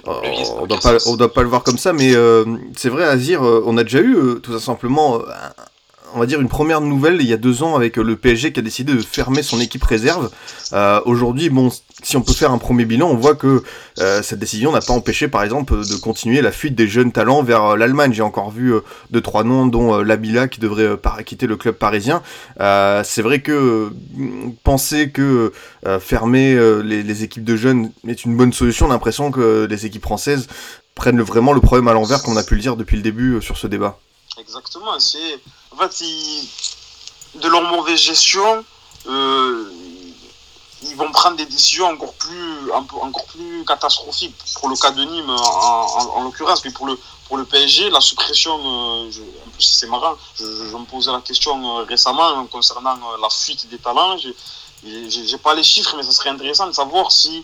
on 0.05 0.65
doit 0.65 0.79
pas, 0.79 0.97
on 1.05 1.15
doit 1.15 1.33
pas 1.33 1.43
le 1.43 1.49
voir 1.49 1.63
comme 1.63 1.77
ça, 1.77 1.93
mais 1.93 2.15
euh, 2.15 2.43
c'est 2.75 2.89
vrai, 2.89 3.03
Azir, 3.03 3.45
euh, 3.45 3.63
on 3.65 3.77
a 3.77 3.83
déjà 3.83 3.99
eu 3.99 4.15
euh, 4.15 4.35
tout 4.35 4.57
simplement 4.59 5.19
on 6.13 6.19
va 6.19 6.25
dire, 6.25 6.41
une 6.41 6.49
première 6.49 6.81
nouvelle 6.81 7.17
il 7.21 7.27
y 7.27 7.33
a 7.33 7.37
deux 7.37 7.63
ans 7.63 7.75
avec 7.75 7.97
le 7.97 8.15
PSG 8.15 8.53
qui 8.53 8.59
a 8.59 8.63
décidé 8.63 8.93
de 8.93 8.99
fermer 8.99 9.43
son 9.43 9.59
équipe 9.59 9.83
réserve. 9.83 10.29
Euh, 10.73 11.01
Aujourd'hui, 11.05 11.49
bon, 11.49 11.69
si 12.03 12.15
on 12.15 12.21
peut 12.21 12.33
faire 12.33 12.51
un 12.51 12.57
premier 12.59 12.85
bilan, 12.85 13.09
on 13.09 13.15
voit 13.15 13.35
que 13.35 13.63
euh, 13.99 14.21
cette 14.21 14.39
décision 14.39 14.71
n'a 14.71 14.81
pas 14.81 14.93
empêché, 14.93 15.27
par 15.27 15.43
exemple, 15.43 15.73
de 15.75 15.95
continuer 15.95 16.41
la 16.41 16.51
fuite 16.51 16.75
des 16.75 16.87
jeunes 16.87 17.11
talents 17.11 17.41
vers 17.41 17.63
euh, 17.63 17.77
l'Allemagne. 17.77 18.13
J'ai 18.13 18.21
encore 18.21 18.51
vu 18.51 18.73
euh, 18.73 18.81
deux 19.09 19.21
trois 19.21 19.43
noms, 19.43 19.65
dont 19.65 19.95
euh, 19.95 20.03
Labila 20.03 20.47
qui 20.47 20.59
devrait 20.59 20.97
quitter 21.25 21.47
le 21.47 21.57
club 21.57 21.75
parisien. 21.75 22.21
C'est 22.59 23.21
vrai 23.21 23.41
que 23.41 23.91
penser 24.63 25.09
que 25.09 25.51
fermer 25.99 26.55
les, 26.83 27.23
équipes 27.23 27.43
de 27.43 27.55
jeunes 27.55 27.91
est 28.07 28.25
une 28.25 28.35
bonne 28.35 28.53
solution, 28.53 28.87
l'impression 28.87 29.31
que 29.31 29.67
les 29.69 29.85
équipes 29.85 30.03
françaises 30.03 30.47
prennent 30.95 31.21
vraiment 31.21 31.53
le 31.53 31.61
problème 31.61 31.87
à 31.87 31.93
l'envers, 31.93 32.21
comme 32.21 32.33
on 32.33 32.37
a 32.37 32.43
pu 32.43 32.55
le 32.55 32.61
dire 32.61 32.75
depuis 32.75 32.97
le 32.97 33.03
début 33.03 33.41
sur 33.41 33.57
ce 33.57 33.67
débat. 33.67 33.99
Exactement. 34.39 34.99
C'est 34.99 35.39
en 35.77 35.87
fait 35.87 36.03
de 37.35 37.47
leur 37.47 37.61
mauvaise 37.63 37.99
gestion. 37.99 38.65
Euh, 39.07 39.71
ils 40.83 40.95
vont 40.95 41.11
prendre 41.11 41.37
des 41.37 41.45
décisions 41.45 41.87
encore 41.87 42.13
plus, 42.13 42.71
encore 42.71 43.25
plus 43.25 43.65
catastrophiques 43.65 44.35
pour 44.59 44.69
le 44.69 44.75
cas 44.75 44.91
de 44.91 45.03
Nîmes 45.03 45.29
en, 45.29 46.21
l'occurrence, 46.23 46.63
mais 46.63 46.71
pour 46.71 46.85
le, 46.87 47.45
PSG, 47.45 47.89
la 47.89 47.99
suppression, 47.99 48.53
euh, 48.53 49.09
en 49.47 49.49
plus 49.49 49.63
c'est 49.63 49.87
marrant, 49.87 50.15
je, 50.35 50.43
me 50.43 50.85
posais 50.85 51.11
la 51.11 51.21
question 51.21 51.79
euh, 51.79 51.83
récemment 51.83 52.45
concernant 52.45 52.95
la 53.19 53.29
fuite 53.29 53.67
des 53.69 53.79
talents, 53.79 54.17
je 54.17 54.29
n'ai 54.83 55.37
pas 55.39 55.55
les 55.55 55.63
chiffres, 55.63 55.95
mais 55.97 56.03
ça 56.03 56.11
serait 56.11 56.29
intéressant 56.29 56.67
de 56.67 56.73
savoir 56.73 57.11
si 57.11 57.43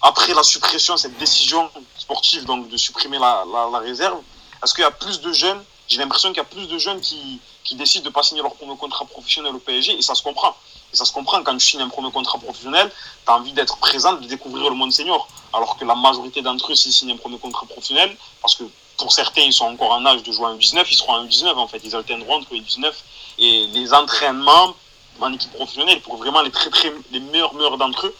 après 0.00 0.32
la 0.32 0.44
suppression, 0.44 0.96
cette 0.96 1.18
décision 1.18 1.68
sportive 1.98 2.44
donc 2.44 2.68
de 2.68 2.76
supprimer 2.76 3.18
la 3.18 3.78
réserve, 3.80 4.20
est-ce 4.62 4.72
qu'il 4.72 4.82
y 4.82 4.86
a 4.86 4.92
plus 4.92 5.20
de 5.20 5.32
jeunes 5.32 5.60
J'ai 5.88 5.98
l'impression 5.98 6.30
qu'il 6.30 6.38
y 6.38 6.40
a 6.40 6.44
plus 6.44 6.66
de 6.66 6.78
jeunes 6.78 7.00
qui, 7.00 7.40
qui 7.64 7.74
décident 7.74 8.04
de 8.04 8.08
ne 8.08 8.14
pas 8.14 8.22
signer 8.22 8.42
leur 8.42 8.54
premier 8.54 8.76
contrat 8.76 9.04
professionnel 9.04 9.54
au 9.54 9.58
PSG, 9.58 9.96
et 9.96 10.02
ça 10.02 10.14
se 10.14 10.22
comprend. 10.22 10.56
Et 10.92 10.96
ça 10.96 11.04
se 11.04 11.12
comprend 11.12 11.42
quand 11.42 11.56
tu 11.56 11.64
signes 11.64 11.82
un 11.82 11.88
premier 11.88 12.10
contrat 12.10 12.38
professionnel, 12.38 12.90
tu 13.24 13.32
as 13.32 13.36
envie 13.36 13.52
d'être 13.52 13.76
présent, 13.78 14.14
de 14.14 14.26
découvrir 14.26 14.70
le 14.70 14.76
monde 14.76 14.92
senior. 14.92 15.28
Alors 15.52 15.76
que 15.76 15.84
la 15.84 15.94
majorité 15.94 16.42
d'entre 16.42 16.72
eux, 16.72 16.74
s'ils 16.74 16.92
signent 16.92 17.12
un 17.12 17.16
premier 17.16 17.38
contrat 17.38 17.66
professionnel, 17.66 18.16
parce 18.40 18.54
que 18.54 18.64
pour 18.96 19.12
certains, 19.12 19.42
ils 19.42 19.52
sont 19.52 19.66
encore 19.66 19.92
en 19.92 20.04
âge 20.06 20.22
de 20.22 20.32
jouer 20.32 20.46
en 20.46 20.56
U19, 20.56 20.84
ils 20.90 20.96
seront 20.96 21.12
en 21.12 21.24
U19 21.26 21.54
en 21.54 21.68
fait, 21.68 21.80
ils 21.84 21.94
alterneront 21.94 22.36
entre 22.36 22.52
les 22.54 22.60
19 22.60 23.04
et 23.38 23.66
les 23.68 23.92
entraînements 23.92 24.74
en 25.20 25.32
équipe 25.32 25.52
professionnelle 25.52 26.00
pour 26.02 26.16
vraiment 26.16 26.42
les, 26.42 26.50
très, 26.50 26.70
très, 26.70 26.92
les 27.10 27.20
meilleurs, 27.20 27.54
meilleurs 27.54 27.78
d'entre 27.78 28.06
eux 28.06 28.16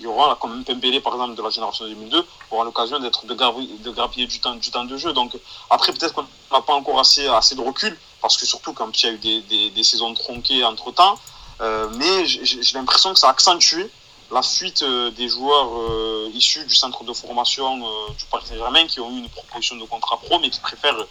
il 0.00 0.04
y 0.04 0.06
aura, 0.06 0.36
comme 0.40 0.64
Pembele 0.64 1.00
par 1.02 1.12
exemple 1.12 1.34
de 1.34 1.42
la 1.42 1.50
génération 1.50 1.86
2002, 1.86 2.26
aura 2.50 2.64
l'occasion 2.64 2.98
d'être 2.98 3.26
de, 3.26 3.34
de 3.34 3.90
grappiller 3.90 4.26
du 4.26 4.40
temps, 4.40 4.54
du 4.54 4.70
temps 4.70 4.84
de 4.84 4.96
jeu. 4.96 5.12
Donc 5.12 5.36
après 5.68 5.92
peut-être 5.92 6.14
qu'on 6.14 6.26
n'a 6.50 6.62
pas 6.62 6.72
encore 6.72 6.98
assez, 6.98 7.26
assez 7.28 7.54
de 7.54 7.60
recul, 7.60 7.96
parce 8.22 8.38
que 8.38 8.46
surtout 8.46 8.72
quand 8.72 9.02
il 9.02 9.06
y 9.06 9.08
a 9.08 9.12
eu 9.12 9.18
des, 9.18 9.40
des, 9.42 9.70
des 9.70 9.84
saisons 9.84 10.12
tronquées 10.14 10.64
entre 10.64 10.90
temps, 10.90 11.18
euh, 11.60 11.88
mais 11.96 12.26
j'ai 12.26 12.74
l'impression 12.74 13.12
que 13.12 13.18
ça 13.18 13.28
a 13.28 13.30
accentué 13.32 13.90
la 14.32 14.42
fuite 14.42 14.82
euh, 14.82 15.10
des 15.10 15.28
joueurs 15.28 15.68
euh, 15.76 16.30
issus 16.32 16.64
du 16.64 16.74
centre 16.74 17.04
de 17.04 17.12
formation 17.12 17.76
du 18.16 18.24
Paris 18.30 18.46
Saint-Germain 18.46 18.86
qui 18.86 19.00
ont 19.00 19.10
eu 19.10 19.18
une 19.18 19.28
proposition 19.28 19.76
de 19.76 19.84
contrat 19.84 20.16
pro, 20.16 20.38
mais 20.38 20.48
qui 20.50 20.60
préfèrent 20.60 21.06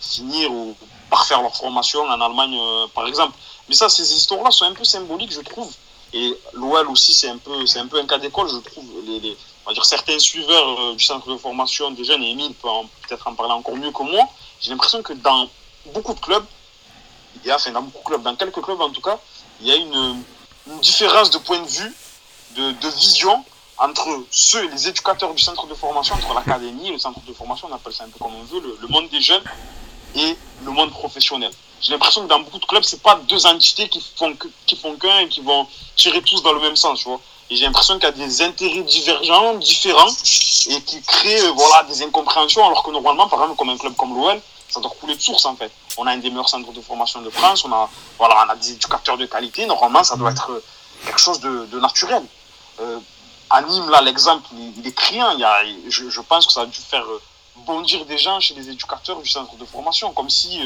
finir 0.00 0.50
ou 0.52 0.76
parfaire 1.10 1.42
leur 1.42 1.54
formation 1.54 2.00
en 2.02 2.20
Allemagne 2.20 2.56
par 2.94 3.06
exemple. 3.06 3.36
Mais 3.68 3.74
ça, 3.74 3.88
ces 3.88 4.14
histoires-là 4.14 4.50
sont 4.52 4.64
un 4.64 4.72
peu 4.72 4.84
symboliques, 4.84 5.32
je 5.32 5.40
trouve 5.40 5.70
et 6.12 6.34
l'OL 6.54 6.88
aussi, 6.88 7.12
c'est 7.12 7.28
un, 7.28 7.38
peu, 7.38 7.52
un 7.52 7.86
peu 7.86 8.00
un 8.00 8.06
cas 8.06 8.18
d'école, 8.18 8.48
je 8.48 8.56
trouve. 8.58 8.86
Les, 9.04 9.36
on 9.64 9.70
va 9.70 9.74
dire, 9.74 9.84
certains 9.84 10.18
suiveurs 10.18 10.80
euh, 10.80 10.94
du 10.94 11.04
centre 11.04 11.30
de 11.30 11.36
formation 11.36 11.90
des 11.90 12.04
jeunes, 12.04 12.22
et 12.22 12.30
Emile 12.30 12.54
peut 12.54 12.68
peut-être 13.06 13.28
en 13.28 13.34
parler 13.34 13.52
encore 13.52 13.76
mieux 13.76 13.90
que 13.90 14.02
moi, 14.02 14.26
j'ai 14.60 14.70
l'impression 14.70 15.02
que 15.02 15.12
dans 15.12 15.48
beaucoup 15.92 16.14
de 16.14 16.20
clubs, 16.20 16.44
il 17.42 17.48
y 17.48 17.50
a, 17.50 17.56
enfin 17.56 17.70
dans 17.72 17.82
beaucoup 17.82 17.98
de 17.98 18.04
clubs, 18.04 18.22
dans 18.22 18.36
quelques 18.36 18.62
clubs 18.62 18.80
en 18.80 18.90
tout 18.90 19.02
cas, 19.02 19.18
il 19.60 19.66
y 19.66 19.72
a 19.72 19.76
une, 19.76 20.22
différence 20.82 21.30
de 21.30 21.38
point 21.38 21.60
de 21.60 21.66
vue, 21.66 21.94
de, 22.56 22.88
vision 22.96 23.44
entre 23.78 24.24
ceux, 24.30 24.68
les 24.68 24.88
éducateurs 24.88 25.32
du 25.32 25.42
centre 25.42 25.66
de 25.66 25.74
formation, 25.74 26.14
entre 26.14 26.34
l'académie 26.34 26.90
le 26.90 26.98
centre 26.98 27.20
de 27.20 27.32
formation, 27.32 27.68
on 27.70 27.74
appelle 27.74 27.92
ça 27.92 28.04
un 28.04 28.08
peu 28.08 28.18
comme 28.18 28.34
on 28.34 28.44
veut, 28.44 28.78
le 28.80 28.88
monde 28.88 29.08
des 29.08 29.20
jeunes 29.20 29.44
et 30.14 30.36
le 30.64 30.70
monde 30.70 30.90
professionnel. 30.90 31.52
J'ai 31.80 31.92
l'impression 31.92 32.22
que 32.22 32.28
dans 32.28 32.40
beaucoup 32.40 32.58
de 32.58 32.64
clubs, 32.64 32.82
c'est 32.82 33.02
pas 33.02 33.16
deux 33.28 33.46
entités 33.46 33.88
qui 33.88 34.04
font 34.16 34.36
qui 34.66 34.76
font 34.76 34.96
qu'un 34.96 35.20
et 35.20 35.28
qui 35.28 35.40
vont 35.40 35.66
tirer 35.96 36.22
tous 36.22 36.42
dans 36.42 36.52
le 36.52 36.60
même 36.60 36.76
sens, 36.76 37.00
tu 37.00 37.08
vois. 37.08 37.20
Et 37.50 37.56
j'ai 37.56 37.64
l'impression 37.64 37.94
qu'il 37.94 38.04
y 38.04 38.08
a 38.08 38.12
des 38.12 38.42
intérêts 38.42 38.82
divergents, 38.82 39.54
différents, 39.54 40.10
et 40.68 40.82
qui 40.82 41.00
créent 41.02 41.40
euh, 41.46 41.52
voilà, 41.52 41.84
des 41.84 42.02
incompréhensions, 42.02 42.66
alors 42.66 42.82
que 42.82 42.90
normalement, 42.90 43.26
par 43.28 43.40
exemple, 43.40 43.56
comme 43.56 43.70
un 43.70 43.78
club 43.78 43.96
comme 43.96 44.14
l'OL, 44.14 44.40
ça 44.68 44.80
doit 44.80 44.90
couler 45.00 45.16
de 45.16 45.20
source 45.20 45.46
en 45.46 45.56
fait. 45.56 45.72
On 45.96 46.06
a 46.06 46.12
un 46.12 46.18
des 46.18 46.28
meilleurs 46.30 46.48
centres 46.48 46.72
de 46.72 46.80
formation 46.80 47.22
de 47.22 47.30
France, 47.30 47.64
on 47.64 47.72
a, 47.72 47.88
voilà, 48.18 48.44
on 48.46 48.50
a 48.50 48.56
des 48.56 48.72
éducateurs 48.72 49.16
de 49.16 49.26
qualité, 49.26 49.64
normalement, 49.66 50.04
ça 50.04 50.16
doit 50.16 50.30
être 50.30 50.50
euh, 50.50 50.64
quelque 51.06 51.20
chose 51.20 51.40
de, 51.40 51.66
de 51.66 51.80
naturel. 51.80 52.22
Euh, 52.80 52.98
à 53.50 53.62
Nîmes, 53.62 53.88
là, 53.88 54.02
l'exemple, 54.02 54.46
il, 54.76 54.86
est 54.86 54.92
criant. 54.92 55.30
Il 55.30 55.40
y 55.40 55.44
a, 55.44 55.64
je, 55.88 56.10
je, 56.10 56.20
pense 56.20 56.46
que 56.46 56.52
ça 56.52 56.62
a 56.62 56.66
dû 56.66 56.78
faire 56.78 57.04
euh, 57.04 57.22
bondir 57.66 58.04
des 58.04 58.18
gens 58.18 58.38
chez 58.40 58.54
les 58.54 58.68
éducateurs 58.68 59.20
du 59.20 59.28
centre 59.28 59.56
de 59.56 59.64
formation, 59.64 60.12
comme 60.12 60.28
si 60.28 60.60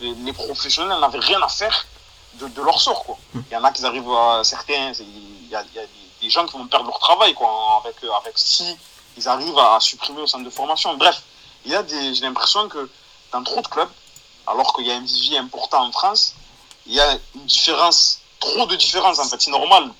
les, 0.00 0.32
professionnels 0.32 0.98
n'avaient 1.00 1.18
rien 1.18 1.40
à 1.42 1.48
faire 1.48 1.86
de, 2.34 2.48
de, 2.48 2.62
leur 2.62 2.80
sort. 2.80 3.04
Quoi. 3.04 3.18
Il 3.34 3.52
y 3.52 3.56
en 3.56 3.64
a 3.64 3.70
qui 3.72 3.84
arrivent 3.84 4.10
à 4.10 4.42
certains, 4.44 4.92
il 4.98 5.48
y 5.48 5.54
a, 5.54 5.62
il 5.62 5.74
y 5.74 5.78
a 5.78 5.86
des 6.20 6.30
gens 6.30 6.46
qui 6.46 6.56
vont 6.56 6.66
perdre 6.66 6.86
leur 6.86 6.98
travail 6.98 7.34
quoi, 7.34 7.82
avec, 7.84 7.96
avec 8.02 8.32
si 8.36 8.76
ils 9.16 9.28
arrivent 9.28 9.58
à 9.58 9.78
supprimer 9.80 10.22
au 10.22 10.26
centre 10.26 10.44
de 10.44 10.50
formation. 10.50 10.94
Bref, 10.96 11.22
il 11.64 11.72
y 11.72 11.74
a 11.74 11.82
des, 11.82 12.14
j'ai 12.14 12.22
l'impression 12.22 12.68
que 12.68 12.90
dans 13.32 13.42
trop 13.42 13.60
de 13.60 13.68
clubs, 13.68 13.90
alors 14.46 14.74
qu'il 14.74 14.86
y 14.86 14.90
a 14.90 14.96
un 14.96 15.00
vivier 15.00 15.38
important 15.38 15.84
en 15.86 15.92
France, 15.92 16.34
il 16.86 16.94
y 16.94 17.00
a 17.00 17.18
une 17.34 17.46
différence, 17.46 18.20
trop 18.40 18.66
de 18.66 18.76
différences 18.76 19.18
en 19.18 19.28
fait. 19.28 19.40
C'est 19.40 19.50
normal 19.50 19.90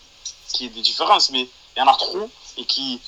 qu'il 0.52 0.66
y 0.66 0.70
ait 0.70 0.72
des 0.72 0.82
différences, 0.82 1.30
mais 1.30 1.48
il 1.76 1.78
y 1.78 1.82
en 1.82 1.88
a 1.88 1.96
trop 1.96 2.28
et 2.56 2.64
qui, 2.64 3.00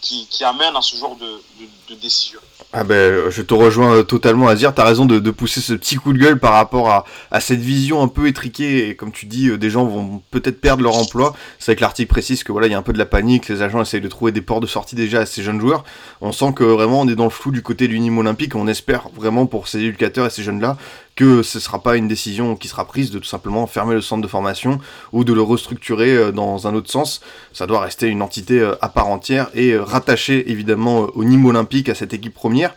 qui, 0.00 0.44
amènent 0.44 0.76
à 0.76 0.82
ce 0.82 0.96
genre 0.96 1.16
de, 1.16 1.24
de, 1.24 1.94
de 1.94 2.00
décision. 2.00 2.40
Ah 2.72 2.84
ben, 2.84 3.30
je 3.30 3.42
te 3.42 3.54
rejoins 3.54 4.02
totalement, 4.02 4.48
Azir. 4.48 4.74
T'as 4.74 4.84
raison 4.84 5.06
de, 5.06 5.18
de, 5.18 5.30
pousser 5.30 5.60
ce 5.60 5.72
petit 5.72 5.96
coup 5.96 6.12
de 6.12 6.18
gueule 6.18 6.38
par 6.38 6.52
rapport 6.52 6.90
à, 6.90 7.04
à, 7.30 7.40
cette 7.40 7.60
vision 7.60 8.02
un 8.02 8.08
peu 8.08 8.26
étriquée. 8.26 8.88
Et 8.88 8.96
comme 8.96 9.12
tu 9.12 9.26
dis, 9.26 9.48
euh, 9.48 9.58
des 9.58 9.70
gens 9.70 9.84
vont 9.84 10.22
peut-être 10.30 10.60
perdre 10.60 10.82
leur 10.82 10.96
emploi. 10.96 11.34
C'est 11.58 11.72
vrai 11.72 11.76
que 11.76 11.80
l'article 11.82 12.08
précise 12.08 12.42
que 12.42 12.52
voilà, 12.52 12.66
il 12.66 12.72
y 12.72 12.74
a 12.74 12.78
un 12.78 12.82
peu 12.82 12.92
de 12.92 12.98
la 12.98 13.06
panique. 13.06 13.48
Les 13.48 13.62
agents 13.62 13.80
essayent 13.80 14.00
de 14.00 14.08
trouver 14.08 14.32
des 14.32 14.42
ports 14.42 14.60
de 14.60 14.66
sortie 14.66 14.96
déjà 14.96 15.20
à 15.20 15.26
ces 15.26 15.42
jeunes 15.42 15.60
joueurs. 15.60 15.84
On 16.20 16.32
sent 16.32 16.52
que 16.54 16.64
vraiment 16.64 17.00
on 17.00 17.08
est 17.08 17.14
dans 17.14 17.24
le 17.24 17.30
flou 17.30 17.50
du 17.50 17.62
côté 17.62 17.88
du 17.88 17.98
Nîmes 18.00 18.18
Olympique. 18.18 18.54
On 18.56 18.66
espère 18.66 19.08
vraiment 19.14 19.46
pour 19.46 19.68
ces 19.68 19.78
éducateurs 19.78 20.26
et 20.26 20.30
ces 20.30 20.42
jeunes-là 20.42 20.76
que 21.16 21.42
ce 21.42 21.56
ne 21.56 21.62
sera 21.62 21.82
pas 21.82 21.96
une 21.96 22.08
décision 22.08 22.56
qui 22.56 22.68
sera 22.68 22.84
prise 22.84 23.10
de 23.10 23.18
tout 23.18 23.24
simplement 23.24 23.66
fermer 23.66 23.94
le 23.94 24.02
centre 24.02 24.22
de 24.22 24.28
formation 24.28 24.78
ou 25.12 25.24
de 25.24 25.32
le 25.32 25.40
restructurer 25.40 26.14
euh, 26.14 26.30
dans 26.30 26.66
un 26.66 26.74
autre 26.74 26.90
sens. 26.90 27.22
Ça 27.54 27.66
doit 27.66 27.80
rester 27.80 28.06
une 28.08 28.20
entité 28.20 28.60
euh, 28.60 28.74
à 28.82 28.90
part 28.90 29.08
entière 29.08 29.48
et 29.54 29.70
euh, 29.70 29.82
rattachée 29.82 30.50
évidemment 30.50 31.08
au 31.14 31.24
Nîmes 31.24 31.46
Olympique, 31.46 31.88
à 31.88 31.94
cette 31.94 32.12
équipe 32.12 32.34
première. 32.34 32.74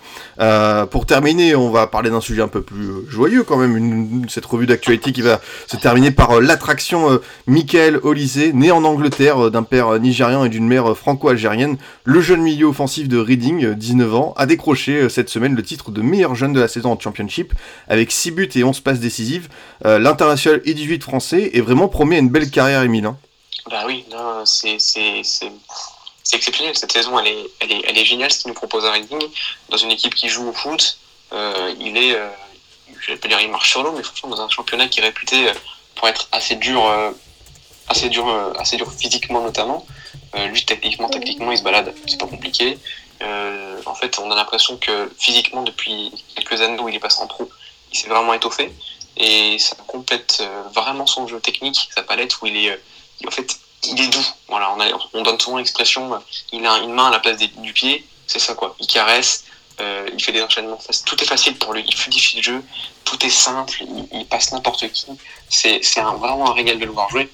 Pour 0.89 1.06
terminer, 1.06 1.56
on 1.56 1.69
va 1.69 1.88
parler 1.88 2.10
d'un 2.10 2.21
sujet 2.21 2.41
un 2.41 2.47
peu 2.47 2.62
plus 2.62 3.10
joyeux 3.10 3.43
quand 3.43 3.58
même, 3.58 4.25
cette 4.30 4.45
revue 4.45 4.65
d'actualité 4.65 5.12
qui 5.12 5.21
va 5.21 5.42
se 5.67 5.75
terminer 5.75 6.12
par 6.12 6.40
l'attraction 6.40 7.19
Michael 7.46 8.00
Olysée, 8.04 8.54
né 8.54 8.71
en 8.71 8.85
Angleterre 8.85 9.52
d'un 9.52 9.63
père 9.63 10.00
nigérian 10.00 10.46
et 10.46 10.50
d'une 10.50 10.67
mère 10.67 10.96
franco-algérienne. 10.96 11.77
Le 12.06 12.21
jeune 12.21 12.42
milieu 12.42 12.67
offensif 12.67 13.10
de 13.10 13.17
Reading, 13.17 13.73
19 13.73 14.15
ans, 14.15 14.33
a 14.37 14.46
décroché 14.46 15.10
cette 15.10 15.29
semaine 15.29 15.56
le 15.56 15.63
titre 15.63 15.92
de 15.92 16.02
meilleur 16.02 16.35
jeune 16.35 16.54
de 16.54 16.62
la 16.62 16.69
saison 16.69 16.92
en 16.92 17.00
Championship 17.00 17.54
avec 17.90 18.12
6 18.12 18.29
buts 18.32 18.50
et 18.56 18.63
11 18.63 18.80
passes 18.82 19.00
décisives. 19.00 19.50
Euh, 19.86 20.00
L'international 20.00 20.60
E18 20.62 21.02
français 21.02 21.52
est 21.54 21.62
vraiment 21.62 21.88
promis 21.88 22.15
à 22.15 22.19
une 22.19 22.30
belle 22.30 22.50
carrière, 22.50 22.84
Emile. 22.84 23.06
Hein. 23.06 23.17
Bah 23.69 23.84
oui, 23.86 24.06
c'est 24.46 24.77
exceptionnel. 26.34 26.75
Cette 26.75 26.92
saison, 26.92 27.17
elle 27.19 27.27
est, 27.27 27.46
elle 27.60 27.71
est, 27.71 27.82
elle 27.88 27.98
est 27.98 28.06
géniale 28.06 28.32
ce 28.32 28.40
qu'il 28.40 28.50
nous 28.50 28.56
propose 28.56 28.86
à 28.86 28.92
Reading. 28.92 29.21
Dans 29.69 29.77
une 29.77 29.92
équipe 29.92 30.15
qui 30.15 30.30
joue 30.30 30.48
au 30.48 30.54
foot, 30.54 30.98
euh, 31.34 31.73
il 31.80 31.98
est, 31.98 32.15
euh, 32.15 32.30
je 33.00 33.12
vais 33.12 33.17
pas 33.17 33.27
dire 33.27 33.40
il 33.42 33.50
marche 33.50 33.69
sur 33.69 33.84
l'eau, 33.84 33.94
mais 33.96 34.04
franchement, 34.04 34.30
dans 34.30 34.42
un 34.42 34.50
championnat 34.50 34.88
qui 34.88 35.00
est 35.00 35.04
réputé 35.04 35.48
euh, 35.48 35.54
pour 35.96 36.08
être 36.08 36.27
assez 36.32 36.56
dur, 36.56 36.86
euh, 36.88 37.12
assez 37.88 38.10
dur, 38.10 38.27
assez 38.58 38.77
dur 38.77 38.92
physiquement 38.92 39.42
notamment. 39.42 39.86
lui, 40.52 40.63
techniquement, 40.63 41.10
techniquement, 41.10 41.52
il 41.52 41.58
se 41.58 41.63
balade. 41.63 41.94
C'est 42.08 42.19
pas 42.19 42.27
compliqué. 42.27 42.77
en 43.86 43.96
fait, 43.96 44.19
on 44.19 44.30
a 44.32 44.36
l'impression 44.36 44.77
que 44.77 45.12
physiquement, 45.17 45.63
depuis 45.63 46.12
quelques 46.36 46.62
années 46.62 46.80
où 46.80 46.88
il 46.88 46.96
est 46.96 47.00
passé 47.00 47.21
en 47.21 47.27
pro, 47.27 47.50
il 47.92 47.98
s'est 47.98 48.08
vraiment 48.08 48.33
étoffé. 48.33 48.71
et 49.17 49.60
ça 49.60 49.75
complète 49.87 50.44
vraiment 50.73 51.06
son 51.06 51.27
jeu 51.27 51.40
technique, 51.40 51.90
sa 51.94 52.04
palette 52.04 52.42
où 52.42 52.46
il 52.46 52.58
est, 52.58 52.79
en 53.27 53.31
fait, 53.31 53.60
il 53.83 54.00
est 54.02 54.08
doux. 54.08 54.25
Voilà, 54.48 54.75
on, 55.13 55.21
donne 55.21 55.40
souvent 55.40 55.58
l'expression, 55.58 56.21
il 56.52 56.65
a 56.65 56.77
une 56.79 56.94
main 56.94 57.08
à 57.08 57.12
la 57.12 57.19
place 57.19 57.37
du 57.37 57.73
pied, 57.73 58.06
c'est 58.27 58.40
ça 58.40 58.54
quoi. 58.54 58.75
Il 58.79 58.87
caresse, 58.87 59.46
il 59.79 60.23
fait 60.23 60.31
des 60.31 60.42
enchaînements, 60.42 60.79
tout 61.06 61.21
est 61.21 61.27
facile 61.27 61.58
pour 61.58 61.73
lui, 61.73 61.83
il 61.85 61.96
fluidifie 61.96 62.37
le 62.37 62.44
jeu, 62.44 62.63
tout 63.06 63.25
est 63.25 63.29
simple, 63.29 63.83
il, 64.12 64.25
passe 64.25 64.52
n'importe 64.52 64.90
qui. 64.92 65.08
C'est 65.50 65.81
vraiment 66.00 66.52
un 66.52 66.54
régal 66.54 66.79
de 66.79 66.85
le 66.85 66.92
voir 66.92 67.10
jouer. 67.10 67.29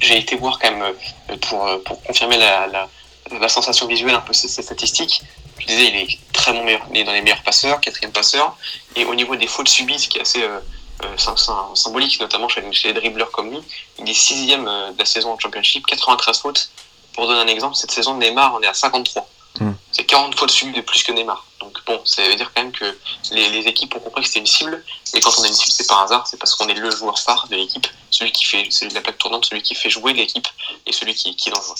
J'ai 0.00 0.18
été 0.18 0.36
voir 0.36 0.58
quand 0.58 0.70
même 0.70 0.94
pour, 1.42 1.66
confirmer 2.06 2.36
la 2.36 3.48
sensation 3.48 3.86
visuelle, 3.86 4.14
un 4.14 4.20
peu 4.20 4.32
ces 4.32 4.48
statistiques. 4.48 5.22
Je 5.58 5.66
disais, 5.66 5.88
il 5.88 5.96
est 5.96 6.18
très 6.32 6.52
bon 6.52 6.64
dans 6.64 7.12
les 7.12 7.22
meilleurs 7.22 7.42
passeurs, 7.42 7.80
quatrième 7.80 8.12
passeur. 8.12 8.56
Et 8.96 9.04
au 9.04 9.14
niveau 9.14 9.36
des 9.36 9.46
fautes 9.46 9.68
subies, 9.68 9.98
ce 9.98 10.08
qui 10.08 10.18
est 10.18 10.22
assez 10.22 10.42
euh, 10.42 10.60
euh, 11.04 11.74
symbolique, 11.74 12.20
notamment 12.20 12.48
chez, 12.48 12.62
les 12.84 12.92
dribbleurs 12.92 13.30
comme 13.30 13.50
lui, 13.50 13.58
il 13.98 14.08
est 14.08 14.14
sixième 14.14 14.66
euh, 14.66 14.92
de 14.92 14.98
la 14.98 15.04
saison 15.04 15.32
en 15.32 15.38
championship, 15.38 15.86
93 15.86 16.40
fautes. 16.40 16.70
Pour 17.12 17.26
donner 17.26 17.40
un 17.40 17.46
exemple, 17.46 17.76
cette 17.76 17.90
saison, 17.90 18.16
Neymar, 18.16 18.54
on 18.54 18.62
est 18.62 18.66
à 18.66 18.74
53. 18.74 19.28
Hmm. 19.60 19.72
C'est 19.92 20.04
40 20.04 20.34
fautes 20.38 20.50
subies 20.50 20.72
de 20.72 20.80
plus 20.82 21.02
que 21.02 21.12
Neymar. 21.12 21.44
Donc 21.60 21.72
bon, 21.86 22.00
ça 22.04 22.22
veut 22.28 22.36
dire 22.36 22.52
quand 22.54 22.62
même 22.62 22.72
que 22.72 22.84
les, 23.32 23.50
les 23.50 23.66
équipes 23.66 23.94
ont 23.96 24.00
compris 24.00 24.22
que 24.22 24.28
c'était 24.28 24.40
une 24.40 24.46
cible. 24.46 24.82
Et 25.14 25.20
quand 25.20 25.30
on 25.38 25.42
a 25.42 25.48
une 25.48 25.54
cible, 25.54 25.72
c'est 25.72 25.88
par 25.88 26.02
hasard, 26.02 26.26
c'est 26.26 26.38
parce 26.38 26.54
qu'on 26.54 26.68
est 26.68 26.74
le 26.74 26.90
joueur 26.90 27.18
phare 27.18 27.48
de 27.50 27.56
l'équipe, 27.56 27.86
celui 28.10 28.30
qui 28.30 28.44
fait, 28.44 28.66
celui 28.70 28.90
de 28.90 28.94
la 28.94 29.00
plaque 29.00 29.18
tournante, 29.18 29.46
celui 29.46 29.62
qui 29.62 29.74
fait 29.74 29.90
jouer 29.90 30.12
l'équipe 30.12 30.46
et 30.86 30.92
celui 30.92 31.14
qui, 31.14 31.34
qui 31.34 31.48
est 31.48 31.52
dangereux. 31.52 31.74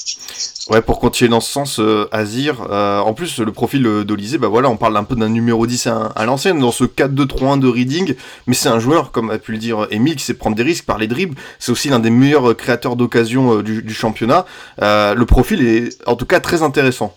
Ouais, 0.71 0.83
pour 0.83 0.99
continuer 0.99 1.29
dans 1.29 1.41
ce 1.41 1.51
sens, 1.51 1.79
euh, 1.79 2.09
Azir, 2.11 2.67
euh, 2.71 2.99
en 2.99 3.15
plus 3.15 3.39
le 3.39 3.53
profil 3.53 3.83
d'Olysée, 3.83 4.39
bah 4.39 4.49
voilà, 4.49 4.69
on 4.69 4.77
parle 4.77 4.97
un 4.97 5.05
peu 5.05 5.15
d'un 5.15 5.29
numéro 5.29 5.67
10 5.67 5.87
à, 5.87 6.07
à 6.17 6.25
l'ancienne 6.25 6.59
dans 6.59 6.73
ce 6.73 6.85
4-2-3-1 6.85 7.61
de 7.61 7.69
Reading, 7.69 8.17
mais 8.47 8.55
c'est 8.55 8.69
un 8.69 8.81
joueur, 8.81 9.13
comme 9.13 9.31
a 9.31 9.39
pu 9.39 9.53
le 9.53 9.59
dire 9.59 9.87
Emile, 9.91 10.17
qui 10.17 10.25
sait 10.25 10.35
prendre 10.35 10.57
des 10.57 10.63
risques 10.63 10.85
par 10.85 10.99
les 10.99 11.07
dribbles. 11.07 11.37
C'est 11.59 11.73
aussi 11.73 11.89
l'un 11.89 11.99
des 11.99 12.11
meilleurs 12.11 12.57
créateurs 12.57 12.97
d'occasion 12.97 13.59
euh, 13.59 13.63
du, 13.63 13.83
du, 13.83 13.95
championnat. 13.95 14.45
Euh, 14.83 15.15
le 15.15 15.27
profil 15.27 15.67
est 15.67 15.99
en 16.07 16.17
tout 16.17 16.27
cas 16.27 16.41
très 16.41 16.63
intéressant. 16.63 17.17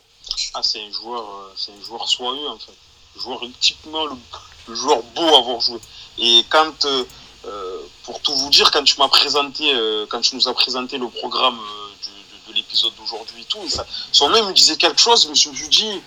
Ah, 0.54 0.62
c'est 0.64 0.84
un 0.84 0.92
joueur, 0.92 1.22
euh, 1.22 1.54
c'est 1.56 1.72
un 1.72 1.84
joueur 1.84 2.08
soyeux 2.08 2.50
en 2.50 2.58
fait. 2.58 2.74
joueur 3.20 3.42
typiquement 3.60 4.06
le, 4.06 4.76
joueur 4.76 5.02
beau 5.16 5.28
à 5.36 5.40
avoir 5.40 5.60
joué. 5.60 5.80
Et 6.18 6.46
quand, 6.50 6.86
euh, 6.86 7.06
euh, 7.46 7.82
pour 8.04 8.20
tout 8.22 8.36
vous 8.36 8.50
dire, 8.50 8.72
quand 8.72 8.84
tu 8.84 8.98
m'as 9.00 9.08
présenté, 9.08 9.74
quand 10.10 10.22
tu 10.22 10.36
nous 10.36 10.48
as 10.48 10.54
présenté 10.54 10.98
le 10.98 11.10
programme 11.10 11.58
de, 11.58 12.52
de 12.52 12.56
l'épisode 12.56 12.94
d'aujourd'hui, 12.96 13.46
tout, 13.46 13.68
ça, 13.70 13.86
son 14.12 14.30
nom 14.30 14.48
me 14.48 14.54
disait 14.54 14.78
quelque 14.78 15.00
chose. 15.00 15.24
Je 15.24 15.30
me 15.30 15.36
suis 15.36 15.70
dit, 15.70 16.02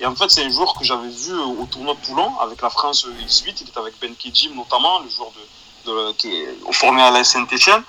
et 0.00 0.06
en 0.06 0.14
fait, 0.16 0.30
c'est 0.30 0.44
un 0.44 0.50
joueur 0.50 0.74
que 0.74 0.84
j'avais 0.84 1.08
vu 1.10 1.38
au 1.38 1.66
tournoi 1.70 1.94
de 1.94 2.06
Toulon 2.06 2.38
avec 2.40 2.60
la 2.62 2.70
France 2.70 3.06
X8. 3.06 3.54
Il 3.60 3.68
était 3.68 3.78
avec 3.78 3.98
Ben 4.00 4.14
Kedjim 4.16 4.54
notamment, 4.54 5.00
le 5.00 5.10
joueur 5.10 5.30
de, 5.84 6.12
qui 6.12 6.28
est 6.28 6.72
formé 6.72 7.02
à 7.02 7.10
la 7.10 7.22
Saint-Etienne. 7.22 7.82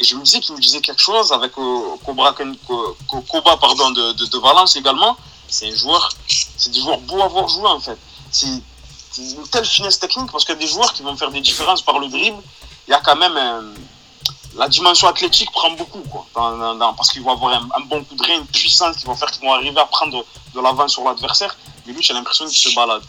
Et 0.00 0.04
je 0.04 0.16
me 0.16 0.22
disais 0.22 0.40
qu'il 0.40 0.54
me 0.54 0.60
disait 0.60 0.80
quelque 0.80 1.00
chose 1.00 1.30
avec 1.30 1.52
euh, 1.58 1.96
Koba 2.04 2.32
de, 2.32 4.12
de, 4.14 4.26
de 4.26 4.38
Valence 4.38 4.74
également 4.76 5.16
c'est 5.50 5.68
un 5.68 5.74
joueur, 5.74 6.08
c'est 6.56 6.70
des 6.70 6.80
joueurs 6.80 7.00
beaux 7.00 7.20
à 7.22 7.28
voir 7.28 7.48
jouer 7.48 7.68
en 7.68 7.80
fait. 7.80 7.98
C'est 8.30 8.46
une 9.18 9.48
telle 9.50 9.64
finesse 9.64 9.98
technique 9.98 10.30
parce 10.30 10.44
qu'il 10.44 10.54
y 10.54 10.58
a 10.58 10.60
des 10.60 10.68
joueurs 10.68 10.92
qui 10.92 11.02
vont 11.02 11.16
faire 11.16 11.30
des 11.30 11.40
différences 11.40 11.82
par 11.82 11.98
le 11.98 12.08
dribble. 12.08 12.42
Il 12.86 12.92
y 12.92 12.94
a 12.94 13.00
quand 13.00 13.16
même 13.16 13.74
la 14.56 14.68
dimension 14.68 15.08
athlétique 15.08 15.50
prend 15.52 15.70
beaucoup 15.72 16.02
parce 16.34 17.10
qu'ils 17.10 17.22
vont 17.22 17.32
avoir 17.32 17.54
un, 17.54 17.80
bon 17.86 18.02
coup 18.04 18.14
de 18.14 18.22
rein, 18.22 18.38
une 18.38 18.46
puissance 18.46 18.96
qui 18.96 19.06
vont 19.06 19.14
faire 19.14 19.30
qu'ils 19.30 19.42
vont 19.42 19.52
arriver 19.52 19.78
à 19.80 19.86
prendre 19.86 20.24
de 20.54 20.60
l'avant 20.60 20.88
sur 20.88 21.04
l'adversaire. 21.04 21.56
Mais 21.86 21.92
lui, 21.92 22.02
j'ai 22.02 22.14
l'impression 22.14 22.46
qu'il 22.46 22.56
se 22.56 22.74
balade. 22.74 23.02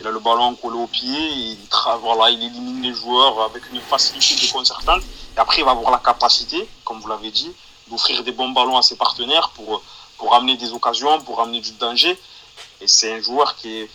Il 0.00 0.06
a 0.06 0.10
le 0.10 0.20
ballon 0.20 0.54
collé 0.54 0.78
au 0.78 0.86
pied, 0.86 1.32
il, 1.32 1.58
voilà, 2.00 2.30
il 2.30 2.42
élimine 2.42 2.82
les 2.82 2.94
joueurs 2.94 3.42
avec 3.42 3.62
une 3.72 3.80
facilité 3.80 4.40
déconcertante. 4.40 5.02
Et 5.36 5.40
après, 5.40 5.58
il 5.58 5.64
va 5.64 5.72
avoir 5.72 5.90
la 5.90 5.98
capacité, 5.98 6.68
comme 6.84 7.00
vous 7.00 7.08
l'avez 7.08 7.30
dit, 7.30 7.50
d'offrir 7.88 8.22
des 8.22 8.32
bons 8.32 8.50
ballons 8.50 8.76
à 8.76 8.82
ses 8.82 8.96
partenaires 8.96 9.50
pour 9.50 9.82
pour 10.18 10.34
amener 10.34 10.56
des 10.56 10.72
occasions, 10.72 11.20
pour 11.22 11.40
amener 11.40 11.60
du 11.60 11.72
danger. 11.72 12.18
Et 12.80 12.88
c'est 12.88 13.14
un 13.14 13.22
joueur 13.22 13.56
qui 13.56 13.78
est. 13.78 13.90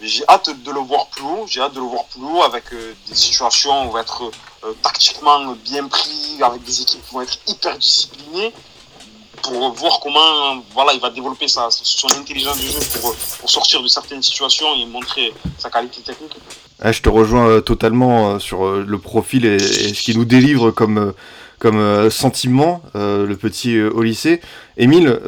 J'ai 0.00 0.24
hâte 0.28 0.50
de 0.50 0.70
le 0.72 0.80
voir 0.80 1.06
plus 1.06 1.22
haut. 1.22 1.46
J'ai 1.46 1.60
hâte 1.60 1.74
de 1.74 1.80
le 1.80 1.86
voir 1.86 2.04
plus 2.06 2.24
haut 2.24 2.42
avec 2.42 2.72
euh, 2.72 2.96
des 3.06 3.14
situations 3.14 3.84
où 3.84 3.88
on 3.88 3.90
va 3.90 4.00
être 4.00 4.30
euh, 4.64 4.72
tactiquement 4.82 5.52
bien 5.64 5.86
pris, 5.86 6.42
avec 6.42 6.64
des 6.64 6.82
équipes 6.82 7.06
qui 7.06 7.14
vont 7.14 7.20
être 7.20 7.38
hyper 7.46 7.78
disciplinées, 7.78 8.52
pour 9.44 9.72
voir 9.74 10.00
comment 10.02 10.62
voilà, 10.72 10.92
il 10.94 11.00
va 11.00 11.10
développer 11.10 11.46
son 11.48 12.08
intelligence 12.18 12.58
de 12.58 12.66
jeu 12.66 13.00
pour, 13.00 13.14
pour 13.40 13.50
sortir 13.50 13.82
de 13.82 13.88
certaines 13.88 14.22
situations 14.22 14.74
et 14.74 14.86
montrer 14.86 15.32
sa 15.58 15.70
qualité 15.70 16.00
technique. 16.00 16.36
Ah, 16.80 16.92
je 16.92 17.00
te 17.00 17.08
rejoins 17.08 17.48
euh, 17.48 17.60
totalement 17.60 18.34
euh, 18.34 18.38
sur 18.38 18.64
euh, 18.64 18.84
le 18.86 18.98
profil 18.98 19.46
et, 19.46 19.56
et, 19.56 19.94
ce 19.94 20.02
qu'il 20.02 20.18
nous 20.18 20.24
délivre 20.24 20.70
comme 20.70 21.14
comme 21.64 21.78
euh, 21.78 22.10
sentiment, 22.10 22.82
euh, 22.94 23.26
le 23.26 23.36
petit 23.36 23.78
euh, 23.78 23.88
au 23.88 24.02
lycée. 24.02 24.42
Émile, 24.76 25.18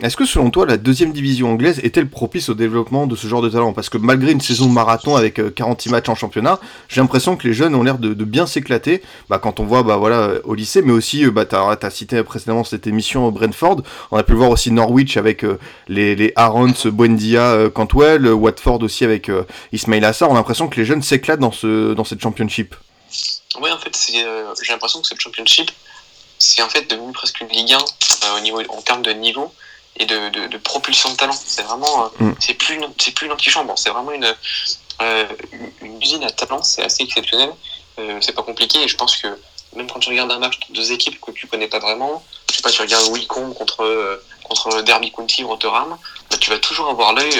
est-ce 0.00 0.16
que 0.16 0.24
selon 0.24 0.50
toi, 0.50 0.64
la 0.64 0.76
deuxième 0.76 1.12
division 1.12 1.50
anglaise 1.50 1.80
est-elle 1.82 2.08
propice 2.08 2.48
au 2.48 2.54
développement 2.54 3.08
de 3.08 3.16
ce 3.16 3.26
genre 3.26 3.42
de 3.42 3.50
talent? 3.50 3.72
Parce 3.72 3.90
que 3.90 3.98
malgré 3.98 4.30
une 4.30 4.40
saison 4.40 4.68
marathon 4.68 5.16
avec 5.16 5.54
46 5.54 5.90
matchs 5.90 6.08
en 6.08 6.14
championnat, 6.14 6.60
j'ai 6.88 7.00
l'impression 7.00 7.34
que 7.36 7.46
les 7.46 7.52
jeunes 7.52 7.74
ont 7.74 7.82
l'air 7.82 7.98
de, 7.98 8.14
bien 8.24 8.46
s'éclater. 8.46 9.02
Bah, 9.28 9.40
quand 9.42 9.58
on 9.58 9.64
voit 9.64 9.82
bah, 9.82 9.96
voilà, 9.96 10.34
au 10.44 10.54
lycée, 10.54 10.82
mais 10.82 10.92
aussi, 10.92 11.26
bah, 11.26 11.44
tu 11.46 11.56
as, 11.56 11.90
cité 11.90 12.22
précédemment 12.22 12.62
cette 12.62 12.86
émission 12.86 13.28
Brentford, 13.32 13.82
on 14.12 14.16
a 14.16 14.22
pu 14.22 14.34
voir 14.34 14.50
aussi 14.50 14.70
Norwich 14.70 15.16
avec 15.16 15.44
les, 15.88 16.14
les 16.14 16.32
Arons, 16.36 16.72
Buendia, 16.84 17.70
Cantwell, 17.74 18.28
Watford 18.28 18.84
aussi 18.84 19.04
avec 19.04 19.32
Ismail 19.72 20.04
Assar. 20.04 20.30
On 20.30 20.34
a 20.34 20.36
l'impression 20.36 20.68
que 20.68 20.76
les 20.76 20.86
jeunes 20.86 21.02
s'éclatent 21.02 21.40
dans, 21.40 21.50
ce, 21.50 21.92
dans 21.92 22.04
cette 22.04 22.22
championship. 22.22 22.76
Oui, 23.60 23.70
en 23.70 23.78
fait, 23.78 23.96
euh, 24.14 24.54
j'ai 24.62 24.72
l'impression 24.72 25.00
que 25.00 25.06
cette 25.06 25.20
championship, 25.20 25.70
c'est 26.38 26.62
en 26.62 26.68
fait 26.68 26.88
devenu 26.88 27.12
presque 27.12 27.40
une 27.40 27.48
Ligue 27.48 27.72
1 27.72 27.78
euh, 27.78 28.36
au 28.36 28.40
niveau, 28.40 28.62
en 28.68 28.82
termes 28.82 29.02
de 29.02 29.12
niveau 29.12 29.52
et 29.96 30.06
de, 30.06 30.30
de, 30.30 30.46
de 30.46 30.58
propulsion 30.58 31.10
de 31.10 31.16
talent. 31.16 31.32
C'est 31.32 31.62
vraiment, 31.62 32.04
euh, 32.20 32.24
mm. 32.24 32.34
c'est 32.40 32.54
plus, 32.54 32.80
c'est 32.98 33.12
plus 33.12 33.26
une 33.26 33.32
antichambre, 33.32 33.78
c'est 33.78 33.90
vraiment 33.90 34.12
une, 34.12 34.34
une 35.82 36.00
usine 36.00 36.24
à 36.24 36.30
talent, 36.30 36.62
c'est 36.62 36.82
assez 36.82 37.02
exceptionnel. 37.02 37.52
C'est 38.20 38.32
pas 38.32 38.42
compliqué 38.42 38.82
et 38.82 38.88
je 38.88 38.96
pense 38.96 39.16
que 39.16 39.28
même 39.76 39.88
quand 39.88 40.00
tu 40.00 40.08
regardes 40.08 40.32
un 40.32 40.38
match 40.38 40.58
de 40.60 40.74
deux 40.74 40.92
équipes 40.92 41.20
que 41.20 41.30
tu 41.30 41.46
connais 41.46 41.68
pas 41.68 41.78
vraiment, 41.78 42.24
je 42.50 42.56
sais 42.56 42.62
pas, 42.62 42.70
tu 42.70 42.80
regardes 42.80 43.06
Wycombe 43.08 43.54
contre, 43.54 44.20
contre 44.44 44.80
Derby 44.80 45.12
County, 45.12 45.44
Rotherham, 45.44 45.98
bah, 46.30 46.36
tu 46.38 46.50
vas 46.50 46.58
toujours 46.58 46.88
avoir 46.88 47.12
l'œil 47.12 47.34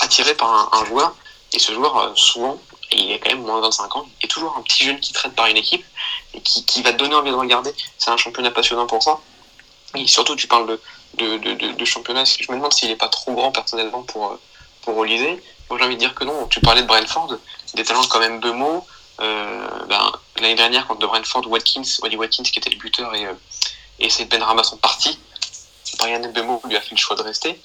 attiré 0.00 0.34
par 0.34 0.50
un, 0.50 0.78
un, 0.80 0.84
joueur 0.86 1.14
et 1.52 1.58
ce 1.60 1.72
joueur, 1.72 2.12
souvent, 2.16 2.60
et 2.92 2.96
il 2.96 3.12
est 3.12 3.18
quand 3.18 3.30
même 3.30 3.42
moins 3.42 3.56
de 3.56 3.62
25 3.62 3.96
ans, 3.96 4.06
il 4.20 4.26
est 4.26 4.28
toujours 4.28 4.56
un 4.56 4.62
petit 4.62 4.84
jeune 4.84 5.00
qui 5.00 5.12
traîne 5.12 5.32
par 5.32 5.46
une 5.46 5.56
équipe 5.56 5.84
et 6.32 6.40
qui, 6.40 6.64
qui 6.64 6.82
va 6.82 6.92
te 6.92 6.98
donner 6.98 7.14
envie 7.14 7.30
de 7.30 7.36
regarder. 7.36 7.72
C'est 7.98 8.10
un 8.10 8.16
championnat 8.16 8.50
passionnant 8.50 8.86
pour 8.86 9.02
ça. 9.02 9.18
Et 9.96 10.06
surtout, 10.06 10.36
tu 10.36 10.46
parles 10.46 10.78
de, 11.14 11.36
de, 11.36 11.72
de, 11.72 11.84
championnat, 11.84 12.24
je 12.24 12.50
me 12.50 12.56
demande 12.56 12.72
s'il 12.72 12.88
n'est 12.88 12.96
pas 12.96 13.08
trop 13.08 13.32
grand 13.32 13.52
personnellement 13.52 14.02
pour, 14.02 14.38
pour 14.82 14.96
Olysée. 14.98 15.42
Moi, 15.70 15.78
j'ai 15.78 15.84
envie 15.84 15.94
de 15.94 16.00
dire 16.00 16.14
que 16.14 16.24
non. 16.24 16.46
Tu 16.48 16.60
parlais 16.60 16.82
de 16.82 16.86
Brentford, 16.86 17.36
des 17.74 17.84
talents 17.84 18.06
quand 18.08 18.20
même 18.20 18.40
Bemo. 18.40 18.86
Euh, 19.20 19.68
ben, 19.88 20.12
L'année 20.40 20.56
dernière, 20.56 20.86
contre 20.86 21.00
de 21.00 21.06
Brentford, 21.06 21.46
Watkins, 21.46 21.82
Wally 22.02 22.16
Watkins 22.16 22.42
qui 22.42 22.58
était 22.58 22.70
le 22.70 22.76
buteur 22.76 23.14
et, 23.14 23.26
euh, 23.26 23.32
et 24.00 24.24
Ben 24.24 24.42
Rama 24.42 24.64
sont 24.64 24.76
partis. 24.78 25.18
Brian 25.98 26.20
Bemo 26.32 26.60
lui 26.64 26.76
a 26.76 26.80
fait 26.80 26.90
le 26.90 26.96
choix 26.96 27.16
de 27.16 27.22
rester. 27.22 27.60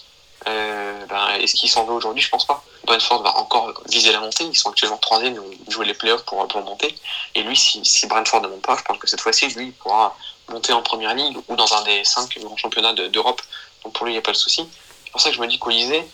Euh, 0.48 1.06
ben, 1.08 1.28
Est-ce 1.42 1.56
qu'il 1.56 1.70
s'en 1.70 1.86
va 1.86 1.94
aujourd'hui? 1.94 2.22
Je 2.22 2.30
pense 2.30 2.46
pas. 2.46 2.64
Brentford 2.86 3.22
va 3.24 3.38
encore 3.38 3.74
viser 3.90 4.12
la 4.12 4.20
montée. 4.20 4.46
Ils 4.46 4.56
sont 4.56 4.70
actuellement 4.70 4.98
troisième, 4.98 5.34
ils 5.34 5.40
vont 5.40 5.72
jouer 5.72 5.86
les 5.86 5.94
playoffs 5.94 6.24
pour, 6.24 6.48
pour 6.48 6.64
monter. 6.64 6.96
Et 7.36 7.44
lui, 7.44 7.56
si, 7.56 7.84
si 7.86 8.08
Brentford 8.08 8.42
ne 8.42 8.48
monte 8.48 8.62
pas, 8.62 8.78
je 8.78 8.84
pense 8.84 8.98
que 8.98 9.08
cette 9.08 9.22
fois-ci, 9.22 9.48
lui, 9.50 9.68
il 9.68 9.74
pourra 9.74 10.16
monter 10.50 10.74
en 10.74 10.82
première 10.82 11.14
ligue 11.14 11.38
ou 11.48 11.56
dans 11.56 11.72
un 11.74 11.84
des 11.84 12.04
cinq 12.04 12.38
grands 12.40 12.58
championnats 12.58 12.94
d'Europe. 12.94 13.42
De, 13.42 13.84
Donc 13.84 13.94
pour 13.94 14.06
lui, 14.06 14.14
il 14.14 14.16
n'y 14.16 14.20
a 14.20 14.24
pas 14.24 14.32
de 14.32 14.38
souci. 14.38 14.68
C'est 15.06 15.12
pour 15.12 15.22
ça 15.22 15.30
que 15.30 15.36
je 15.36 15.42
me 15.42 15.48
dis 15.48 15.60
qu'Olysée, 15.60 16.08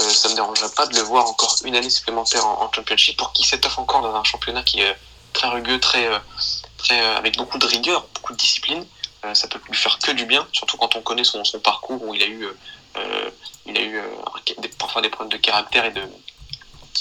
euh, 0.00 0.08
ça 0.08 0.28
me 0.28 0.34
dérangerait 0.34 0.70
pas 0.76 0.86
de 0.86 0.94
le 0.96 1.02
voir 1.02 1.26
encore 1.26 1.56
une 1.64 1.76
année 1.76 1.90
supplémentaire 1.90 2.46
en, 2.46 2.62
en 2.62 2.72
championship 2.72 3.16
pour 3.16 3.32
qu'il 3.32 3.44
s'étoffe 3.44 3.78
encore 3.78 4.02
dans 4.02 4.14
un 4.14 4.24
championnat 4.24 4.62
qui 4.62 4.80
est 4.80 4.96
très 5.32 5.48
rugueux, 5.48 5.80
très, 5.80 6.06
euh, 6.06 6.18
très, 6.78 7.00
euh, 7.00 7.16
avec 7.16 7.36
beaucoup 7.36 7.58
de 7.58 7.66
rigueur, 7.66 8.06
beaucoup 8.14 8.32
de 8.32 8.38
discipline. 8.38 8.86
Euh, 9.24 9.34
ça 9.34 9.48
peut 9.48 9.60
lui 9.68 9.76
faire 9.76 9.98
que 9.98 10.10
du 10.12 10.26
bien, 10.26 10.46
surtout 10.52 10.76
quand 10.76 10.96
on 10.96 11.02
connaît 11.02 11.24
son, 11.24 11.44
son 11.44 11.58
parcours 11.58 12.02
où 12.02 12.14
il 12.14 12.22
a 12.22 12.26
eu 12.26 12.44
euh, 12.44 12.56
il 13.66 13.76
a 13.76 13.82
eu 13.82 13.96
euh, 13.96 14.68
parfois 14.78 15.02
des 15.02 15.08
problèmes 15.08 15.32
de 15.32 15.42
caractère 15.42 15.84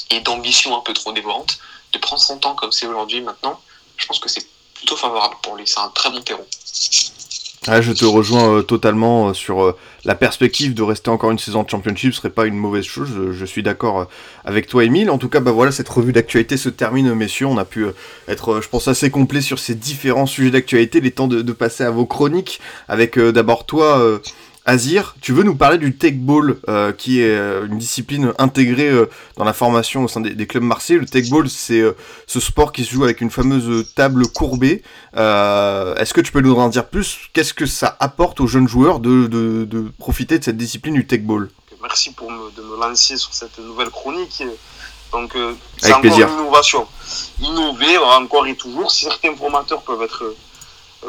et 0.10 0.20
d'ambition 0.22 0.78
un 0.78 0.82
peu 0.82 0.94
trop 0.94 1.12
dévorante. 1.12 1.60
De 1.92 2.00
prendre 2.00 2.22
son 2.22 2.40
temps 2.40 2.56
comme 2.56 2.72
c'est 2.72 2.88
aujourd'hui 2.88 3.22
maintenant, 3.22 3.60
je 3.98 4.06
pense 4.08 4.20
que 4.20 4.30
c'est 4.30 4.46
plutôt 4.74 4.96
favorable 4.96 5.36
pour 5.44 5.56
lui. 5.56 5.68
C'est 5.68 5.80
un 5.80 5.90
très 5.90 6.10
bon 6.10 6.22
terreau. 6.22 6.48
Je 7.66 7.94
te 7.94 8.04
rejoins 8.04 8.58
euh, 8.58 8.62
totalement 8.62 9.30
euh, 9.30 9.34
sur 9.34 9.64
euh, 9.64 9.78
la 10.04 10.16
perspective 10.16 10.74
de 10.74 10.84
rester 10.84 11.10
encore 11.10 11.32
une 11.32 11.40
saison 11.40 11.64
de 11.64 11.70
championship 11.70 12.14
serait 12.14 12.30
pas 12.30 12.46
une 12.46 12.58
mauvaise 12.58 12.84
chose. 12.84 13.10
Je, 13.32 13.46
suis 13.46 13.64
d'accord 13.64 14.02
euh, 14.02 14.06
avec 14.44 14.68
toi, 14.68 14.84
Emile. 14.84 15.10
En 15.10 15.18
tout 15.18 15.30
cas, 15.30 15.40
bah 15.40 15.54
cette 15.72 15.88
revue 15.88 16.12
d'actualité 16.12 16.58
se 16.58 16.68
termine, 16.68 17.14
messieurs. 17.14 17.46
On 17.46 17.58
a 17.58 17.64
pu 17.64 17.86
euh, 17.86 17.92
être, 18.28 18.62
je 18.62 18.68
pense, 18.68 18.90
assez 18.90 19.10
complet 19.10 19.40
sur 19.40 19.60
ces 19.60 19.76
différents 19.76 20.26
sujets 20.26 20.52
d'actualité. 20.52 21.00
Les 21.00 21.12
temps 21.12 21.28
de, 21.28 21.54
passer 21.54 21.86
à 21.86 21.92
vos 21.92 22.06
chroniques 22.06 22.60
avec 22.90 23.18
d'abord 23.18 23.66
toi. 23.66 24.20
Azir, 24.66 25.16
tu 25.20 25.34
veux 25.34 25.44
nous 25.44 25.56
parler 25.56 25.78
du 25.78 25.98
tech 25.98 26.14
ball, 26.14 26.58
euh, 26.70 26.94
qui 26.94 27.20
est 27.20 27.36
euh, 27.36 27.66
une 27.66 27.78
discipline 27.78 28.32
intégrée 28.38 28.90
euh, 28.90 29.10
dans 29.36 29.44
la 29.44 29.52
formation 29.52 30.06
au 30.06 30.08
sein 30.08 30.22
des, 30.22 30.48
clubs 30.48 30.64
marseillais. 30.64 31.00
Le 31.00 31.06
tech 31.06 31.30
ball, 31.30 31.50
c'est 31.50 31.84
ce 32.28 32.40
sport 32.40 32.72
qui 32.72 32.86
se 32.86 32.94
joue 32.94 33.04
avec 33.04 33.20
une 33.20 33.30
fameuse 33.30 33.94
table 33.94 34.26
courbée. 34.28 34.82
Est-ce 35.14 36.14
que 36.14 36.22
tu 36.22 36.32
peux 36.32 36.40
nous 36.40 36.56
en 36.56 36.70
dire 36.70 36.86
plus? 36.88 37.18
Qu'est-ce 37.34 37.54
que 37.54 37.66
ça 37.66 37.98
apporte 38.00 38.40
aux 38.40 38.48
jeunes 38.48 38.70
joueurs 38.70 39.00
de, 39.02 39.28
de, 39.28 39.92
profiter 40.00 40.40
de 40.40 40.44
cette 40.44 40.58
discipline 40.58 40.94
du 40.94 41.06
tech 41.06 41.22
ball 41.22 41.50
Merci 41.82 42.14
pour 42.14 42.32
me, 42.32 42.50
de 42.56 42.62
me 42.62 42.78
lancer 42.78 43.18
sur 43.18 43.34
cette 43.34 43.60
nouvelle 43.60 43.90
chronique. 43.90 44.44
Donc, 45.12 45.36
c'est 45.78 45.90
encore 45.90 46.02
plaisir. 46.02 46.30
une 46.30 46.36
innovation. 46.36 46.88
Innover 47.42 47.98
encore 47.98 48.48
et 48.48 48.56
toujours. 48.56 48.90
Certains 48.90 49.36
formateurs 49.36 49.82
peuvent 49.82 50.04
être 50.04 50.34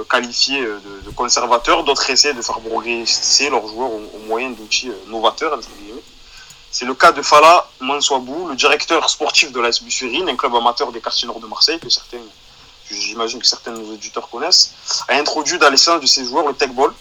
qualifiés 0.09 0.61
euh, 0.61 0.81
de, 1.05 1.11
conservateurs, 1.11 1.85
d'autres 1.85 2.11
essaient 2.11 2.35
de 2.35 2.43
faire 2.43 2.59
progresser 2.61 3.51
leurs 3.51 3.67
joueurs 3.69 3.91
au, 3.91 4.19
moyen 4.27 4.51
d'outils 4.51 4.89
euh, 4.89 4.95
novateurs. 5.09 5.59
C'est 6.71 6.85
le 6.85 6.95
cas 6.95 7.13
de 7.13 7.23
Fala 7.23 7.69
Mansouabou, 7.81 8.49
le 8.49 8.57
directeur 8.57 9.09
sportif 9.09 9.53
de 9.53 9.61
l'AS 9.61 9.81
Bussurine, 9.83 10.29
un 10.29 10.37
club 10.37 10.55
amateur 10.57 10.91
des 10.91 11.01
quartiers 11.01 11.29
nord 11.29 11.39
de 11.39 11.47
Marseille, 11.47 11.79
que 11.79 11.89
certains, 11.89 12.19
j'imagine 12.91 13.39
que 13.39 13.47
certains 13.47 13.73
de 13.73 13.79
nos 13.79 13.93
auditeurs 13.93 14.29
connaissent, 14.29 14.75
a 15.09 15.15
introduit 15.15 15.59
dans 15.59 15.71
l'essence 15.71 16.01
de 16.01 16.07
ses 16.07 16.25
joueurs 16.25 16.47
le 16.47 16.55
tech 16.55 16.71
ball. 16.71 16.93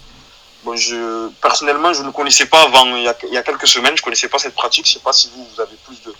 Bon, 0.62 0.76
je, 0.76 1.28
personnellement, 1.42 1.92
je 1.92 2.02
ne 2.02 2.10
connaissais 2.10 2.46
pas 2.46 2.62
avant, 2.62 2.86
il 2.96 3.02
y, 3.02 3.08
a, 3.36 3.42
quelques 3.42 3.66
semaines, 3.66 3.96
je 3.96 4.02
ne 4.02 4.04
connaissais 4.04 4.28
pas 4.28 4.38
cette 4.38 4.54
pratique. 4.54 4.86
Je 4.86 4.92
ne 4.92 4.94
sais 4.94 5.04
pas 5.04 5.12
si 5.12 5.28
vous, 5.34 5.44
vous 5.44 5.60
avez 5.60 5.76
plus 5.84 6.00
de, 6.02 6.14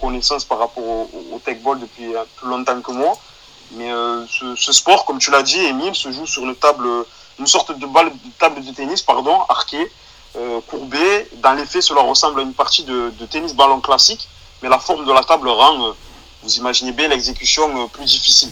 connaissances 0.00 0.44
par 0.44 0.58
rapport 0.58 0.82
au, 0.82 1.10
au, 1.32 1.38
tech 1.38 1.58
ball 1.60 1.78
depuis 1.78 2.14
plus 2.36 2.48
longtemps 2.48 2.80
que 2.80 2.92
moi. 2.92 3.18
Mais 3.72 3.90
euh, 3.90 4.24
ce, 4.28 4.72
sport, 4.72 5.04
comme 5.04 5.18
tu 5.18 5.30
l'as 5.30 5.42
dit, 5.42 5.58
Emile, 5.58 5.94
se 5.94 6.10
joue 6.12 6.26
sur 6.26 6.44
une 6.44 6.54
table, 6.54 6.86
une 7.38 7.46
sorte 7.46 7.76
de 7.76 7.86
balle, 7.86 8.10
de 8.10 8.30
table 8.38 8.64
de 8.64 8.72
tennis, 8.72 9.02
pardon, 9.02 9.40
arquée, 9.48 9.90
euh, 10.36 10.60
courbée. 10.68 11.28
Dans 11.34 11.54
les 11.54 11.66
faits, 11.66 11.82
cela 11.82 12.02
ressemble 12.02 12.40
à 12.40 12.42
une 12.42 12.54
partie 12.54 12.84
de, 12.84 13.10
tennis 13.30 13.54
ballon 13.54 13.80
classique, 13.80 14.28
mais 14.62 14.68
la 14.68 14.78
forme 14.78 15.04
de 15.04 15.12
la 15.12 15.22
table 15.22 15.48
rend, 15.48 15.88
euh, 15.88 15.92
vous 16.42 16.56
imaginez 16.56 16.92
bien, 16.92 17.08
l'exécution 17.08 17.88
plus 17.88 18.04
difficile. 18.04 18.50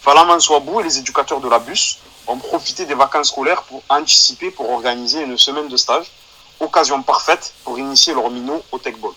Falaman 0.00 0.40
Swabou 0.40 0.80
et 0.80 0.84
les 0.84 0.98
éducateurs 0.98 1.40
de 1.40 1.48
la 1.48 1.58
bus 1.58 1.98
ont 2.26 2.38
profité 2.38 2.86
des 2.86 2.94
vacances 2.94 3.28
scolaires 3.28 3.62
pour 3.64 3.82
anticiper, 3.88 4.50
pour 4.50 4.70
organiser 4.70 5.20
une 5.22 5.36
semaine 5.36 5.68
de 5.68 5.76
stage. 5.76 6.06
Occasion 6.60 7.02
parfaite 7.02 7.52
pour 7.64 7.78
initier 7.78 8.14
leur 8.14 8.30
minot 8.30 8.62
au 8.70 8.78
tech 8.78 8.96
ball. 8.96 9.12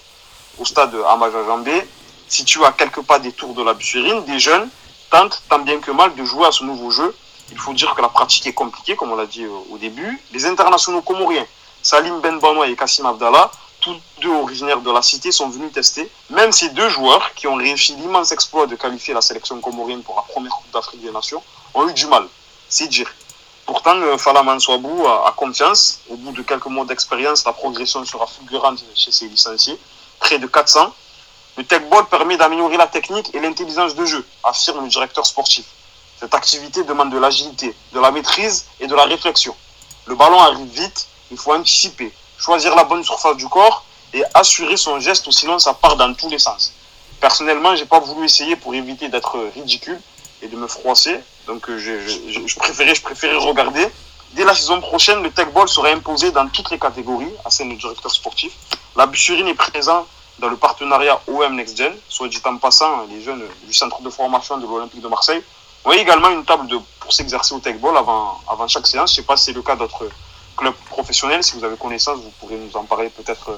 Au 0.58 0.66
stade 0.66 0.96
Amaja 1.08 1.44
Jambé, 1.46 1.88
situé 2.28 2.66
à 2.66 2.72
quelques 2.72 3.02
pas 3.02 3.20
des 3.20 3.32
tours 3.32 3.54
de 3.54 3.64
la 3.64 3.74
Bussurine, 3.74 4.24
des 4.26 4.40
jeunes 4.40 4.70
tente 5.10 5.42
tant 5.50 5.60
bien 5.60 5.80
que 5.80 5.92
mal 5.92 6.16
de 6.16 6.24
jouer 6.24 6.48
à 6.48 6.52
ce 6.52 6.64
nouveau 6.64 6.92
jeu. 6.92 7.16
Il 7.52 7.58
faut 7.58 7.74
dire 7.74 7.96
que 7.96 8.02
la 8.02 8.10
pratique 8.10 8.46
est 8.48 8.54
compliquée, 8.54 8.96
comme 8.96 9.12
on 9.12 9.16
l'a 9.16 9.26
dit 9.26 9.44
euh, 9.44 9.50
au 9.72 9.78
début. 9.78 10.22
Les 10.34 10.46
internationaux 10.46 11.02
comoriens, 11.02 11.46
Salim 11.82 12.20
Ben 12.20 12.40
Banoua 12.40 12.68
et 12.68 12.76
Kassim 12.76 13.06
Abdallah, 13.06 13.50
tous 13.80 13.96
deux 14.22 14.30
originaires 14.30 14.82
de 14.82 14.92
la 14.92 15.02
cité, 15.02 15.32
sont 15.32 15.50
venus 15.50 15.72
tester. 15.72 16.10
Même 16.30 16.52
ces 16.52 16.70
deux 16.70 16.90
joueurs, 16.90 17.34
qui 17.36 17.48
ont 17.48 17.56
réussi 17.56 17.96
l'immense 17.96 18.32
exploit 18.32 18.68
de 18.68 18.76
qualifier 18.76 19.14
la 19.14 19.22
sélection 19.22 19.60
comorienne 19.62 20.04
pour 20.04 20.16
la 20.16 20.24
première 20.24 20.52
Coupe 20.52 20.72
d'Afrique 20.72 21.02
des 21.02 21.12
Nations, 21.12 21.42
ont 21.74 21.88
eu 21.88 21.94
du 21.94 22.08
mal. 22.08 22.28
C'est 22.68 22.88
dire. 22.88 23.10
Pourtant, 23.66 23.96
euh, 23.98 24.18
Fala 24.18 24.44
Mansouabou 24.44 25.08
a, 25.08 25.34
confiance. 25.36 26.00
Au 26.10 26.16
bout 26.16 26.32
de 26.32 26.42
quelques 26.42 26.66
mois 26.68 26.86
d'expérience, 26.86 27.46
la 27.46 27.54
progression 27.54 28.04
sera 28.06 28.26
fulgurante 28.26 28.84
chez 28.96 29.12
ses 29.12 29.28
licenciés. 29.28 29.78
Près 30.20 30.40
de 30.40 30.48
400. 30.48 30.94
Le 31.58 31.64
tech 31.64 31.82
ball 31.90 32.06
permet 32.06 32.38
d'améliorer 32.38 32.78
la 32.78 32.86
technique 32.86 33.34
et 33.34 33.40
l'intelligence 33.40 33.96
de 33.96 34.06
jeu, 34.06 34.24
affirme 34.44 34.84
le 34.84 34.90
directeur 34.90 35.26
sportif. 35.26 35.66
Cette 36.20 36.36
activité 36.36 36.84
demande 36.84 37.12
de 37.12 37.18
l'agilité, 37.18 37.76
de 37.94 38.00
la 38.00 38.12
maîtrise 38.12 38.66
et 38.80 38.86
de 38.86 38.94
la 38.94 39.06
réflexion. 39.06 39.56
Le 40.06 40.14
ballon 40.14 40.40
arrive 40.40 40.68
vite, 40.68 41.08
il 41.32 41.38
faut 41.38 41.54
anticiper, 41.54 42.14
choisir 42.38 42.76
la 42.76 42.84
bonne 42.84 43.04
surface 43.04 43.38
du 43.38 43.48
corps 43.48 43.84
et 44.14 44.24
assurer 44.36 44.78
son 44.78 45.00
geste 45.00 45.32
sinon 45.32 45.58
ça 45.58 45.74
part 45.74 45.96
dans 45.96 46.14
tous 46.14 46.30
les 46.30 46.38
sens. 46.38 46.74
Personnellement, 47.20 47.76
j'ai 47.76 47.86
pas 47.86 48.00
voulu 48.00 48.26
essayer 48.26 48.56
pour 48.56 48.76
éviter 48.76 49.10
d'être 49.10 49.40
ridicule 49.56 50.00
et 50.44 50.48
de 50.48 50.56
me 50.56 50.68
froisser. 50.68 51.20
Donc 51.48 51.68
euh, 51.70 51.80
je, 51.80 52.56
préférais, 52.56 52.94
je 52.94 53.02
préférais 53.02 53.38
regarder. 53.38 53.88
Dès 54.34 54.46
la 54.46 54.54
saison 54.54 54.80
prochaine, 54.80 55.24
le 55.24 55.32
tech 55.32 55.48
ball 55.48 55.68
sera 55.68 55.90
imposé 55.90 56.32
dans 56.32 56.48
toutes 56.50 56.70
les 56.70 56.78
catégories, 56.78 57.34
à 57.44 57.50
scène 57.50 57.70
le 57.70 57.78
directeur 57.78 58.12
sportif. 58.12 58.54
La 58.96 59.08
Bussurine 59.08 59.48
est 59.48 59.56
présente 59.56 60.08
dans 60.40 60.50
le 60.50 60.58
partenariat 60.58 61.20
OM 61.28 61.56
Next 61.56 61.78
Gen, 61.78 61.94
soit 62.10 62.28
dit 62.28 62.42
en 62.46 62.58
passant, 62.58 63.06
les 63.10 63.22
jeunes 63.22 63.44
du 63.64 63.74
centre 63.74 64.02
de 64.02 64.10
formation 64.10 64.58
de 64.58 64.68
l'Olympique 64.68 65.02
de 65.02 65.08
Marseille 65.08 65.42
ont 65.84 65.92
également 65.92 66.30
une 66.30 66.46
table 66.46 66.68
pour 67.00 67.12
s'exercer 67.12 67.56
au 67.56 67.60
tech 67.60 67.78
ball 67.78 67.98
avant, 67.98 68.40
avant 68.48 68.68
chaque 68.68 68.86
séance. 68.86 69.12
Je 69.12 69.22
ne 69.22 69.24
sais 69.24 69.28
pas 69.28 69.38
si 69.38 69.46
c'est 69.46 69.54
le 69.54 69.62
cas 69.62 69.76
d'autres 69.76 70.08
clubs 70.56 70.76
professionnels. 70.90 71.44
Si 71.44 71.56
vous 71.56 71.64
avez 71.64 71.78
connaissance, 71.78 72.20
vous 72.20 72.32
pourrez 72.40 72.56
nous 72.56 72.76
en 72.76 72.84
parler 72.84 73.10
peut-être 73.10 73.52
euh, 73.52 73.58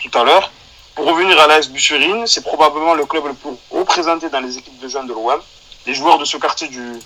tout 0.00 0.18
à 0.18 0.24
l'heure. 0.24 0.50
Pour 0.94 1.06
revenir 1.06 1.38
à 1.40 1.46
l'AS 1.46 1.68
Bussurine, 1.68 2.26
c'est 2.26 2.42
probablement 2.42 2.94
le 2.94 3.06
club 3.06 3.26
le 3.26 3.34
plus 3.34 3.50
représenté 3.70 4.28
dans 4.28 4.40
les 4.40 4.58
équipes 4.58 4.78
de 4.80 4.88
jeunes 4.88 5.06
de 5.06 5.12
l'OM. 5.12 5.40
Les 5.86 5.94
joueurs 5.94 6.18
de 6.18 6.24
ce 6.24 6.36
quartier 6.36 6.68
du 6.68 6.98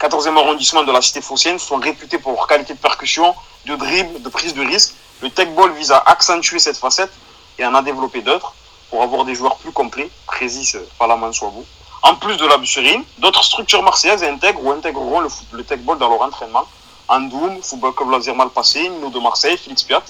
14e 0.00 0.36
arrondissement 0.36 0.82
de 0.82 0.90
la 0.90 1.02
cité 1.02 1.20
phocéenne 1.20 1.58
sont 1.58 1.76
réputés 1.76 2.18
pour 2.18 2.32
leur 2.32 2.46
qualité 2.46 2.72
de 2.74 2.78
percussion, 2.78 3.34
de 3.66 3.76
dribble, 3.76 4.22
de 4.22 4.28
prise 4.30 4.54
de 4.54 4.64
risque. 4.64 4.94
Le 5.20 5.30
tech 5.30 5.48
ball 5.50 5.72
vise 5.74 5.92
à 5.92 5.98
accentuer 6.06 6.58
cette 6.58 6.76
facette 6.76 7.12
et 7.58 7.66
en 7.66 7.74
a 7.74 7.82
développé 7.82 8.22
d'autres 8.22 8.54
pour 8.94 9.02
avoir 9.02 9.24
des 9.24 9.34
joueurs 9.34 9.56
plus 9.56 9.72
complets, 9.72 10.08
précis 10.24 10.76
par 11.00 11.08
la 11.08 11.16
vous. 11.16 11.66
En 12.02 12.14
plus 12.14 12.36
de 12.36 12.46
la 12.46 12.58
busserine, 12.58 13.02
d'autres 13.18 13.42
structures 13.42 13.82
marseillaises 13.82 14.22
intègrent 14.22 14.64
ou 14.64 14.70
intégreront 14.70 15.18
le, 15.18 15.28
le 15.50 15.64
tech 15.64 15.80
ball 15.80 15.98
dans 15.98 16.08
leur 16.08 16.22
entraînement. 16.22 16.64
Andoum, 17.08 17.60
Football 17.60 17.92
Club 17.92 18.10
Laser 18.10 18.36
mal 18.36 18.50
passé, 18.50 18.88
Nino 18.88 19.10
de 19.10 19.18
Marseille, 19.18 19.56
Félix 19.56 19.82
Piat, 19.82 20.00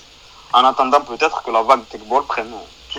en 0.53 0.64
attendant 0.66 1.01
peut-être 1.01 1.43
que 1.43 1.51
la 1.51 1.62
vague 1.62 1.89
tech 1.89 2.03
ball 2.03 2.24
prenne 2.24 2.53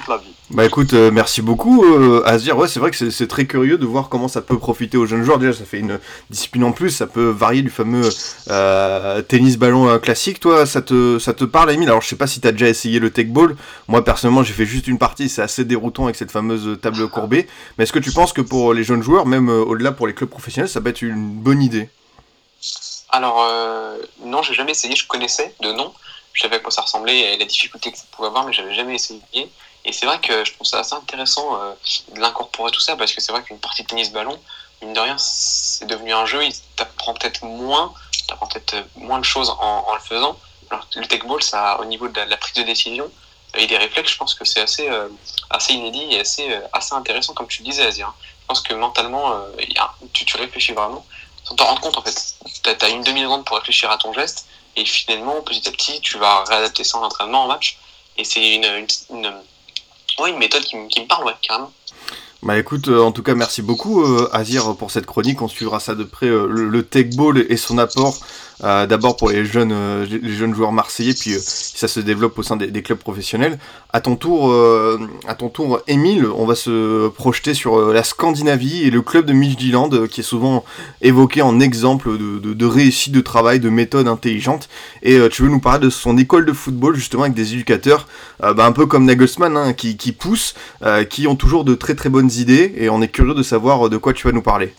la 0.08 0.18
vie. 0.18 0.34
Bah 0.52 0.66
écoute, 0.66 0.94
euh, 0.94 1.12
merci 1.12 1.42
beaucoup 1.42 1.84
euh, 1.84 2.22
Azir. 2.26 2.58
Ouais, 2.58 2.68
c'est 2.68 2.80
vrai 2.80 2.92
que 2.92 3.10
c'est 3.10 3.28
très 3.28 3.46
curieux 3.46 3.78
de 3.78 3.86
voir 3.86 4.10
comment 4.10 4.28
ça 4.28 4.42
peut 4.42 4.60
profiter 4.60 4.98
aux 4.98 5.06
jeunes 5.06 5.24
joueurs. 5.24 5.40
Déjà, 5.40 5.54
ça 5.54 5.66
fait 5.66 5.80
une 5.80 6.00
discipline 6.30 6.64
en 6.64 6.72
plus, 6.72 6.92
ça 6.92 7.08
peut 7.08 7.30
varier 7.30 7.62
du 7.62 7.70
fameux 7.70 8.10
euh, 8.50 9.22
tennis 9.22 9.58
ballon 9.58 9.90
euh, 9.90 9.98
classique. 9.98 10.40
Toi, 10.40 10.66
ça 10.66 10.82
te, 10.82 11.20
ça 11.20 11.34
te 11.34 11.44
parle, 11.44 11.72
Emile 11.72 11.90
Alors, 11.90 12.02
je 12.02 12.08
sais 12.08 12.16
pas 12.16 12.28
si 12.28 12.42
tu 12.42 12.48
as 12.48 12.52
déjà 12.52 12.68
essayé 12.68 13.00
le 13.00 13.10
tech 13.10 13.28
ball. 13.28 13.56
Moi, 13.88 14.04
personnellement, 14.04 14.44
j'ai 14.44 14.54
fait 14.54 14.66
juste 14.66 14.88
une 14.88 14.98
partie. 14.98 15.30
C'est 15.30 15.42
assez 15.42 15.66
déroutant 15.66 16.06
avec 16.06 16.16
cette 16.16 16.32
fameuse 16.32 16.80
table 16.82 17.08
courbée. 17.10 17.48
Mais 17.78 17.84
est-ce 17.84 17.94
que 17.94 18.00
tu 18.00 18.12
penses 18.12 18.34
que 18.34 18.42
pour 18.42 18.74
les 18.74 18.84
jeunes 18.84 19.02
joueurs, 19.02 19.26
même 19.26 19.50
au-delà 19.50 19.92
pour 19.92 20.08
les 20.08 20.14
clubs 20.14 20.30
professionnels, 20.30 20.70
ça 20.70 20.82
peut 20.82 20.90
être 20.90 21.02
une 21.02 21.30
bonne 21.30 21.62
idée? 21.62 21.90
Alors, 23.10 23.48
non, 24.24 24.42
j'ai 24.42 24.54
jamais 24.54 24.72
essayé. 24.72 24.96
Je 24.96 25.08
connaissais 25.08 25.56
de 25.62 25.72
nom. 25.72 25.94
Je 26.36 26.42
savais 26.42 26.58
à 26.58 26.60
quoi 26.60 26.70
ça 26.70 26.82
ressemblait 26.82 27.34
et 27.34 27.38
la 27.38 27.46
difficulté 27.46 27.92
que 27.92 27.98
ça 27.98 28.04
pouvait 28.12 28.28
avoir, 28.28 28.46
mais 28.46 28.52
j'avais 28.52 28.74
jamais 28.74 28.96
essayé. 28.96 29.22
Et 29.86 29.94
c'est 29.94 30.08
vrai 30.08 30.20
que 30.20 30.44
je 30.44 30.54
trouve 30.54 30.66
ça 30.66 30.80
assez 30.80 30.96
intéressant 30.96 31.62
euh, 31.62 31.74
de 32.14 32.20
l'incorporer 32.20 32.72
tout 32.72 32.80
ça, 32.80 32.96
parce 32.96 33.14
que 33.14 33.22
c'est 33.22 33.32
vrai 33.32 33.44
qu'une 33.44 33.60
partie 33.60 33.84
de 33.84 33.88
tennis-ballon, 33.88 34.38
mine 34.82 34.94
de 34.94 35.00
rien, 35.00 35.16
c'est 35.18 35.86
devenu 35.86 36.12
un 36.12 36.26
jeu, 36.26 36.44
il 36.44 36.54
t'apprend 36.76 37.14
peut-être 37.14 37.44
moins, 37.46 37.94
t'apprend 38.28 38.48
peut-être 38.48 38.76
moins 38.96 39.20
de 39.20 39.24
choses 39.24 39.56
en, 39.60 39.94
le 39.94 40.00
faisant. 40.00 40.38
Alors, 40.72 40.88
le 40.96 41.06
tech 41.06 41.24
ball, 41.26 41.42
ça, 41.44 41.80
au 41.80 41.86
niveau 41.86 42.08
de 42.08 42.20
la, 42.20 42.38
prise 42.38 42.56
de 42.56 42.64
décision 42.64 43.10
et 43.54 43.68
des 43.68 43.78
réflexes, 43.78 44.12
je 44.12 44.18
pense 44.18 44.34
que 44.34 44.44
c'est 44.44 44.62
assez, 44.62 44.90
euh, 44.90 45.08
assez 45.52 45.74
inédit 45.74 46.08
et 46.10 46.22
assez, 46.22 46.52
euh, 46.52 46.62
assez 46.74 46.96
intéressant, 46.96 47.36
comme 47.36 47.48
tu 47.48 47.62
le 47.62 47.70
disais, 47.70 47.86
Azir. 47.86 48.12
Je 48.42 48.48
pense 48.48 48.62
que 48.62 48.74
mentalement, 48.74 49.34
tu, 50.14 50.38
réfléchis 50.38 50.74
vraiment 50.74 51.06
sans 51.44 51.56
t'en 51.56 51.66
rendre 51.66 51.82
compte, 51.82 51.98
en 51.98 52.02
fait. 52.02 52.36
Tu 52.64 52.70
as, 52.70 52.90
une 52.90 53.04
demi-seconde 53.04 53.46
pour 53.46 53.58
réfléchir 53.58 53.92
à 53.92 53.98
ton 53.98 54.14
geste, 54.14 54.48
et 54.76 54.86
finalement, 54.86 55.42
petit 55.42 55.68
à 55.68 55.72
petit, 55.72 56.02
tu 56.02 56.18
vas 56.18 56.44
réadapter 56.44 56.84
ça 56.84 56.98
en 56.98 57.04
entraînement, 57.04 57.44
en 57.44 57.48
match. 57.48 57.78
Et 58.18 58.24
c'est 58.24 58.56
une 58.56 58.88
oui, 60.20 60.32
une 60.32 60.38
méthode 60.38 60.64
qui, 60.64 60.76
me 60.78 61.08
parle, 61.08 61.26
ouais, 61.26 61.34
carrément. 61.42 61.72
Bah 62.44 62.60
écoute, 62.60 62.90
euh, 62.90 63.02
en 63.02 63.12
tout 63.12 63.24
cas, 63.24 63.34
merci 63.34 63.62
beaucoup 63.62 64.04
euh, 64.04 64.30
Azir 64.32 64.76
pour 64.78 64.92
cette 64.92 65.06
chronique. 65.06 65.42
On 65.42 65.48
suivra 65.48 65.80
ça 65.80 65.96
de 65.96 66.04
près, 66.04 66.28
euh, 66.28 66.46
le, 66.48 66.84
tech 66.84 67.16
ball 67.16 67.44
et 67.50 67.58
son 67.58 67.78
apport 67.78 68.18
euh, 68.64 68.86
d'abord 68.86 69.18
pour 69.18 69.30
les 69.30 69.46
jeunes, 69.46 69.74
euh, 69.74 70.06
les 70.06 70.34
jeunes 70.34 70.56
joueurs 70.56 70.72
marseillais, 70.72 71.14
puis 71.14 71.34
euh, 71.34 71.40
ça 71.42 71.88
se 71.88 72.00
développe 72.00 72.38
au 72.40 72.44
sein 72.44 72.56
des, 72.56 72.82
clubs 72.82 72.98
professionnels. 72.98 73.60
À 73.92 74.00
ton 74.00 74.16
tour, 74.16 74.54
à 75.28 75.36
ton 75.36 75.50
tour, 75.50 75.80
Émile, 75.88 76.28
on 76.28 76.46
va 76.46 76.56
se 76.56 77.08
projeter 77.08 77.54
sur 77.54 77.94
la 77.94 78.04
Scandinavie 78.04 78.84
et 78.84 78.92
le 78.92 79.02
club 79.02 79.26
de 79.26 79.34
Midtjylland, 79.34 80.08
qui 80.08 80.20
est 80.20 80.24
souvent 80.24 80.66
évoqué 81.02 81.42
en 81.42 81.60
exemple 81.60 82.10
de, 82.18 82.66
réussite 82.66 83.14
de 83.14 83.22
travail, 83.22 83.60
de 83.60 83.70
méthode 83.70 84.08
intelligente. 84.08 84.68
Et 85.02 85.18
tu 85.30 85.44
veux 85.44 85.50
nous 85.50 85.62
parler 85.62 85.86
de 85.86 85.90
son 85.90 86.18
école 86.18 86.46
de 86.46 86.52
football, 86.52 86.96
justement, 86.96 87.24
avec 87.24 87.36
des 87.36 87.54
éducateurs, 87.54 88.08
bah, 88.42 88.66
un 88.66 88.74
peu 88.74 88.86
comme 88.86 89.06
Nagelsmann, 89.06 89.56
hein, 89.56 89.74
qui 89.74 90.12
poussent, 90.12 90.54
qui 91.10 91.26
ont 91.28 91.38
toujours 91.38 91.64
de 91.64 91.74
très 91.74 91.96
très 91.96 92.10
bonnes 92.10 92.32
idées, 92.32 92.74
et 92.78 92.90
on 92.90 93.02
est 93.02 93.08
curieux 93.08 93.34
de 93.34 93.44
savoir 93.44 93.90
de 93.90 93.98
quoi 93.98 94.14
tu 94.14 94.28
vas 94.28 94.34
nous 94.34 94.44
parler. 94.44 94.74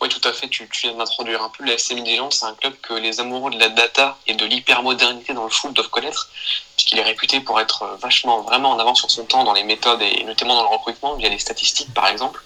Oui, 0.00 0.08
tout 0.08 0.26
à 0.28 0.32
fait. 0.32 0.48
Tu, 0.48 0.68
viens 0.82 0.94
d'introduire 0.94 1.42
un 1.42 1.48
peu. 1.48 1.64
La 1.64 1.74
SM 1.74 1.96
Midtjylland, 1.96 2.30
c'est 2.30 2.44
un 2.44 2.54
club 2.54 2.74
que 2.80 2.94
les 2.94 3.20
amoureux 3.20 3.50
de 3.50 3.58
la 3.58 3.68
data 3.68 4.16
et 4.26 4.34
de 4.34 4.44
l'hypermodernité 4.44 5.34
dans 5.34 5.44
le 5.44 5.50
foot 5.50 5.72
doivent 5.72 5.88
connaître, 5.90 6.30
puisqu'il 6.76 6.98
est 6.98 7.02
réputé 7.02 7.40
pour 7.40 7.60
être 7.60 7.98
vachement, 8.00 8.42
vraiment 8.42 8.70
en 8.70 8.78
avance 8.78 9.00
sur 9.00 9.10
son 9.10 9.24
temps 9.24 9.42
dans 9.42 9.52
les 9.52 9.64
méthodes 9.64 10.02
et 10.02 10.22
notamment 10.24 10.54
dans 10.54 10.62
le 10.62 10.68
recrutement, 10.68 11.14
via 11.16 11.28
les 11.28 11.38
statistiques 11.38 11.92
par 11.92 12.06
exemple. 12.06 12.42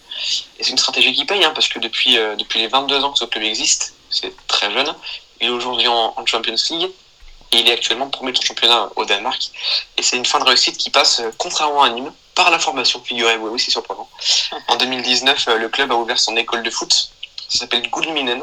Et 0.59 0.65
c'est 0.65 0.71
une 0.71 0.79
stratégie 0.79 1.13
qui 1.13 1.25
paye, 1.25 1.45
hein, 1.45 1.53
parce 1.55 1.69
que 1.69 1.79
depuis, 1.79 2.19
euh, 2.19 2.37
les 2.55 2.69
22 2.69 3.05
ans 3.05 3.13
que 3.13 3.19
ce 3.19 3.25
club 3.25 3.45
existe, 3.45 3.95
c'est 4.11 4.35
très 4.47 4.71
jeune, 4.73 4.95
il 5.41 5.49
est 5.49 5.51
aujourd'hui 5.51 5.89
en, 5.89 6.15
Champions 6.27 6.55
League. 6.71 6.91
et 7.53 7.59
il 7.59 7.69
est 7.69 7.73
actuellement 7.73 8.09
premier 8.09 8.33
de 8.33 8.41
championnat 8.41 8.89
au 8.97 9.05
Danemark. 9.05 9.51
Et 9.97 10.03
c'est 10.03 10.17
une 10.17 10.25
fin 10.25 10.39
de 10.39 10.45
réussite 10.45 10.79
qui 10.79 10.91
passe, 10.91 11.21
euh, 11.21 11.31
contrairement 11.37 11.83
à 11.83 11.91
Nîmes, 11.91 12.13
par 12.35 12.51
la 12.51 12.59
formation, 12.59 13.03
figurez-vous, 13.05 13.49
oui, 13.49 13.61
c'est 13.61 13.71
surprenant. 13.71 14.09
En 14.69 14.77
2019, 14.77 15.49
euh, 15.49 15.59
le 15.59 15.69
club 15.69 15.93
a 15.93 15.97
ouvert 15.97 16.19
son 16.19 16.37
école 16.37 16.63
de 16.63 16.71
foot, 16.71 17.11
ça 17.53 17.59
s'appelle 17.59 17.91
Guldminen, 17.91 18.43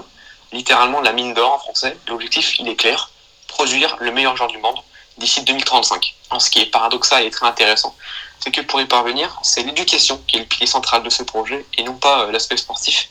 littéralement 0.51 1.01
la 1.01 1.13
mine 1.13 1.33
d'or 1.33 1.53
en 1.53 1.59
français. 1.59 1.97
L'objectif, 2.07 2.59
il 2.59 2.67
est 2.67 2.75
clair, 2.75 3.09
produire 3.47 3.97
le 3.99 4.11
meilleur 4.11 4.37
joueur 4.37 4.49
du 4.49 4.59
monde 4.59 4.77
d'ici 5.17 5.41
2035. 5.41 6.13
En 6.29 6.39
ce 6.39 6.51
qui 6.51 6.59
est 6.59 6.67
paradoxal 6.67 7.25
et 7.25 7.31
très 7.31 7.47
intéressant, 7.47 7.95
c'est 8.39 8.51
que 8.51 8.61
pour 8.61 8.79
y 8.79 8.85
parvenir, 8.85 9.39
c'est 9.41 9.63
l'éducation 9.63 10.21
qui 10.27 10.37
est 10.37 10.41
le 10.41 10.45
pilier 10.45 10.67
central 10.67 11.01
de 11.01 11.09
ce 11.09 11.23
projet 11.23 11.65
et 11.75 11.83
non 11.83 11.95
pas 11.95 12.25
euh, 12.25 12.31
l'aspect 12.31 12.55
sportif. 12.55 13.09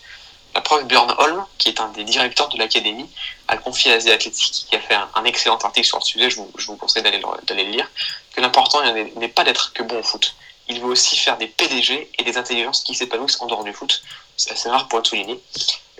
La 0.55 0.61
preuve, 0.61 0.87
Björn 0.87 1.13
Holm, 1.19 1.45
qui 1.59 1.69
est 1.69 1.81
un 1.81 1.89
des 1.89 2.05
directeurs 2.05 2.49
de 2.49 2.59
l'académie, 2.59 3.11
a 3.49 3.57
confié 3.57 3.93
à 3.93 3.97
Asia 3.97 4.15
Athletic, 4.15 4.67
qui 4.71 4.77
a 4.77 4.81
fait 4.81 4.95
un, 4.95 5.25
excellent 5.25 5.59
article 5.59 5.87
sur 5.87 5.99
le 5.99 6.05
sujet, 6.05 6.31
je 6.31 6.37
vous, 6.37 6.51
je 6.57 6.67
vous 6.67 6.77
conseille 6.77 7.03
d'aller 7.03 7.21
le 7.21 7.71
lire, 7.71 7.91
que 8.35 8.41
l'important 8.41 8.83
n'est 8.93 9.29
pas 9.29 9.43
d'être 9.43 9.73
que 9.73 9.83
bon 9.83 9.99
au 9.99 10.03
foot. 10.03 10.37
Il 10.69 10.81
veut 10.81 10.89
aussi 10.89 11.17
faire 11.17 11.37
des 11.39 11.49
PDG 11.49 12.11
et 12.19 12.23
des 12.23 12.37
intelligences 12.39 12.83
qui 12.83 12.95
s'épanouissent 12.95 13.41
en 13.41 13.47
dehors 13.47 13.65
du 13.65 13.73
foot. 13.73 14.03
C'est 14.37 14.53
assez 14.53 14.69
rare 14.69 14.87
pour 14.89 15.01
être 15.01 15.07
souligné. 15.07 15.41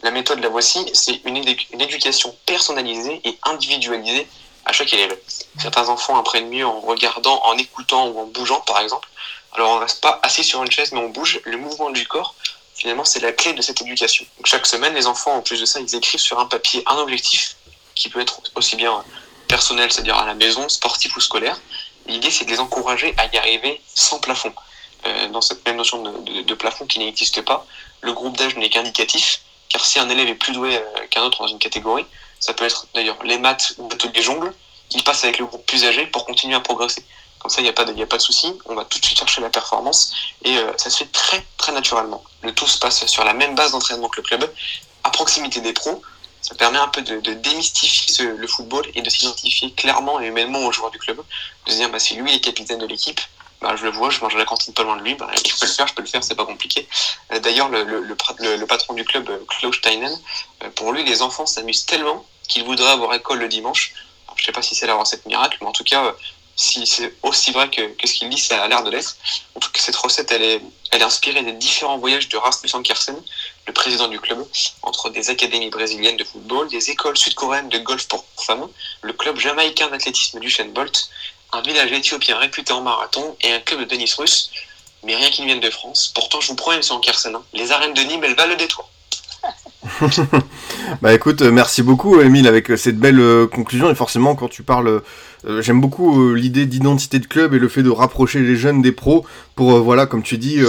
La 0.03 0.11
méthode, 0.11 0.41
la 0.41 0.49
voici, 0.49 0.87
c'est 0.93 1.21
une, 1.25 1.37
éducation 1.37 2.37
personnalisée 2.47 3.21
et 3.25 3.39
individualisée 3.45 4.27
à 4.65 4.73
chaque 4.73 4.93
élève. 4.93 5.17
Certains 5.59 5.89
enfants 5.89 6.19
apprennent 6.19 6.49
mieux 6.49 6.67
en 6.67 6.81
regardant, 6.81 7.43
en 7.45 7.57
écoutant 7.59 8.09
ou 8.09 8.21
en 8.21 8.27
bougeant, 8.27 8.61
par 8.61 8.81
exemple. 8.81 9.09
Alors 9.53 9.71
on 9.71 9.77
ne 9.77 9.81
reste 9.81 10.01
pas 10.01 10.21
assis 10.23 10.45
sur 10.45 10.63
une 10.63 10.71
chaise, 10.71 10.93
mais 10.93 11.01
on 11.01 11.09
bouge. 11.09 11.41
Le 11.45 11.57
mouvement 11.57 11.91
du 11.91 12.07
corps 12.07 12.35
finalement, 12.79 13.05
c'est 13.05 13.21
la 13.21 13.33
clé 13.33 13.53
de 13.55 13.61
cette 13.61 13.81
éducation. 13.83 14.25
Chaque 14.45 14.65
semaine, 14.67 14.95
les 14.95 15.09
enfants, 15.09 15.35
en 15.35 15.43
plus 15.43 15.61
de 15.61 15.67
ça, 15.67 15.81
ils 15.81 15.97
écrivent 15.97 16.21
sur 16.21 16.39
un 16.39 16.47
papier 16.47 16.83
un 16.87 16.97
objectif 16.99 17.57
qui 17.97 18.09
peut 18.09 18.21
être 18.21 18.41
aussi 18.55 18.77
bien 18.77 19.05
personnel, 19.49 19.93
c'est-à-dire 19.93 20.17
à 20.17 20.25
la 20.25 20.35
maison, 20.35 20.69
sportif 20.69 21.17
ou 21.17 21.21
scolaire. 21.21 21.61
L'idée, 22.07 22.31
c'est 22.31 22.45
de 22.45 22.51
les 22.51 22.61
encourager 22.61 23.15
à 23.19 23.27
y 23.27 23.37
arriver 23.37 23.81
sans 23.95 24.21
plafond. 24.21 24.55
Euh, 25.07 25.29
dans 25.29 25.41
cette 25.41 25.65
même 25.67 25.77
notion 25.77 26.03
de, 26.03 26.55
plafond 26.55 26.87
qui 26.87 27.01
n'existe 27.01 27.43
pas, 27.43 27.67
le 28.01 28.13
groupe 28.13 28.37
d'âge 28.37 28.57
n'est 28.57 28.71
qu'indicatif, 28.71 29.41
car 29.69 29.85
si 29.85 29.99
un 29.99 30.09
élève 30.09 30.29
est 30.29 30.35
plus 30.35 30.53
doué 30.53 30.77
euh, 30.77 31.07
qu'un 31.11 31.23
autre 31.23 31.43
dans 31.43 31.49
une 31.49 31.59
catégorie, 31.59 32.07
ça 32.41 32.55
peut 32.55 32.65
être 32.65 32.87
d'ailleurs 32.95 33.23
les 33.25 33.39
maths 33.39 33.75
ou 33.79 33.89
les 34.15 34.23
jongles, 34.23 34.53
il 34.93 35.05
passe 35.05 35.25
avec 35.25 35.39
le 35.39 35.47
groupe 35.47 35.67
plus 35.67 35.85
âgé 35.85 36.07
pour 36.07 36.25
continuer 36.25 36.55
à 36.55 36.61
progresser. 36.61 37.05
Comme 37.39 37.51
ça, 37.51 37.61
il 37.61 37.65
n'y 37.65 37.71
a 37.71 37.73
pas 37.73 37.85
de, 37.85 37.93
a 37.93 38.07
de 38.07 38.19
souci. 38.19 38.53
On 38.67 38.75
va 38.75 38.85
tout 38.85 38.99
de 38.99 39.05
suite 39.05 39.19
chercher 39.19 39.41
la 39.41 39.51
performance 39.51 40.13
et 40.45 40.57
euh, 40.57 40.73
ça 40.77 40.91
se 40.91 40.99
fait 40.99 41.13
très 41.13 41.45
très 41.57 41.73
naturellement. 41.73 42.25
Le 42.43 42.53
tout 42.53 42.67
se 42.67 42.79
passe 42.79 43.07
sur 43.07 43.25
la 43.25 43.33
même 43.33 43.55
base 43.55 43.73
d'entraînement 43.73 44.09
que 44.09 44.17
le 44.17 44.23
club, 44.23 44.53
à 45.05 45.11
proximité 45.11 45.61
des 45.61 45.73
pros. 45.73 46.03
Ça 46.41 46.55
permet 46.55 46.79
un 46.79 46.89
peu 46.89 47.03
de, 47.03 47.35
démystifier 47.35 48.25
le 48.25 48.47
football 48.47 48.87
et 48.95 49.03
de 49.03 49.11
s'identifier 49.11 49.73
clairement 49.73 50.21
et 50.21 50.27
humainement 50.27 50.61
aux 50.61 50.73
joueurs 50.73 50.91
du 50.91 50.99
club. 50.99 51.21
De 51.67 51.73
se 51.73 51.77
dire, 51.77 51.91
bah, 51.91 51.99
si 51.99 52.15
lui 52.15 52.33
est 52.33 52.41
capitaine 52.41 52.79
de 52.79 52.87
l'équipe, 52.87 53.21
bah, 53.61 53.75
je 53.77 53.85
le 53.85 53.91
vois, 53.91 54.11
je 54.11 54.21
mange 54.21 54.35
à 54.35 54.39
la 54.39 54.45
cantine 54.45 54.73
pas 54.73 54.85
loin 54.85 54.97
de 54.97 55.03
lui, 55.03 55.15
bah, 55.15 55.29
je 55.35 55.55
peux 55.59 55.67
le 55.67 55.73
faire, 55.73 55.87
je 55.87 55.95
peux 55.95 56.03
le 56.03 56.09
faire, 56.09 56.23
c'est 56.23 56.35
pas 56.35 56.47
compliqué. 56.47 56.87
Euh, 57.33 57.41
d'ailleurs, 57.41 57.69
le, 57.69 57.83
le, 57.85 58.67
patron 58.67 58.95
du 58.95 59.05
club, 59.05 59.29
Klaus 59.47 59.77
Steinen, 59.77 60.17
euh, 60.63 60.71
pour 60.71 60.93
lui, 60.93 61.05
les 61.05 61.23
enfants 61.23 61.47
s'amusent 61.47 61.87
tellement 61.87 62.25
qu'il 62.49 62.65
voudrait 62.65 62.91
avoir 62.91 63.15
école 63.15 63.39
le 63.39 63.49
dimanche. 63.49 63.95
je 64.37 64.45
sais 64.45 64.53
pas 64.53 64.63
si 64.63 64.75
c'est 64.75 64.87
la 64.87 64.95
recette 64.95 65.27
miracle, 65.27 65.59
mais 65.61 65.67
en 65.67 65.73
tout 65.73 65.85
cas, 65.85 66.15
si 66.59 66.87
c'est 66.87 67.15
aussi 67.23 67.53
vrai 67.53 67.71
que, 67.71 67.83
ce 68.05 68.13
qu'il 68.13 68.29
dit, 68.29 68.39
ça 68.39 68.63
a 68.63 68.67
l'air 68.67 68.83
de 68.83 68.91
l'être. 68.91 69.17
En 69.55 69.61
tout 69.61 69.71
cas, 69.71 69.81
cette 69.81 69.95
recette, 69.95 70.33
elle 70.33 70.43
est, 70.43 70.61
elle 70.91 71.01
est 71.01 71.05
inspirée 71.05 71.43
des 71.43 71.53
différents 71.53 71.99
voyages 71.99 72.29
de 72.29 72.37
Rasmus 72.37 72.71
Ankersen, 72.73 73.17
le 73.67 73.73
président 73.73 74.09
du 74.09 74.19
club, 74.19 74.45
entre 74.83 75.09
des 75.09 75.31
académies 75.31 75.71
brésiliennes 75.71 76.17
de 76.17 76.25
football, 76.25 76.69
des 76.69 76.91
écoles 76.91 77.17
sud-coréennes 77.17 77.69
de 77.69 77.79
golf 77.79 78.09
pour 78.09 78.25
femmes, 78.45 78.69
le 79.03 79.13
club 79.13 79.39
jamaïcain 79.39 79.89
d'athlétisme 79.89 80.41
du 80.41 80.53
Bolt, 80.75 81.09
un 81.53 81.63
village 81.63 81.93
éthiopien 81.93 82.39
réputé 82.39 82.73
en 82.73 82.83
marathon 82.83 83.37
et 83.41 83.53
un 83.53 83.61
club 83.61 83.81
de 83.81 83.85
tennis 83.85 84.15
russe. 84.15 84.51
Mais 85.05 85.15
rien 85.15 85.31
qui 85.31 85.43
ne 85.43 85.47
vienne 85.47 85.61
de 85.61 85.71
France. 85.71 86.11
Pourtant, 86.15 86.41
je 86.41 86.49
vous 86.49 86.57
promets, 86.57 86.77
M. 86.77 86.83
Ankersen, 86.91 87.35
hein, 87.35 87.43
les 87.53 87.71
arènes 87.71 87.95
de 87.95 88.01
Nîmes, 88.03 88.25
elles 88.25 88.35
valent 88.35 88.51
le 88.51 88.57
détour. 88.57 88.91
bah 91.03 91.13
écoute, 91.15 91.43
euh, 91.43 91.53
merci 91.53 91.83
beaucoup 91.83 92.21
Emile 92.21 92.49
avec 92.49 92.71
euh, 92.71 92.77
cette 92.77 92.99
belle 92.99 93.21
euh, 93.21 93.47
conclusion 93.47 93.91
et 93.91 93.95
forcément 93.95 94.35
quand 94.35 94.49
tu 94.49 94.63
parles, 94.63 95.03
j'aime 95.61 95.81
beaucoup 95.81 96.35
l'idée 96.35 96.67
d'identité 96.67 97.19
de 97.19 97.27
club 97.27 97.55
et 97.55 97.59
le 97.59 97.69
fait 97.69 97.83
de 97.83 97.91
rapprocher 97.91 98.41
les 98.41 98.57
jeunes 98.57 98.83
des 98.83 98.93
pros 98.93 99.25
pour 99.55 99.79
voilà 99.81 100.07
comme 100.07 100.23
tu 100.23 100.39
dis, 100.39 100.61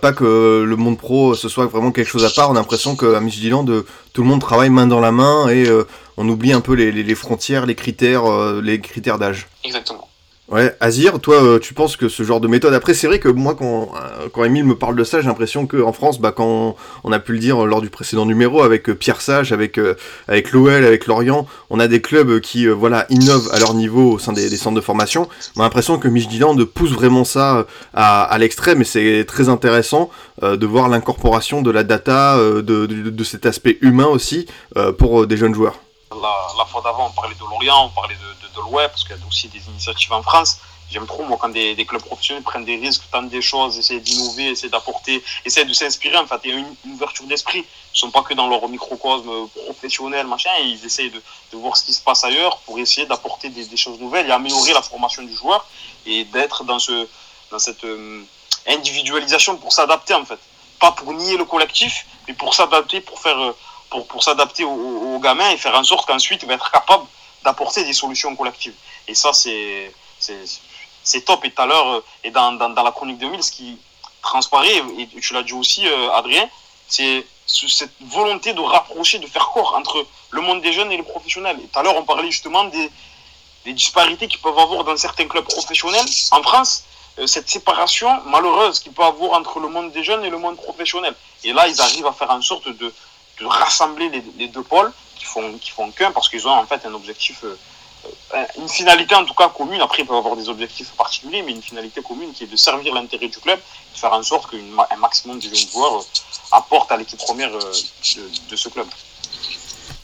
pas 0.00 0.12
que 0.12 0.64
le 0.66 0.76
monde 0.76 0.98
pro 0.98 1.34
ce 1.34 1.48
soit 1.48 1.66
vraiment 1.66 1.92
quelque 1.92 2.08
chose 2.08 2.24
à 2.24 2.30
part. 2.30 2.50
On 2.50 2.54
a 2.54 2.58
l'impression 2.58 2.96
qu'à 2.96 3.20
Midtjylland 3.20 3.64
tout 4.12 4.22
le 4.22 4.28
monde 4.28 4.40
travaille 4.40 4.70
main 4.70 4.86
dans 4.86 5.00
la 5.00 5.12
main 5.12 5.48
et 5.48 5.66
on 6.16 6.28
oublie 6.28 6.52
un 6.52 6.60
peu 6.60 6.74
les, 6.74 6.92
les 6.92 7.14
frontières, 7.14 7.66
les 7.66 7.74
critères, 7.74 8.24
les 8.62 8.80
critères 8.80 9.18
d'âge. 9.18 9.48
Exactement. 9.64 10.08
Ouais, 10.52 10.76
Azir, 10.80 11.18
toi, 11.18 11.36
euh, 11.36 11.58
tu 11.58 11.72
penses 11.72 11.96
que 11.96 12.10
ce 12.10 12.24
genre 12.24 12.38
de 12.38 12.46
méthode. 12.46 12.74
Après, 12.74 12.92
c'est 12.92 13.06
vrai 13.06 13.18
que 13.18 13.28
moi, 13.30 13.54
quand, 13.54 13.88
euh, 13.94 14.28
quand 14.30 14.44
Emile 14.44 14.66
me 14.66 14.76
parle 14.76 14.96
de 14.96 15.02
ça, 15.02 15.22
j'ai 15.22 15.28
l'impression 15.28 15.66
qu'en 15.66 15.94
France, 15.94 16.20
bah, 16.20 16.30
quand 16.30 16.76
on, 17.04 17.12
a 17.12 17.18
pu 17.20 17.32
le 17.32 17.38
dire 17.38 17.64
lors 17.64 17.80
du 17.80 17.88
précédent 17.88 18.26
numéro, 18.26 18.60
avec 18.62 18.90
euh, 18.90 18.94
Pierre 18.94 19.22
Sage, 19.22 19.52
avec, 19.52 19.78
avec 20.28 20.52
avec 20.54 21.06
Lorient, 21.06 21.46
on 21.70 21.80
a 21.80 21.88
des 21.88 22.02
clubs 22.02 22.38
qui 22.40 22.66
voilà, 22.66 23.06
innovent 23.08 23.48
à 23.54 23.60
leur 23.60 23.72
niveau 23.72 24.12
au 24.12 24.18
sein 24.18 24.34
des, 24.34 24.54
centres 24.58 24.76
de 24.76 24.82
formation. 24.82 25.26
On 25.56 25.60
a 25.60 25.64
l'impression 25.64 25.98
que 25.98 26.06
Midtjylland 26.06 26.62
pousse 26.66 26.92
vraiment 26.92 27.24
ça 27.24 27.64
à, 27.94 28.36
l'extrême 28.38 28.82
et 28.82 28.84
c'est 28.84 29.24
très 29.24 29.48
intéressant 29.48 30.10
de 30.42 30.66
voir 30.66 30.90
l'incorporation 30.90 31.62
de 31.62 31.70
la 31.70 31.82
data, 31.82 32.36
de, 32.36 32.60
de, 32.60 33.24
cet 33.24 33.46
aspect 33.46 33.78
humain 33.80 34.06
aussi 34.06 34.46
pour 34.98 35.26
des 35.26 35.38
jeunes 35.38 35.54
joueurs. 35.54 35.78
La, 36.10 36.64
fois 36.66 36.82
d'avant, 36.84 37.08
on 37.10 37.14
parlait 37.14 37.34
de 37.34 37.40
Lorient, 37.40 37.86
on 37.86 37.94
parlait 37.94 38.14
de 38.14 38.41
de 38.54 38.60
l'Ouest, 38.60 38.90
parce 38.90 39.04
qu'il 39.04 39.16
y 39.16 39.20
a 39.20 39.26
aussi 39.26 39.48
des 39.48 39.66
initiatives 39.68 40.12
en 40.12 40.22
France. 40.22 40.58
J'aime 40.90 41.06
trop, 41.06 41.24
quand 41.38 41.48
des, 41.48 41.86
clubs 41.86 42.02
professionnels 42.02 42.42
prennent 42.42 42.66
des 42.66 42.76
risques, 42.76 43.04
tentent 43.10 43.30
des 43.30 43.40
choses, 43.40 43.78
essaient 43.78 44.00
d'innover, 44.00 44.48
essaient 44.50 44.68
d'apporter, 44.68 45.24
essaient 45.46 45.64
de 45.64 45.72
s'inspirer. 45.72 46.18
En 46.18 46.26
fait, 46.26 46.38
il 46.44 46.50
y 46.50 46.52
a 46.52 46.58
une, 46.58 46.92
ouverture 46.92 47.24
d'esprit. 47.24 47.60
Ils 47.60 47.94
ne 47.94 47.98
sont 47.98 48.10
pas 48.10 48.22
que 48.22 48.34
dans 48.34 48.46
leur 48.46 48.68
microcosme 48.68 49.48
professionnel, 49.64 50.26
machin. 50.26 50.50
Ils 50.62 50.84
essayent 50.84 51.10
de, 51.10 51.22
voir 51.56 51.78
ce 51.78 51.84
qui 51.84 51.94
se 51.94 52.02
passe 52.02 52.24
ailleurs 52.24 52.58
pour 52.58 52.78
essayer 52.78 53.06
d'apporter 53.06 53.48
des, 53.48 53.76
choses 53.76 53.98
nouvelles 54.00 54.28
et 54.28 54.32
améliorer 54.32 54.74
la 54.74 54.82
formation 54.82 55.22
du 55.22 55.34
joueur 55.34 55.66
et 56.04 56.24
d'être 56.24 56.64
dans, 56.64 56.78
ce, 56.78 57.08
dans 57.50 57.58
cette 57.58 57.84
euh, 57.84 58.22
individualisation 58.68 59.56
pour 59.56 59.72
s'adapter, 59.72 60.12
en 60.12 60.26
fait. 60.26 60.40
Pas 60.78 60.92
pour 60.92 61.14
nier 61.14 61.38
le 61.38 61.46
collectif, 61.46 62.04
mais 62.28 62.34
pour 62.34 62.54
s'adapter, 62.54 63.00
pour 63.00 63.18
faire. 63.18 63.38
Euh, 63.38 63.56
pour, 63.88 64.06
pour 64.06 64.22
s'adapter 64.22 64.64
aux, 64.64 65.18
gamins 65.18 65.50
et 65.50 65.58
faire 65.58 65.76
en 65.76 65.84
sorte 65.84 66.06
qu'ensuite 66.06 66.42
il 66.42 66.48
va 66.48 66.54
être 66.54 66.70
capable 66.70 67.04
d'apporter 67.44 67.84
des 67.84 67.92
solutions 67.92 68.34
collectives. 68.36 68.74
Et 69.08 69.14
ça, 69.14 69.32
c'est 69.32 69.92
top. 71.24 71.44
Et 71.44 71.50
tout 71.50 71.62
à 71.62 71.66
l'heure, 71.66 71.88
euh, 71.88 72.04
et 72.24 72.30
dans, 72.30 72.52
dans, 72.52 72.82
la 72.82 72.92
chronique 72.92 73.18
2000, 73.18 73.42
ce 73.42 73.52
qui 73.52 73.78
transparaît, 74.22 74.82
et 74.98 75.08
tu 75.20 75.34
l'as 75.34 75.42
dit 75.42 75.52
aussi, 75.52 75.86
euh, 75.86 76.12
Adrien, 76.12 76.48
c'est 76.88 77.24
cette 77.46 77.92
volonté 78.00 78.52
de 78.52 78.60
rapprocher, 78.60 79.18
de 79.18 79.26
faire 79.26 79.50
corps 79.50 79.74
entre 79.76 80.06
le 80.30 80.40
monde 80.40 80.62
des 80.62 80.72
jeunes 80.72 80.92
et 80.92 80.96
les 80.96 81.02
professionnels. 81.02 81.58
Et 81.62 81.66
tout 81.66 81.78
à 81.78 81.82
l'heure, 81.82 81.96
on 81.96 82.04
parlait 82.04 82.30
justement 82.30 82.64
des, 82.64 82.90
des 83.64 83.72
disparités 83.72 84.28
qu'ils 84.28 84.40
peuvent 84.40 84.58
avoir 84.58 84.84
dans 84.84 84.96
certains 84.96 85.26
clubs 85.26 85.44
professionnels. 85.44 86.06
En 86.30 86.42
France, 86.42 86.84
euh, 87.18 87.26
cette 87.26 87.48
séparation 87.48 88.08
malheureuse 88.26 88.80
qu'il 88.80 88.92
peut 88.92 89.04
avoir 89.04 89.32
entre 89.38 89.60
le 89.60 89.68
monde 89.68 89.92
des 89.92 90.02
jeunes 90.02 90.24
et 90.24 90.30
le 90.30 90.38
monde 90.38 90.56
professionnel. 90.56 91.14
Et 91.44 91.52
là, 91.52 91.68
ils 91.68 91.80
arrivent 91.80 92.06
à 92.06 92.12
faire 92.12 92.30
en 92.30 92.40
sorte 92.40 92.68
de, 92.68 92.92
de 93.40 93.46
rassembler 93.46 94.10
les, 94.38 94.48
deux 94.48 94.62
pôles 94.62 94.92
qui 95.22 95.28
font, 95.28 95.58
qui 95.58 95.70
font 95.70 95.90
qu'un 95.92 96.10
parce 96.10 96.28
qu'ils 96.28 96.46
ont 96.48 96.50
en 96.50 96.66
fait 96.66 96.84
un 96.84 96.94
objectif, 96.94 97.44
euh, 97.44 97.56
euh, 98.34 98.44
une 98.58 98.68
finalité 98.68 99.14
en 99.14 99.24
tout 99.24 99.34
cas 99.34 99.48
commune. 99.48 99.80
Après, 99.80 100.02
ils 100.02 100.06
peuvent 100.06 100.16
avoir 100.16 100.36
des 100.36 100.48
objectifs 100.48 100.90
particuliers, 100.90 101.42
mais 101.42 101.52
une 101.52 101.62
finalité 101.62 102.02
commune 102.02 102.32
qui 102.32 102.44
est 102.44 102.48
de 102.48 102.56
servir 102.56 102.92
l'intérêt 102.94 103.28
du 103.28 103.38
club, 103.38 103.60
de 103.94 103.98
faire 103.98 104.12
en 104.12 104.22
sorte 104.22 104.50
qu'un 104.50 104.96
maximum 104.96 105.38
de 105.38 105.42
jeunes 105.42 105.70
joueurs 105.70 105.96
euh, 105.98 106.04
apportent 106.52 106.90
à 106.90 106.96
l'équipe 106.96 107.18
première 107.18 107.52
de, 107.52 107.60
de 108.50 108.56
ce 108.56 108.68
club. 108.68 108.88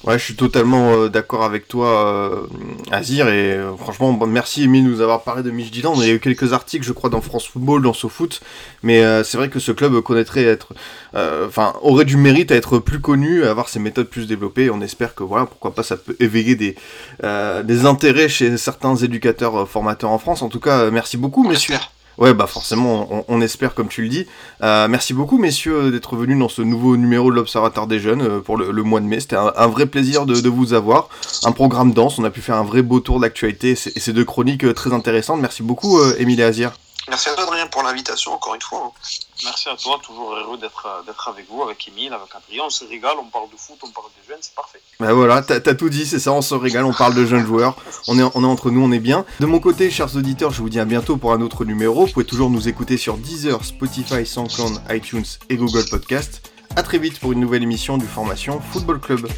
Ouais, 0.04 0.16
je 0.16 0.24
suis 0.24 0.36
totalement 0.36 0.92
euh, 0.92 1.08
d'accord 1.08 1.42
avec 1.42 1.66
toi, 1.66 2.06
euh, 2.06 2.46
Azir, 2.92 3.28
et 3.28 3.54
euh, 3.54 3.76
franchement, 3.76 4.16
merci 4.28 4.62
Emile 4.62 4.84
de 4.84 4.90
nous 4.90 5.00
avoir 5.00 5.24
parlé 5.24 5.42
de 5.42 5.50
Midtjylland. 5.50 5.94
Il 5.96 6.06
y 6.06 6.10
a 6.10 6.14
eu 6.14 6.20
quelques 6.20 6.52
articles, 6.52 6.86
je 6.86 6.92
crois, 6.92 7.10
dans 7.10 7.20
France 7.20 7.48
Football, 7.48 7.82
dans 7.82 7.92
SoFoot, 7.92 8.40
mais 8.84 9.02
c'est 9.24 9.36
vrai 9.36 9.48
que 9.48 9.58
ce 9.58 9.72
club 9.72 10.00
connaîtrait 10.00 10.44
être, 10.44 10.72
enfin, 11.14 11.74
aurait 11.82 12.04
du 12.04 12.16
mérite 12.16 12.52
à 12.52 12.54
être 12.54 12.78
plus 12.78 13.00
connu, 13.00 13.44
à 13.44 13.50
avoir 13.50 13.68
ses 13.68 13.80
méthodes 13.80 14.08
plus 14.08 14.28
développées. 14.28 14.70
On 14.70 14.80
espère 14.80 15.16
que 15.16 15.24
voilà, 15.24 15.46
pourquoi 15.46 15.74
pas, 15.74 15.82
ça 15.82 15.96
peut 15.96 16.16
éveiller 16.20 16.54
des, 16.54 16.76
des 17.64 17.86
intérêts 17.86 18.28
chez 18.28 18.56
certains 18.56 18.94
éducateurs 18.94 19.68
formateurs 19.68 20.10
en 20.10 20.18
France. 20.18 20.42
En 20.42 20.48
tout 20.48 20.60
cas, 20.60 20.90
merci 20.90 21.16
beaucoup, 21.16 21.46
messieurs. 21.46 21.74
Ouais, 22.18 22.34
bah 22.34 22.48
forcément, 22.48 23.24
on, 23.28 23.40
espère 23.40 23.74
comme 23.74 23.86
tu 23.86 24.02
le 24.02 24.08
dis. 24.08 24.26
Euh, 24.62 24.88
merci 24.88 25.14
beaucoup, 25.14 25.38
messieurs, 25.38 25.92
d'être 25.92 26.16
venus 26.16 26.36
dans 26.36 26.48
ce 26.48 26.62
nouveau 26.62 26.96
numéro 26.96 27.30
de 27.30 27.36
l'Observateur 27.36 27.86
des 27.86 28.00
Jeunes 28.00 28.22
euh, 28.22 28.40
pour 28.40 28.56
le, 28.56 28.82
mois 28.82 28.98
de 29.00 29.06
mai. 29.06 29.20
C'était 29.20 29.36
un, 29.36 29.66
vrai 29.68 29.86
plaisir 29.86 30.26
de, 30.26 30.48
vous 30.48 30.72
avoir. 30.72 31.08
Un 31.44 31.52
programme 31.52 31.92
dense, 31.92 32.18
on 32.18 32.24
a 32.24 32.30
pu 32.30 32.40
faire 32.40 32.56
un 32.56 32.64
vrai 32.64 32.82
beau 32.82 32.98
tour 32.98 33.20
d'actualité 33.20 33.70
et 33.70 34.00
ces 34.00 34.12
deux 34.12 34.24
chroniques 34.24 34.64
euh, 34.64 34.74
très 34.74 34.92
intéressantes. 34.92 35.40
Merci 35.40 35.62
beaucoup, 35.62 36.02
Émilie 36.18 36.42
Azir. 36.42 36.72
Merci 37.08 37.30
à 37.30 37.34
toi, 37.34 37.44
Adrien, 37.44 37.66
pour 37.66 37.82
l'invitation, 37.82 38.32
encore 38.32 38.54
une 38.54 38.60
fois. 38.60 38.92
Merci 39.44 39.68
à 39.68 39.76
toi, 39.76 39.98
toujours 40.04 40.34
heureux 40.34 40.58
d'être 40.58 40.86
euh, 40.86 41.02
d'être 41.06 41.28
avec 41.28 41.48
vous, 41.48 41.62
avec 41.62 41.88
Emile, 41.88 42.12
avec 42.12 42.28
Adrien. 42.34 42.64
On 42.66 42.70
se 42.70 42.84
régale, 42.84 43.16
on 43.20 43.26
parle 43.26 43.48
de 43.50 43.56
foot, 43.56 43.78
on 43.82 43.90
parle 43.90 44.08
des 44.20 44.28
jeunes, 44.28 44.38
c'est 44.40 44.54
parfait. 44.54 44.80
Bah 45.00 45.12
voilà, 45.12 45.42
t'as 45.42 45.60
t'as 45.60 45.74
tout 45.74 45.88
dit, 45.88 46.06
c'est 46.06 46.18
ça, 46.18 46.32
on 46.32 46.42
se 46.42 46.54
régale, 46.54 46.84
on 46.84 46.92
parle 46.92 47.14
de 47.14 47.24
jeunes 47.24 47.46
joueurs, 47.46 47.76
on 48.08 48.18
est, 48.18 48.22
on 48.34 48.42
est 48.42 48.46
entre 48.46 48.70
nous, 48.70 48.82
on 48.82 48.92
est 48.92 48.98
bien. 48.98 49.24
De 49.40 49.46
mon 49.46 49.60
côté, 49.60 49.90
chers 49.90 50.14
auditeurs, 50.16 50.50
je 50.50 50.60
vous 50.60 50.68
dis 50.68 50.80
à 50.80 50.84
bientôt 50.84 51.16
pour 51.16 51.32
un 51.32 51.40
autre 51.40 51.64
numéro. 51.64 52.06
Vous 52.06 52.12
pouvez 52.12 52.26
toujours 52.26 52.50
nous 52.50 52.68
écouter 52.68 52.96
sur 52.96 53.16
Deezer, 53.16 53.64
Spotify, 53.64 54.26
SoundCloud, 54.26 54.82
iTunes 54.90 55.26
et 55.48 55.56
Google 55.56 55.88
Podcast. 55.88 56.42
À 56.76 56.82
très 56.82 56.98
vite 56.98 57.18
pour 57.20 57.32
une 57.32 57.40
nouvelle 57.40 57.62
émission 57.62 57.96
du 57.96 58.06
Formation 58.06 58.60
Football 58.60 59.00
Club. 59.00 59.28